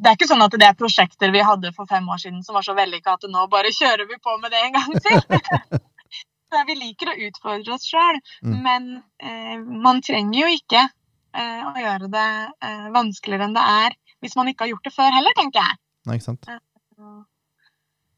Det 0.00 0.08
er 0.08 0.16
ikke 0.16 0.28
sånn 0.30 0.42
at 0.42 0.54
det 0.56 0.66
er 0.66 0.78
prosjekter 0.78 1.32
vi 1.34 1.42
hadde 1.44 1.70
for 1.76 1.88
fem 1.90 2.06
år 2.10 2.20
siden 2.22 2.40
som 2.42 2.56
var 2.56 2.64
så 2.66 2.74
vellykka 2.74 3.18
at 3.18 3.26
nå 3.30 3.44
bare 3.52 3.72
kjører 3.76 4.08
vi 4.08 4.16
på 4.22 4.36
med 4.40 4.54
det 4.54 4.62
en 4.64 4.78
gang 4.78 4.94
til. 5.04 5.80
vi 6.70 6.76
liker 6.78 7.12
å 7.12 7.18
utfordre 7.28 7.76
oss 7.76 7.86
sjøl, 7.86 8.18
mm. 8.42 8.56
men 8.64 8.88
eh, 9.22 9.60
man 9.60 10.00
trenger 10.02 10.40
jo 10.40 10.48
ikke 10.56 10.80
eh, 10.82 11.60
å 11.68 11.74
gjøre 11.76 12.10
det 12.10 12.30
eh, 12.66 12.88
vanskeligere 12.96 13.46
enn 13.46 13.54
det 13.56 13.66
er 13.84 13.96
hvis 14.20 14.34
man 14.36 14.50
ikke 14.50 14.66
har 14.66 14.72
gjort 14.74 14.88
det 14.88 14.94
før 14.96 15.14
heller, 15.16 15.36
tenker 15.38 15.62
jeg. 15.62 15.78
Nei, 16.08 16.16
ikke 16.16 16.30
sant? 16.30 16.48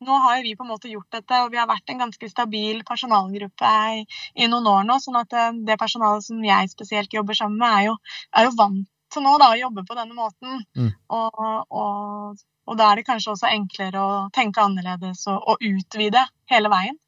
Nå 0.02 0.18
har 0.24 0.38
jo 0.38 0.46
vi 0.46 0.54
på 0.58 0.64
en 0.64 0.72
måte 0.72 0.90
gjort 0.90 1.14
dette, 1.14 1.42
og 1.44 1.52
vi 1.52 1.60
har 1.60 1.68
vært 1.70 1.90
en 1.92 2.00
ganske 2.02 2.28
stabil 2.30 2.80
personalgruppe 2.86 3.74
i, 3.98 4.00
i 4.34 4.48
noen 4.50 4.66
år 4.70 4.88
nå. 4.88 4.98
sånn 5.02 5.18
at 5.20 5.36
eh, 5.38 5.52
det 5.68 5.78
personalet 5.80 6.26
som 6.26 6.40
jeg 6.46 6.72
spesielt 6.72 7.14
jobber 7.14 7.38
sammen 7.38 7.60
med, 7.62 7.76
er 7.76 7.86
jo, 7.90 7.98
er 8.38 8.48
jo 8.48 8.56
vant 8.58 8.88
til 9.12 9.24
nå 9.26 9.36
da, 9.40 9.52
å 9.52 9.60
jobbe 9.60 9.84
på 9.86 9.98
denne 9.98 10.16
måten. 10.16 10.64
Mm. 10.78 10.90
Og, 11.12 11.46
og, 11.68 12.42
og, 12.66 12.74
da 12.80 12.88
er 12.88 13.00
det 13.00 13.06
kanskje 13.06 13.34
også 13.34 13.52
enklere 13.52 14.02
å 14.02 14.18
tenke 14.34 14.64
annerledes 14.64 15.26
og, 15.30 15.38
og 15.52 15.66
utvide 15.68 16.24
hele 16.50 16.72
veien. 16.72 16.98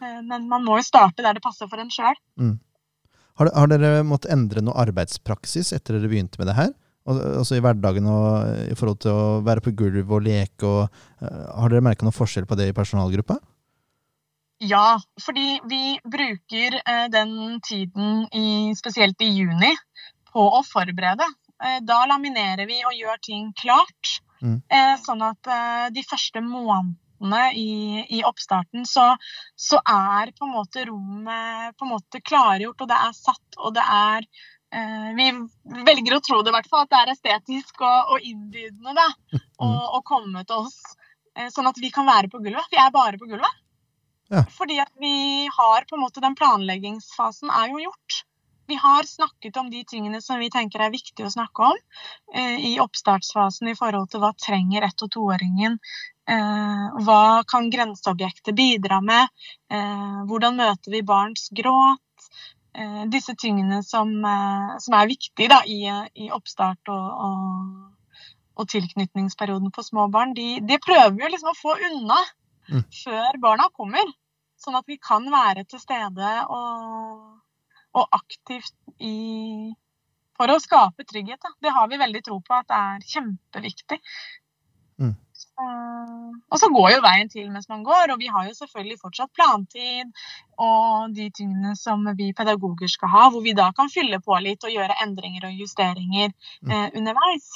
Eh, 0.00 0.20
men 0.26 0.48
man 0.50 0.66
må 0.66 0.80
jo 0.80 0.86
starte 0.86 1.24
der 1.24 1.38
det 1.38 1.44
passer 1.44 1.70
for 1.70 1.80
en 1.80 1.92
sjøl. 1.94 2.18
Mm. 2.40 2.56
Har, 3.40 3.50
har, 3.50 3.70
dere 3.70 4.04
måttet 4.06 4.34
endre 4.34 4.62
noe 4.62 4.76
arbeidspraksis 4.84 5.72
etter 5.74 5.98
dere 5.98 6.10
begynte 6.12 6.38
med 6.42 6.52
det 6.52 6.58
her? 6.58 6.74
Altså 7.04 7.58
i 7.58 7.60
hverdagen 7.60 8.06
og 8.08 8.28
eh, 8.48 8.70
i 8.72 8.76
forhold 8.78 9.02
til 9.04 9.12
å 9.12 9.40
være 9.44 9.64
på 9.64 9.74
gulv 9.76 10.12
og 10.16 10.24
leke 10.24 10.64
og 10.64 10.86
uh, 11.20 11.42
Har 11.60 11.72
dere 11.72 11.84
merka 11.84 12.06
noen 12.06 12.16
forskjell 12.16 12.48
på 12.48 12.56
det 12.56 12.70
i 12.70 12.76
personalgruppa? 12.76 13.36
Ja, 14.64 14.96
fordi 15.20 15.58
vi 15.68 15.98
bruker 16.00 16.78
uh, 16.80 17.06
den 17.12 17.60
tiden 17.66 18.24
i, 18.32 18.72
spesielt 18.78 19.20
i 19.20 19.28
juni 19.34 19.74
på 20.32 20.48
å 20.58 20.64
forberede. 20.66 21.26
Da 21.86 22.00
laminerer 22.10 22.66
vi 22.66 22.80
og 22.84 22.96
gjør 22.98 23.20
ting 23.22 23.44
klart. 23.56 24.16
Mm. 24.42 24.56
Sånn 25.00 25.22
at 25.22 25.48
de 25.94 26.02
første 26.04 26.42
månedene 26.42 27.52
i, 27.54 28.02
i 28.10 28.24
oppstarten, 28.26 28.84
så, 28.84 29.14
så, 29.56 29.78
er 29.86 30.32
på 30.34 30.48
en 30.48 30.52
måte 30.56 30.84
rommet 30.88 31.78
på 31.78 31.86
en 31.86 31.94
måte 31.94 32.20
klargjort, 32.20 32.82
og 32.82 32.90
det 32.90 32.98
er 33.06 33.14
satt, 33.16 33.58
og 33.58 33.74
det 33.78 33.84
er 33.86 34.26
eh, 34.26 34.44
Vi 35.14 35.26
velger 35.86 36.16
å 36.16 36.22
tro 36.24 36.40
det, 36.42 36.50
i 36.50 36.56
hvert 36.56 36.68
fall, 36.70 36.84
at 36.86 36.92
det 36.92 37.00
er 37.00 37.12
estetisk 37.12 37.82
og, 37.84 38.14
og 38.14 38.26
innbydende 38.26 38.94
da, 38.96 39.08
å, 39.62 39.68
å, 39.98 40.00
komme 40.06 40.44
til 40.48 40.64
oss. 40.64 40.78
Eh, 41.38 41.50
sånn 41.54 41.68
at 41.70 41.78
vi 41.82 41.92
kan 41.94 42.08
være 42.08 42.30
på 42.32 42.40
gulvet. 42.42 42.70
Vi 42.72 42.80
er 42.80 42.94
bare 42.94 43.20
på 43.20 43.28
gulvet. 43.30 43.60
Ja. 44.32 44.44
Fordi 44.56 44.78
at 44.82 44.90
vi 44.98 45.46
har 45.52 45.84
på 45.84 45.98
en 45.98 46.00
måte 46.00 46.22
Den 46.24 46.34
planleggingsfasen 46.38 47.50
er 47.52 47.74
jo 47.74 47.82
gjort. 47.82 48.22
Vi 48.66 48.78
har 48.80 49.04
snakket 49.04 49.58
om 49.60 49.68
de 49.68 49.82
tingene 49.84 50.22
som 50.24 50.40
vi 50.40 50.48
tenker 50.50 50.80
er 50.80 50.94
viktig 50.94 51.26
å 51.26 51.30
snakke 51.34 51.66
om 51.68 51.80
eh, 52.32 52.56
i 52.72 52.78
oppstartsfasen 52.80 53.68
i 53.68 53.76
forhold 53.76 54.08
til 54.10 54.24
hva 54.24 54.32
trenger 54.40 54.86
ett- 54.88 55.04
og 55.04 55.12
toåringen 55.12 55.76
Eh, 56.24 56.84
hva 57.04 57.44
kan 57.44 57.68
grenseobjektet 57.70 58.56
bidra 58.56 59.00
med? 59.04 59.28
Eh, 59.72 60.22
hvordan 60.28 60.56
møter 60.56 60.94
vi 60.96 61.02
barns 61.04 61.50
gråt? 61.52 62.00
Eh, 62.74 63.02
disse 63.06 63.36
tingene 63.38 63.82
som, 63.86 64.10
som 64.82 64.96
er 64.98 65.10
viktige 65.10 65.50
da, 65.52 65.60
i, 65.62 65.84
i, 66.18 66.30
oppstart 66.34 66.90
og, 66.90 67.04
og, 67.26 68.16
og, 68.56 68.66
tilknytningsperioden 68.72 69.70
for 69.74 69.86
små 69.86 70.08
barn, 70.10 70.34
de, 70.34 70.58
de 70.58 70.80
prøver 70.82 71.14
vi 71.20 71.30
liksom 71.30 71.52
å 71.52 71.58
få 71.58 71.76
unna 71.90 72.18
mm. 72.72 72.82
før 73.04 73.38
barna 73.44 73.68
kommer. 73.78 74.10
Sånn 74.58 74.78
at 74.78 74.90
vi 74.90 74.98
kan 74.98 75.26
være 75.30 75.66
til 75.70 75.82
stede 75.82 76.32
og, 76.50 77.38
og 77.94 78.18
aktivt 78.18 78.74
i, 78.98 79.70
for 80.34 80.50
å 80.50 80.60
skape 80.62 81.06
trygghet. 81.06 81.42
Da. 81.42 81.52
Det 81.62 81.74
har 81.76 81.90
vi 81.90 82.00
veldig 82.00 82.22
tro 82.26 82.40
på 82.42 82.58
at 82.58 82.70
det 82.70 82.80
er 82.80 83.06
kjempeviktig. 83.12 84.00
Mm. 85.02 85.14
Eh, 85.54 86.30
og 86.50 86.58
så 86.58 86.68
går 86.74 86.88
jo 86.96 87.02
veien 87.04 87.28
til 87.30 87.46
mens 87.52 87.68
man 87.70 87.84
går, 87.86 88.10
og 88.14 88.18
vi 88.18 88.30
har 88.32 88.48
jo 88.48 88.56
selvfølgelig 88.56 88.98
fortsatt 89.02 89.30
plantid 89.38 90.10
og 90.58 91.14
de 91.14 91.28
tingene 91.34 91.76
som 91.78 92.02
vi 92.18 92.32
pedagoger 92.34 92.90
skal 92.90 93.12
ha, 93.12 93.28
hvor 93.30 93.44
vi 93.44 93.54
da 93.54 93.68
kan 93.76 93.92
fylle 93.92 94.18
på 94.24 94.38
litt 94.42 94.66
og 94.66 94.74
gjøre 94.74 94.98
endringer 95.04 95.46
og 95.48 95.62
justeringer 95.62 96.32
mm. 96.34 96.72
eh, 96.74 96.88
underveis. 96.98 97.52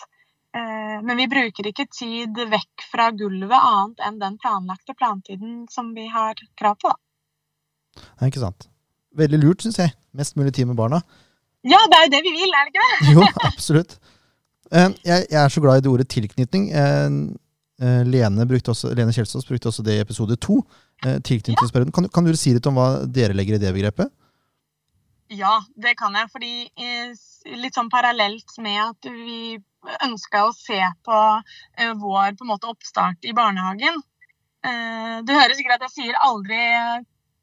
Eh, 0.54 0.96
men 1.04 1.18
vi 1.18 1.26
bruker 1.30 1.70
ikke 1.70 1.88
tid 1.90 2.38
vekk 2.52 2.86
fra 2.92 3.10
gulvet 3.18 3.58
annet 3.58 4.06
enn 4.06 4.20
den 4.22 4.38
planlagte 4.42 4.94
plantiden 4.98 5.64
som 5.72 5.90
vi 5.96 6.06
har 6.12 6.38
krav 6.58 6.78
på. 6.82 6.94
Da. 6.94 8.06
Er 8.20 8.30
ikke 8.30 8.44
sant. 8.46 8.70
Veldig 9.18 9.42
lurt, 9.42 9.66
syns 9.66 9.80
jeg. 9.82 9.96
Mest 10.14 10.38
mulig 10.38 10.54
tid 10.54 10.70
med 10.70 10.78
barna. 10.78 11.02
Ja, 11.66 11.82
det 11.90 11.98
er 11.98 12.06
jo 12.06 12.14
det 12.14 12.22
vi 12.22 12.32
vil, 12.36 12.54
er 12.54 12.68
det 12.68 12.72
ikke 12.72 12.86
det? 12.86 13.12
jo, 13.16 13.26
absolutt. 13.50 13.98
Eh, 14.70 14.88
jeg, 15.02 15.26
jeg 15.32 15.42
er 15.42 15.50
så 15.50 15.60
glad 15.64 15.80
i 15.80 15.84
det 15.84 15.90
ordet 15.90 16.08
tilknytning. 16.14 16.70
Eh, 17.78 17.86
Eh, 17.88 18.04
Lene, 18.04 18.44
også, 18.44 18.94
Lene 18.94 19.12
Kjelsås 19.14 19.46
brukte 19.46 19.68
også 19.70 19.84
det 19.86 19.98
i 19.98 20.02
episode 20.02 20.36
to. 20.36 20.62
tilknytningsperioden. 20.98 21.92
Ja. 21.92 21.94
Kan, 21.94 22.08
kan, 22.08 22.24
du 22.24 22.34
si 22.36 22.50
litt 22.50 22.66
om 22.66 22.74
hva 22.74 23.06
dere 23.06 23.36
legger 23.36 23.54
i 23.54 23.62
det 23.62 23.70
begrepet? 23.70 24.10
Ja, 25.30 25.60
det 25.76 25.94
kan 25.94 26.16
jeg. 26.18 26.26
Fordi 26.32 26.52
litt 27.62 27.76
sånn 27.78 27.90
parallelt 27.92 28.56
med 28.58 28.80
at 28.82 29.06
vi 29.06 29.60
ønska 30.02 30.48
å 30.48 30.54
se 30.56 30.80
på 31.06 31.20
vår 32.02 32.34
på 32.34 32.48
måte 32.48 32.66
oppstart 32.72 33.22
i 33.22 33.36
barnehagen. 33.36 34.02
Du 35.22 35.30
hører 35.30 35.54
sikkert 35.54 35.78
at 35.78 35.86
jeg 35.86 35.94
sier 35.94 36.18
aldri 36.18 36.58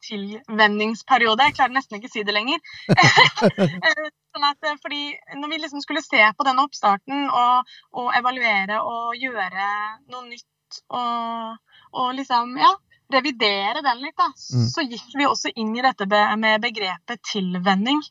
tilvenningsperiode. 0.06 1.50
Jeg 1.50 1.58
klarer 1.58 1.76
nesten 1.76 2.00
ikke 2.00 2.12
å 2.12 2.16
si 2.16 2.24
det 2.28 2.36
lenger. 2.36 2.62
sånn 4.36 4.48
at, 4.48 4.60
eh, 4.68 4.80
fordi 4.84 5.04
når 5.40 5.54
vi 5.54 5.62
liksom 5.64 5.84
skulle 5.84 6.04
se 6.06 6.22
på 6.38 6.48
den 6.48 6.60
oppstarten 6.64 7.30
og, 7.30 7.78
og 7.96 8.12
evaluere 8.18 8.82
og 8.84 9.16
gjøre 9.20 9.70
noe 10.12 10.26
nytt 10.28 10.82
og, 10.90 11.56
og, 11.94 12.10
liksom 12.18 12.58
ja, 12.60 12.74
revidere 13.14 13.84
den 13.86 14.04
litt, 14.04 14.18
da, 14.18 14.32
mm. 14.34 14.68
så 14.74 14.84
gikk 14.86 15.16
vi 15.16 15.28
også 15.30 15.54
inn 15.56 15.76
i 15.78 15.84
dette 15.86 16.08
med 16.10 16.64
begrepet 16.64 17.24
tilvenning. 17.32 18.02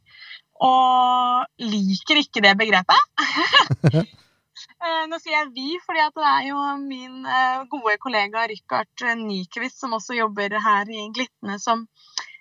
Og 0.65 1.65
liker 1.67 2.21
ikke 2.23 2.45
det 2.45 2.55
begrepet. 2.57 4.15
Eh, 4.85 5.07
nå 5.09 5.19
sier 5.23 5.39
jeg 5.39 5.51
vi, 5.57 5.79
fordi 5.85 6.05
det 6.17 6.29
er 6.29 6.47
jo 6.51 6.61
min 6.83 7.25
eh, 7.27 7.65
gode 7.73 7.97
kollega 8.03 8.45
Rikard 8.51 9.07
Nyquist 9.21 9.81
som 9.81 9.97
også 9.97 10.17
jobber 10.19 10.57
her 10.65 10.91
i 10.91 11.09
Glitne, 11.15 11.59
som 11.62 11.87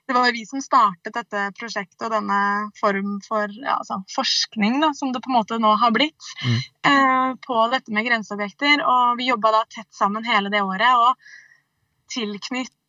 det 0.03 0.15
var 0.17 0.28
jo 0.28 0.36
vi 0.36 0.43
som 0.45 0.59
startet 0.59 1.15
dette 1.15 1.45
prosjektet 1.55 2.03
og 2.03 2.11
denne 2.11 2.39
form 2.76 3.21
for 3.24 3.47
ja, 3.55 3.78
altså 3.78 4.01
forskning, 4.11 4.82
da, 4.84 4.91
som 4.97 5.13
det 5.15 5.21
på 5.24 5.32
en 5.32 5.38
måte 5.38 5.59
nå 5.63 5.71
har 5.80 5.93
blitt, 5.95 6.28
mm. 6.43 6.57
eh, 6.89 7.30
på 7.45 7.59
dette 7.71 7.93
med 7.95 8.09
grenseobjekter. 8.09 8.84
Og 8.84 9.15
vi 9.21 9.30
jobba 9.30 9.53
da 9.55 9.63
tett 9.71 9.88
sammen 9.95 10.28
hele 10.28 10.51
det 10.51 10.59
året. 10.59 10.99
Og 10.99 12.11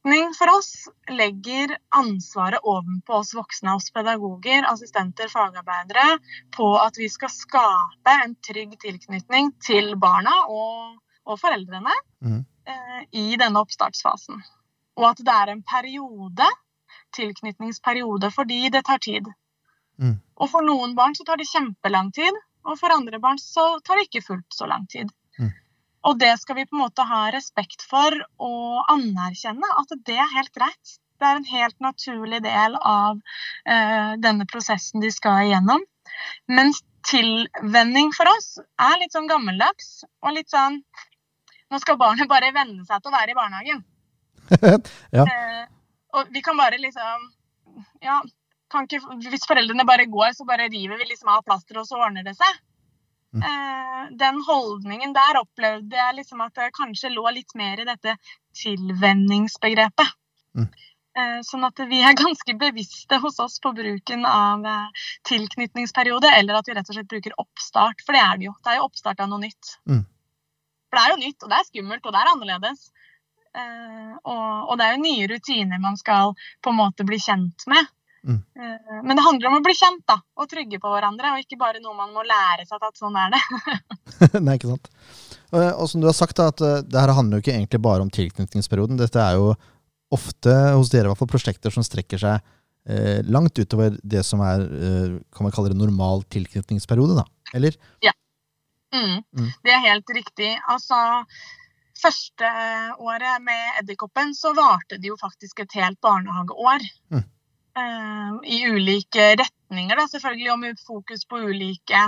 tilknytning 0.04 0.34
for 0.34 0.58
oss 0.58 0.88
legger 1.08 1.78
ansvaret 1.88 2.60
ovenpå 2.62 3.12
oss 3.12 3.34
voksne, 3.34 3.74
oss 3.74 3.90
pedagoger, 3.90 4.64
assistenter, 4.68 5.28
fagarbeidere, 5.28 6.18
på 6.50 6.76
at 6.78 6.98
vi 6.98 7.08
skal 7.08 7.30
skape 7.30 8.12
en 8.24 8.34
trygg 8.36 8.78
tilknytning 8.80 9.52
til 9.64 9.96
barna 9.96 10.32
og, 10.48 10.98
og 11.24 11.40
foreldrene 11.40 11.94
mm. 12.20 12.44
eh, 12.66 13.02
i 13.12 13.36
denne 13.36 13.60
oppstartsfasen. 13.60 14.42
Og 14.96 15.08
at 15.08 15.24
det 15.24 15.32
er 15.32 15.52
en 15.52 15.62
periode 15.62 16.50
tilknytningsperiode 17.16 18.30
fordi 18.30 18.68
det 18.70 18.84
tar 18.84 18.98
tid. 18.98 19.26
Mm. 19.98 20.20
Og 20.36 20.50
for 20.50 20.62
noen 20.62 20.94
barn 20.94 21.14
så 21.14 21.24
tar 21.24 21.38
det 21.40 21.48
kjempelang 21.48 22.12
tid, 22.12 22.34
og 22.64 22.78
for 22.78 22.92
andre 22.92 23.18
barn 23.20 23.38
så 23.38 23.78
tar 23.84 23.96
det 23.96 24.08
ikke 24.10 24.26
fullt 24.26 24.52
så 24.52 24.66
lang 24.66 24.86
tid. 24.90 25.08
Og 26.04 26.18
det 26.20 26.34
skal 26.40 26.58
vi 26.58 26.66
på 26.68 26.76
en 26.76 26.82
måte 26.84 27.06
ha 27.08 27.22
respekt 27.32 27.84
for 27.88 28.16
og 28.42 28.92
anerkjenne 28.92 29.70
at 29.80 29.94
det 30.06 30.18
er 30.20 30.36
helt 30.36 30.52
greit. 30.56 30.98
Det 31.20 31.28
er 31.28 31.38
en 31.38 31.48
helt 31.48 31.76
naturlig 31.80 32.42
del 32.44 32.76
av 32.76 33.16
uh, 33.16 34.12
denne 34.20 34.46
prosessen 34.50 35.04
de 35.04 35.12
skal 35.14 35.46
igjennom. 35.46 35.84
Mens 36.50 36.82
tilvenning 37.08 38.12
for 38.16 38.28
oss 38.32 38.58
er 38.60 38.98
litt 39.00 39.14
sånn 39.14 39.28
gammeldags 39.30 40.04
og 40.24 40.36
litt 40.36 40.52
sånn 40.52 40.80
Nå 41.72 41.78
skal 41.80 41.96
barnet 41.98 42.28
bare 42.30 42.52
venne 42.54 42.84
seg 42.86 43.00
til 43.02 43.10
å 43.10 43.14
være 43.14 43.32
i 43.32 43.36
barnehagen. 43.36 43.80
ja. 45.16 45.24
Uh, 45.24 45.64
og 46.14 46.28
vi 46.34 46.42
kan 46.44 46.60
bare 46.60 46.78
liksom 46.78 47.30
Ja, 48.04 48.20
ikke, 48.74 49.00
hvis 49.30 49.46
foreldrene 49.48 49.86
bare 49.88 50.06
går, 50.10 50.34
så 50.36 50.46
bare 50.46 50.68
river 50.68 51.00
vi 51.00 51.08
liksom 51.08 51.30
av 51.32 51.42
plasteret, 51.46 51.80
og 51.82 51.88
så 51.88 51.98
ordner 52.04 52.26
det 52.26 52.36
seg. 52.36 52.60
Mm. 53.34 53.42
Eh, 53.42 54.16
den 54.18 54.40
holdningen 54.46 55.14
der 55.14 55.40
opplevde 55.40 55.98
jeg 55.98 56.16
liksom 56.20 56.42
at 56.44 56.54
det 56.54 56.70
kanskje 56.76 57.10
lå 57.10 57.26
litt 57.34 57.54
mer 57.58 57.80
i 57.82 57.86
dette 57.88 58.16
tilvenningsbegrepet. 58.60 60.12
Mm. 60.54 60.68
Eh, 61.18 61.40
sånn 61.46 61.66
at 61.66 61.82
vi 61.90 62.02
er 62.06 62.14
ganske 62.24 62.56
bevisste 62.60 63.18
hos 63.22 63.40
oss 63.42 63.58
på 63.62 63.74
bruken 63.74 64.26
av 64.28 64.66
eh, 64.70 65.06
tilknytningsperiode, 65.30 66.30
eller 66.38 66.60
at 66.60 66.70
vi 66.70 66.78
rett 66.78 66.90
og 66.90 66.98
slett 66.98 67.10
bruker 67.10 67.34
oppstart, 67.42 68.04
for 68.06 68.16
det 68.16 68.22
er 68.22 68.38
det 68.38 68.50
jo. 68.50 68.54
Det 68.62 68.72
er 68.72 68.80
jo 68.80 68.88
oppstart 68.90 69.24
av 69.24 69.32
noe 69.32 69.42
nytt. 69.42 69.78
Mm. 69.90 70.04
For 70.88 71.00
det 71.00 71.04
er 71.04 71.14
jo 71.14 71.22
nytt, 71.24 71.42
og 71.42 71.50
det 71.50 71.58
er 71.58 71.70
skummelt, 71.72 72.06
og 72.06 72.14
det 72.14 72.22
er 72.22 72.32
annerledes. 72.36 72.86
Og, 73.54 74.46
og, 74.66 74.72
det 74.80 74.86
er 74.86 74.96
jo 74.96 75.02
nye 75.04 75.26
rutiner 75.30 75.78
man 75.78 75.94
skal 75.94 76.32
på 76.62 76.72
en 76.72 76.78
måte 76.80 77.06
bli 77.06 77.20
kjent 77.22 77.66
med. 77.70 77.86
Mm. 78.24 78.40
Uh, 78.56 79.02
men 79.04 79.18
det 79.18 79.24
handler 79.26 79.50
om 79.50 79.58
å 79.58 79.64
bli 79.64 79.76
kjent 79.76 80.02
da, 80.08 80.18
og 80.40 80.48
trygge 80.50 80.80
på 80.80 80.92
hverandre, 80.92 81.34
og 81.34 81.44
ikke 81.44 81.60
bare 81.60 81.82
noe 81.84 81.96
man 81.98 82.14
må 82.16 82.24
lære 82.26 82.66
seg 82.68 82.88
at 82.88 82.98
sånn 83.00 83.18
er 83.20 83.34
det. 83.34 83.42
Nei, 84.44 84.56
ikke 84.56 84.72
sant. 84.72 84.90
Og 85.54 85.86
som 85.86 86.02
du 86.02 86.08
har 86.08 86.16
sagt, 86.16 86.40
da, 86.40 86.48
at 86.50 86.88
det 86.88 86.98
her 86.98 87.12
handler 87.14 87.38
jo 87.38 87.44
ikke 87.44 87.54
egentlig 87.54 87.78
bare 87.84 88.02
om 88.02 88.10
tilknytningsperioden. 88.10 88.98
Dette 88.98 89.20
er 89.22 89.36
jo 89.38 89.52
ofte 90.14 90.54
hos 90.74 90.90
dere 90.92 91.08
i 91.08 91.12
hvert 91.12 91.20
fall 91.20 91.30
prosjekter 91.30 91.74
som 91.74 91.84
strekker 91.86 92.20
seg 92.20 92.40
eh, 92.88 93.20
langt 93.30 93.58
utover 93.58 93.96
det 94.02 94.22
som 94.26 94.42
er 94.44 94.64
eh, 94.64 95.16
kan 95.34 95.46
man 95.46 95.54
kalle 95.54 95.72
det 95.72 95.80
normal 95.80 96.24
tilknytningsperiode, 96.32 97.18
da? 97.20 97.26
Eller? 97.56 97.76
Ja. 98.04 98.14
Mm. 98.94 99.22
Mm. 99.36 99.50
Det 99.64 99.74
er 99.74 99.86
helt 99.88 100.10
riktig. 100.16 100.50
Altså, 100.70 100.96
første 101.98 102.50
året 103.02 103.42
med 103.42 103.80
Edderkoppen 103.82 104.34
så 104.38 104.54
varte 104.56 105.00
det 105.00 105.10
jo 105.10 105.18
faktisk 105.20 105.64
et 105.64 105.78
helt 105.80 106.00
barnehageår. 106.04 106.86
Mm. 107.14 107.24
Uh, 107.74 108.38
I 108.46 108.60
ulike 108.70 109.32
retninger, 109.40 109.96
da, 109.98 110.06
selvfølgelig, 110.10 110.52
og 110.52 110.60
med 110.62 110.84
fokus 110.86 111.24
på 111.26 111.42
ulike 111.42 112.04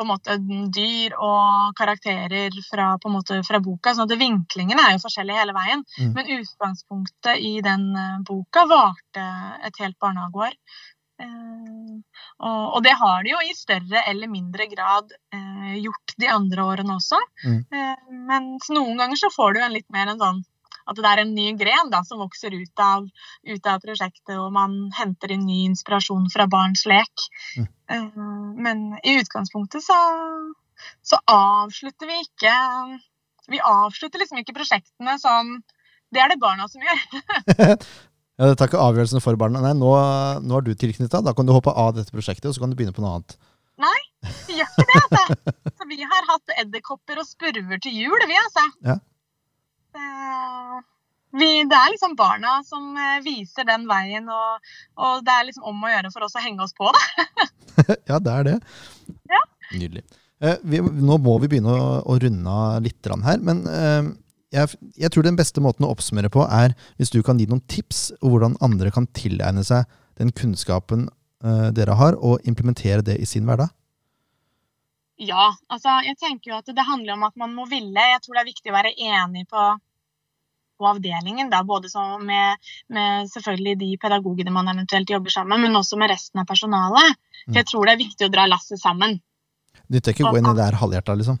på 0.00 0.04
en 0.06 0.08
måte 0.08 0.36
dyr 0.72 1.12
og 1.20 1.74
karakterer 1.76 2.54
fra, 2.64 2.94
på 2.98 3.10
en 3.10 3.16
måte, 3.18 3.40
fra 3.44 3.60
boka. 3.60 3.92
sånn 3.92 4.08
at 4.08 4.20
Vinklingene 4.20 4.86
er 4.86 4.94
jo 4.94 5.02
forskjellige 5.02 5.42
hele 5.42 5.56
veien. 5.56 5.82
Mm. 5.98 6.14
Men 6.16 6.30
utgangspunktet 6.38 7.42
i 7.44 7.58
den 7.64 7.90
uh, 7.92 8.22
boka 8.24 8.64
varte 8.70 9.26
et 9.68 9.82
helt 9.82 9.98
barnehageår. 10.00 10.56
Uh, 11.20 12.00
og, 12.40 12.62
og, 12.62 12.78
det 12.86 12.94
har 12.96 13.26
de 13.26 13.34
jo 13.34 13.42
i 13.44 13.52
større 13.52 14.06
eller 14.08 14.32
mindre 14.32 14.70
grad 14.72 15.12
uh, 15.36 15.74
gjort 15.76 16.16
de 16.16 16.30
andre 16.32 16.64
årene 16.72 16.96
også. 16.96 17.20
Mm. 17.44 17.60
mens 18.30 18.72
noen 18.72 18.96
ganger 18.96 19.20
så 19.20 19.28
får 19.34 19.52
du 19.52 19.60
en 19.60 19.76
litt 19.76 19.88
mer 19.92 20.14
en 20.14 20.24
sånn 20.24 20.40
at 20.88 20.98
det 20.98 21.10
er 21.10 21.22
en 21.22 21.34
ny 21.34 21.50
gren 21.58 21.90
da, 21.92 22.02
som 22.06 22.22
vokser 22.22 22.54
ut 22.54 22.82
av, 22.82 23.06
ut 23.46 23.68
av, 23.68 23.82
prosjektet, 23.82 24.36
og 24.36 24.52
man 24.54 24.76
henter 24.96 25.34
inn 25.34 25.46
ny 25.46 25.64
inspirasjon 25.68 26.28
fra 26.32 26.46
barns 26.50 26.86
lek. 26.88 27.26
Mm. 27.58 27.68
Uh, 27.90 28.54
men 28.66 28.84
i 29.02 29.18
utgangspunktet 29.20 29.84
så, 29.84 29.98
så, 31.02 31.18
avslutter 31.26 32.06
vi 32.06 32.20
ikke 32.22 32.52
Vi 33.50 33.58
avslutter 33.66 34.22
liksom 34.22 34.38
ikke 34.38 34.54
prosjektene 34.54 35.16
sånn 35.18 35.56
Det 36.14 36.22
er 36.22 36.30
det 36.30 36.38
barna 36.38 36.68
som 36.70 36.84
gjør. 36.84 37.00
ja, 37.66 37.74
Det 38.46 38.54
tar 38.54 38.70
ikke 38.70 38.84
avgjørelsen 38.84 39.24
for 39.24 39.38
barna. 39.40 39.62
Nei, 39.64 39.74
nå, 39.78 39.90
nå 40.46 40.58
er 40.58 40.66
du 40.66 40.74
tilknytta. 40.78 41.22
Da 41.26 41.34
kan 41.34 41.48
du 41.48 41.54
hoppe 41.56 41.74
av 41.74 41.96
dette 41.98 42.14
prosjektet, 42.14 42.50
og 42.50 42.56
så 42.56 42.62
kan 42.62 42.70
du 42.70 42.78
begynne 42.78 42.94
på 42.94 43.02
noe 43.04 43.18
annet. 43.18 43.36
Nei, 43.80 44.00
vi 44.46 44.58
gjør 44.58 44.70
ikke 44.70 44.86
det. 44.86 45.02
altså. 45.02 45.54
Så 45.80 45.86
vi 45.88 46.02
har 46.04 46.26
hatt 46.28 46.54
edderkopper 46.60 47.20
og 47.22 47.28
spurver 47.28 47.80
til 47.80 47.96
jul, 47.96 48.26
vi, 48.28 48.36
altså. 48.36 48.66
Ja. 48.84 48.98
Vi, 51.30 51.50
det 51.70 51.76
er 51.78 51.92
liksom 51.92 52.16
barna 52.18 52.56
som 52.66 52.96
eh, 52.98 53.20
viser 53.22 53.66
den 53.68 53.84
veien, 53.86 54.26
og, 54.34 54.72
og, 54.98 55.20
det 55.26 55.34
er 55.34 55.46
liksom 55.46 55.68
om 55.70 55.84
å 55.86 55.92
gjøre 55.92 56.10
for 56.10 56.26
oss 56.26 56.34
å 56.34 56.42
henge 56.42 56.64
oss 56.64 56.74
på, 56.74 56.90
da. 56.90 57.46
ja, 58.10 58.18
det 58.18 58.32
er 58.32 58.48
det. 58.48 58.56
Ja. 59.30 59.42
Nydelig. 59.70 60.02
Eh, 60.42 60.58
vi, 60.66 60.80
nå 60.80 61.20
må 61.22 61.36
vi 61.42 61.52
begynne 61.52 61.76
å, 61.76 61.86
å 62.02 62.18
runde 62.18 62.56
av 62.64 62.82
litt 62.82 63.10
her, 63.26 63.42
men 63.46 63.62
eh, 63.70 64.10
jeg, 64.56 64.74
jeg, 64.98 65.12
tror 65.12 65.26
den 65.26 65.38
beste 65.38 65.62
måten 65.62 65.86
å 65.86 65.92
oppsummere 65.94 66.32
på 66.32 66.42
er 66.48 66.74
hvis 66.98 67.12
du 67.14 67.20
kan 67.22 67.38
gi 67.38 67.46
noen 67.50 67.62
tips 67.70 68.08
om 68.18 68.34
hvordan 68.34 68.58
andre 68.64 68.90
kan 68.94 69.06
tilegne 69.14 69.62
seg 69.66 69.86
den 70.18 70.32
kunnskapen 70.34 71.06
eh, 71.44 71.68
dere 71.76 71.94
har, 72.00 72.18
og 72.18 72.42
implementere 72.48 73.04
det 73.06 73.20
i 73.20 73.28
sin 73.28 73.46
hverdag. 73.46 73.70
Ja, 75.20 75.50
altså 75.68 75.98
jeg 76.06 76.16
tenker 76.16 76.52
jo 76.52 76.58
at 76.62 76.70
det 76.72 76.86
handler 76.88 77.16
om 77.18 77.26
at 77.28 77.36
man 77.40 77.52
må 77.52 77.66
ville. 77.68 78.04
Jeg 78.14 78.22
tror 78.24 78.38
det 78.38 78.42
er 78.42 78.50
viktig 78.50 78.72
å 78.72 78.76
være 78.76 78.92
enig 78.96 79.44
på, 79.50 79.64
på 80.80 80.88
avdelingen, 80.88 81.50
da, 81.52 81.60
både 81.66 81.90
med, 82.24 82.70
med, 82.88 83.28
selvfølgelig 83.34 83.74
de 83.82 83.90
pedagogene 84.00 84.54
man 84.54 84.72
eventuelt 84.72 85.12
jobber 85.12 85.34
sammen 85.34 85.60
men 85.60 85.76
også 85.76 86.00
med 86.00 86.14
resten 86.14 86.40
av 86.40 86.48
personalet. 86.48 87.20
For 87.44 87.60
jeg 87.60 87.68
mm. 87.68 87.72
tror 87.72 87.86
det 87.86 87.92
er 87.92 88.04
viktig 88.06 88.28
å 88.28 88.32
dra 88.32 88.48
lasset 88.48 88.80
sammen. 88.80 89.20
Du 89.90 90.00
tør 90.00 90.14
ikke 90.14 90.30
gå 90.30 90.40
inn 90.40 90.50
i 90.50 90.56
det 90.56 90.66
her 90.70 90.80
halvhjerta, 90.80 91.16
liksom? 91.20 91.40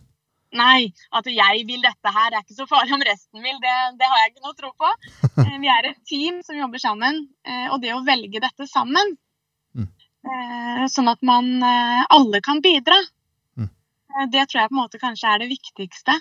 Nei, 0.58 0.90
at 1.14 1.28
jeg 1.30 1.62
vil 1.68 1.82
dette 1.84 2.10
her, 2.10 2.32
det 2.32 2.40
er 2.40 2.42
ikke 2.42 2.56
så 2.56 2.66
farlig 2.66 2.96
om 2.96 3.04
resten 3.06 3.44
vil. 3.44 3.58
Det, 3.62 3.74
det 4.00 4.08
har 4.10 4.22
jeg 4.22 4.32
ikke 4.32 4.46
noe 4.48 4.58
tro 4.58 4.72
på. 4.74 4.92
Eh, 5.40 5.56
vi 5.62 5.70
er 5.72 5.86
et 5.88 6.00
team 6.04 6.40
som 6.44 6.58
jobber 6.58 6.82
sammen. 6.82 7.22
Eh, 7.46 7.68
og 7.72 7.78
det 7.80 7.94
å 7.94 8.02
velge 8.04 8.42
dette 8.42 8.66
sammen, 8.68 9.14
mm. 9.78 9.88
Eh, 10.20 10.82
sånn 10.92 11.08
at 11.08 11.22
man 11.24 11.62
alle 11.64 12.42
kan 12.44 12.58
bidra, 12.60 12.98
det 14.32 14.46
tror 14.48 14.60
jeg 14.60 14.70
på 14.70 14.76
en 14.76 14.82
måte 14.82 15.00
kanskje 15.00 15.30
er 15.30 15.42
det 15.42 15.50
viktigste. 15.50 16.16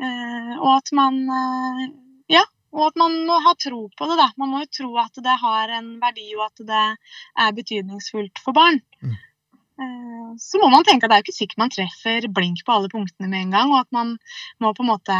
Eh, 0.00 0.54
og 0.58 0.70
at 0.76 0.92
man 0.96 1.20
eh, 1.28 1.88
Ja, 2.30 2.44
og 2.70 2.90
at 2.90 3.00
man 3.00 3.16
må 3.26 3.40
ha 3.42 3.56
tro 3.58 3.88
på 3.98 4.06
det. 4.06 4.16
da. 4.20 4.28
Man 4.38 4.52
må 4.52 4.62
jo 4.62 4.70
tro 4.78 4.92
at 5.02 5.18
det 5.24 5.40
har 5.42 5.72
en 5.80 5.96
verdi, 6.02 6.28
og 6.36 6.46
at 6.46 6.62
det 6.68 6.84
er 7.44 7.56
betydningsfullt 7.56 8.38
for 8.44 8.54
barn. 8.54 8.78
Mm. 9.02 9.18
Så 10.38 10.60
må 10.60 10.68
man 10.68 10.84
tenke 10.84 11.06
at 11.06 11.10
det 11.10 11.16
er 11.16 11.22
jo 11.22 11.26
ikke 11.26 11.34
sikkert 11.34 11.60
man 11.62 11.72
treffer 11.72 12.26
blink 12.36 12.60
på 12.66 12.74
alle 12.74 12.90
punktene 12.92 13.30
med 13.32 13.46
en 13.46 13.54
gang, 13.56 13.70
og 13.72 13.80
at 13.80 13.96
man 13.96 14.12
må 14.60 14.74
på 14.76 14.84
en 14.84 14.90
måte 14.92 15.16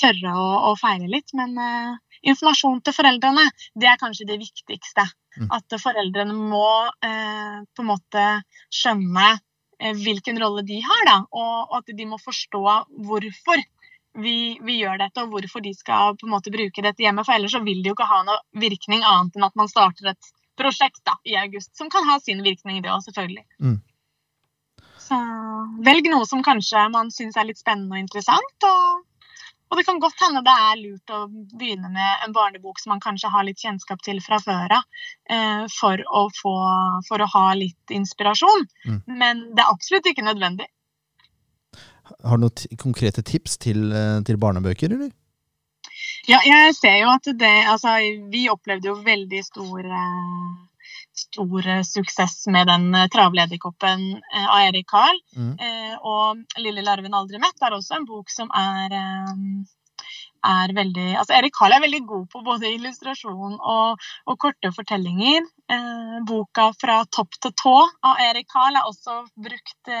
tørre 0.00 0.34
å, 0.38 0.46
å 0.70 0.76
feile 0.80 1.10
litt. 1.10 1.34
Men 1.36 1.58
uh, 1.58 1.98
informasjon 2.22 2.80
til 2.86 2.94
foreldrene, 2.94 3.44
det 3.74 3.90
er 3.90 4.00
kanskje 4.00 4.28
det 4.30 4.38
viktigste. 4.40 5.04
Mm. 5.36 5.50
At 5.58 5.76
foreldrene 5.82 6.38
må 6.38 6.70
uh, 6.88 7.58
på 7.74 7.84
en 7.84 7.90
måte 7.90 8.24
skjønne 8.72 9.34
Eh, 9.34 9.47
hvilken 9.78 10.40
rolle 10.42 10.64
de 10.66 10.80
har, 10.82 11.02
da, 11.06 11.18
og 11.30 11.76
at 11.78 11.90
de 11.94 12.06
må 12.06 12.18
forstå 12.18 12.62
hvorfor 13.06 13.62
vi, 14.18 14.58
vi, 14.64 14.78
gjør 14.80 14.98
dette, 14.98 15.22
og 15.22 15.34
hvorfor 15.34 15.62
de 15.62 15.74
skal 15.76 16.16
på 16.18 16.26
en 16.26 16.34
måte 16.34 16.52
bruke 16.54 16.82
dette 16.82 17.04
hjemme. 17.04 17.22
For 17.26 17.36
ellers 17.36 17.54
så 17.54 17.62
vil 17.62 17.82
det 17.84 17.92
jo 17.92 17.96
ikke 17.96 18.08
ha 18.10 18.22
noe 18.26 18.40
virkning 18.58 19.04
annet 19.06 19.38
enn 19.38 19.46
at 19.46 19.58
man 19.58 19.70
starter 19.70 20.10
et 20.12 20.32
prosjekt 20.58 21.04
da, 21.06 21.14
i 21.28 21.36
august, 21.38 21.70
som 21.78 21.90
kan 21.92 22.06
ha 22.08 22.18
sin 22.22 22.42
virkning, 22.42 22.82
det 22.82 22.90
òg, 22.90 23.04
selvfølgelig. 23.06 23.44
Mm. 23.62 23.78
Så 25.08 25.18
velg 25.86 26.08
noe 26.10 26.26
som 26.28 26.42
kanskje 26.44 26.88
man 26.92 27.12
syns 27.14 27.38
er 27.38 27.46
litt 27.48 27.60
spennende 27.60 27.94
og 27.94 28.02
interessant, 28.02 28.66
og 28.66 29.04
og 29.68 29.76
det 29.76 29.84
kan 29.84 30.00
godt 30.00 30.22
hende 30.24 30.42
det 30.46 30.54
er 30.54 30.80
lurt 30.80 31.12
å 31.12 31.20
begynne 31.28 31.90
med 31.92 32.24
en 32.24 32.34
barnebok 32.36 32.80
som 32.80 32.94
man 32.94 33.02
kanskje 33.04 33.30
har 33.32 33.44
litt 33.44 33.60
kjennskap 33.60 34.00
til 34.04 34.20
fra 34.24 34.40
før 34.40 34.78
av, 34.78 34.86
eh, 35.30 35.64
for, 35.74 36.02
for, 37.08 37.24
å 37.24 37.30
ha 37.34 37.46
litt 37.58 37.92
inspirasjon. 37.92 38.66
Mm. 38.88 39.00
Men 39.20 39.44
det 39.52 39.64
er 39.64 39.72
absolutt 39.72 40.08
ikke 40.08 40.24
nødvendig. 40.24 40.68
Har 42.24 42.40
du 42.40 42.46
noen 42.46 42.78
konkrete 42.80 43.22
tips 43.22 43.58
til, 43.60 43.90
eh, 43.92 44.20
til 44.24 44.40
barnebøker, 44.40 44.94
eller? 44.96 45.12
Ja, 46.28 46.40
jeg 46.44 46.74
ser 46.76 46.96
jo 47.00 47.08
at 47.12 47.28
det 47.40 47.54
Altså, 47.70 47.94
vi 48.32 48.48
opplevde 48.52 48.90
jo 48.90 48.98
veldig 49.04 49.44
stor 49.44 49.84
eh, 49.84 50.48
stor 51.18 51.82
suksess 51.84 52.46
med 52.46 52.66
den 52.66 52.94
eh, 52.94 53.08
travlederkoppen 53.12 54.06
eh, 54.34 54.46
av 54.46 54.60
Erik 54.68 54.86
Karl. 54.90 55.18
Mm. 55.36 55.56
Eh, 55.58 55.96
og 56.02 56.44
'Lille 56.58 56.84
larven 56.86 57.14
aldri 57.14 57.40
mett' 57.42 57.66
er 57.66 57.76
også 57.76 57.98
en 57.98 58.08
bok 58.08 58.30
som 58.30 58.50
er, 58.54 58.94
er 60.48 60.74
veldig 60.74 61.08
altså 61.18 61.36
Erik 61.38 61.54
Karl 61.58 61.74
er 61.76 61.84
veldig 61.84 62.02
god 62.06 62.26
på 62.32 62.42
både 62.46 62.72
illustrasjon 62.76 63.58
og, 63.58 64.08
og 64.26 64.38
korte 64.38 64.72
fortellinger. 64.74 65.46
boka 66.28 66.70
'Fra 66.80 67.02
topp 67.12 67.40
til 67.42 67.52
tå' 67.62 67.88
av 68.10 68.20
Erik 68.30 68.48
Karl 68.52 68.78
er 68.78 68.88
også 68.88 69.20
brukt 69.36 69.94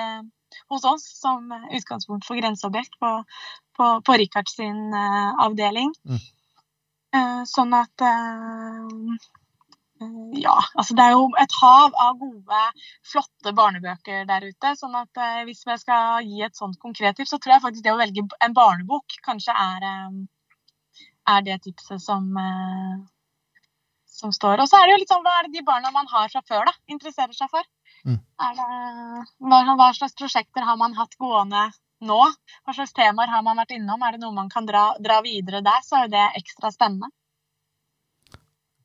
hos 0.72 0.84
oss 0.84 1.04
som 1.20 1.52
utgangspunkt 1.52 2.24
for 2.26 2.40
grenseobjekt 2.40 2.94
på, 3.00 3.10
på, 3.76 3.88
på 4.06 4.12
Richards 4.22 4.56
sin 4.56 4.94
avdeling. 4.94 5.92
Mm. 6.08 6.22
sånn 7.48 7.72
at 7.72 8.02
ja, 9.98 10.54
altså 10.78 10.94
det 10.94 11.04
er 11.04 11.14
jo 11.16 11.26
et 11.42 11.54
hav 11.60 11.94
av 11.98 12.18
gode, 12.20 12.62
flotte 13.06 13.52
barnebøker 13.56 14.26
der 14.28 14.46
ute. 14.46 14.72
sånn 14.78 14.94
at 14.98 15.20
eh, 15.24 15.44
hvis 15.48 15.64
jeg 15.66 15.82
skal 15.82 16.26
gi 16.26 16.42
et 16.46 16.58
sånt 16.58 16.78
konkret 16.82 17.18
tips, 17.18 17.32
så 17.34 17.38
tror 17.42 17.56
jeg 17.56 17.64
faktisk 17.64 17.86
det 17.86 17.94
å 17.94 18.00
velge 18.00 18.24
en 18.44 18.54
barnebok 18.54 19.18
kanskje 19.26 19.54
er, 19.54 19.86
eh, 19.88 21.08
er 21.34 21.42
det 21.46 21.58
tipset 21.64 22.02
som, 22.02 22.28
eh, 22.38 23.00
som 24.06 24.34
står. 24.34 24.62
Og 24.62 24.70
så 24.70 24.78
er 24.78 24.86
det 24.86 24.94
jo 24.94 25.00
litt 25.02 25.14
sånn 25.14 25.26
hva 25.26 25.34
er 25.40 25.48
det 25.48 25.58
de 25.58 25.66
barna 25.66 25.90
man 25.94 26.06
har 26.12 26.30
fra 26.30 26.44
før, 26.46 26.70
da, 26.70 26.76
interesserer 26.94 27.34
seg 27.34 27.50
for? 27.50 27.66
Mm. 28.06 28.20
Det, 28.22 29.66
hva, 29.74 29.90
slags 29.98 30.14
prosjekter 30.14 30.62
har 30.62 30.78
man 30.78 30.94
hatt 30.94 31.18
gående 31.18 31.66
nå? 32.06 32.20
Hva 32.62 32.76
slags 32.76 32.94
temaer 32.94 33.34
har 33.34 33.42
man 33.42 33.58
vært 33.58 33.74
innom? 33.74 34.02
Er 34.06 34.14
det 34.14 34.22
noe 34.22 34.36
man 34.36 34.52
kan 34.52 34.68
dra, 34.68 34.92
dra 35.02 35.18
videre 35.26 35.64
der, 35.66 35.82
så 35.82 36.04
er 36.04 36.14
det 36.14 36.24
ekstra 36.38 36.70
spennende. 36.70 37.10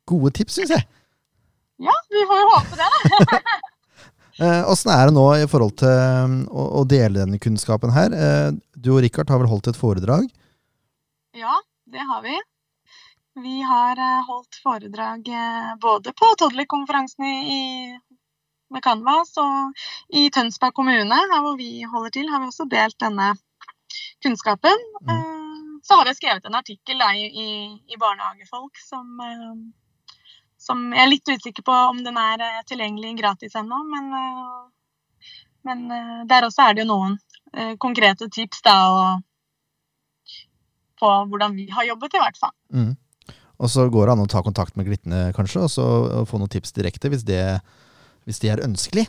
Gode 0.10 0.34
tips, 0.36 0.58
syns 0.58 0.74
jeg. 0.74 0.90
Det, 2.72 2.80
da. 2.80 3.44
Eh, 4.42 4.64
åssen 4.66 4.90
er 4.90 5.06
det 5.06 5.14
nå 5.14 5.24
i 5.38 5.44
forhold 5.46 5.76
til 5.78 5.92
um, 6.26 6.32
å, 6.50 6.64
å 6.80 6.84
dele 6.90 7.20
denne 7.20 7.38
kunnskapen 7.38 7.92
her? 7.94 8.16
Eh, 8.18 8.48
du 8.82 8.88
og 8.96 9.04
Richard 9.06 9.30
har 9.30 9.38
vel 9.38 9.52
holdt 9.52 9.70
et 9.70 9.78
foredrag? 9.78 10.26
Ja, 11.38 11.60
det 11.86 12.02
har 12.10 12.24
vi. 12.26 12.34
Vi 13.46 13.60
har 13.62 14.02
eh, 14.02 14.24
holdt 14.26 14.58
foredrag 14.66 15.30
både 15.86 16.16
på 16.18 16.32
Toddler-konferansen 16.42 17.30
med 18.74 18.84
Canvas 18.84 19.38
og 19.38 19.86
i 20.10 20.26
Tønsberg 20.34 20.74
kommune, 20.82 21.22
her 21.30 21.46
hvor 21.46 21.58
vi 21.60 21.86
holder 21.86 22.18
til, 22.18 22.30
har 22.34 22.42
vi 22.42 22.50
også 22.50 22.68
delt 22.74 22.98
denne 23.06 23.36
kunnskapen. 24.24 24.84
Mm. 25.04 25.14
Eh, 25.14 25.80
så 25.84 26.00
har 26.00 26.10
jeg 26.10 26.20
skrevet 26.22 26.46
en 26.48 26.60
artikkel 26.60 27.02
i, 27.12 27.26
i, 27.28 27.48
i 27.92 28.00
Barnehagefolk 28.00 28.80
som, 28.82 29.20
som 30.64 30.88
jeg 30.94 31.04
er 31.04 31.12
litt 31.12 31.30
usikker 31.30 31.66
på 31.66 31.76
om 31.92 32.00
den 32.06 32.18
er 32.20 32.42
eh, 32.44 32.64
tilgjengelig 32.70 33.18
gratis 33.20 33.56
ennå, 33.60 33.82
men, 33.90 34.10
eh, 34.20 35.30
men 35.68 35.86
eh, 35.92 36.18
der 36.30 36.48
også 36.48 36.68
er 36.68 36.76
det 36.76 36.86
jo 36.86 36.92
noen 36.94 37.20
konkrete 37.78 38.26
tips 38.34 38.64
da, 38.66 38.74
på 40.98 41.10
hvordan 41.30 41.54
vi 41.54 41.68
har 41.70 41.86
jobbet, 41.86 42.16
i 42.18 42.22
hvert 42.24 42.40
fall. 42.42 42.54
Mm. 42.74 42.96
Og 43.62 43.70
så 43.70 43.86
går 43.94 44.10
det 44.10 44.16
an 44.16 44.24
å 44.24 44.32
ta 44.32 44.42
kontakt 44.42 44.74
med 44.80 44.88
Glitne, 44.88 45.20
kanskje, 45.38 45.68
og 45.68 45.70
så 45.70 45.86
få 46.26 46.40
noen 46.42 46.50
tips 46.50 46.74
direkte, 46.74 47.12
hvis 47.14 47.22
det, 47.28 47.44
hvis 48.26 48.42
det 48.42 48.50
er 48.56 48.64
ønskelig. 48.66 49.06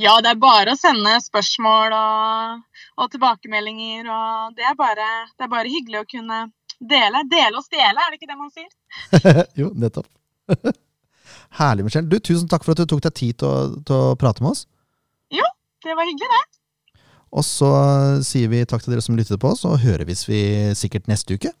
Ja, 0.00 0.14
det 0.24 0.32
er 0.32 0.40
bare 0.40 0.72
å 0.72 0.80
sende 0.80 1.12
spørsmål 1.20 1.92
og, 1.98 2.80
og 2.96 3.12
tilbakemeldinger. 3.12 4.08
og 4.08 4.56
det 4.56 4.64
er, 4.70 4.78
bare, 4.78 5.10
det 5.36 5.44
er 5.44 5.52
bare 5.52 5.76
hyggelig 5.76 6.00
å 6.00 6.08
kunne 6.08 6.40
dele. 6.80 7.26
Dele 7.36 7.60
og 7.60 7.68
stjele, 7.68 8.00
er 8.00 8.08
det 8.08 8.22
ikke 8.22 8.32
det 8.32 8.40
man 8.40 8.56
sier? 8.56 9.44
jo, 9.60 9.74
nettopp. 9.76 10.08
Herlig, 11.58 11.86
Michelle. 11.86 12.08
Du, 12.08 12.18
tusen 12.18 12.48
takk 12.50 12.64
for 12.64 12.74
at 12.74 12.82
du 12.82 12.88
tok 12.88 13.02
deg 13.04 13.16
tid 13.18 13.38
til 13.42 13.48
å, 13.48 13.82
til 13.86 13.96
å 13.96 14.16
prate 14.20 14.44
med 14.44 14.54
oss. 14.54 14.64
Jo, 15.32 15.46
Det 15.84 15.96
var 15.98 16.08
hyggelig, 16.08 16.30
det. 16.38 17.00
Og 17.32 17.44
så 17.48 17.70
sier 18.26 18.50
vi 18.52 18.60
takk 18.68 18.84
til 18.84 18.92
dere 18.92 19.04
som 19.04 19.16
lyttet 19.16 19.40
på 19.40 19.52
oss, 19.54 19.64
og 19.64 19.80
høres 19.84 20.26
vi 20.28 20.42
sikkert 20.76 21.08
neste 21.08 21.38
uke. 21.38 21.52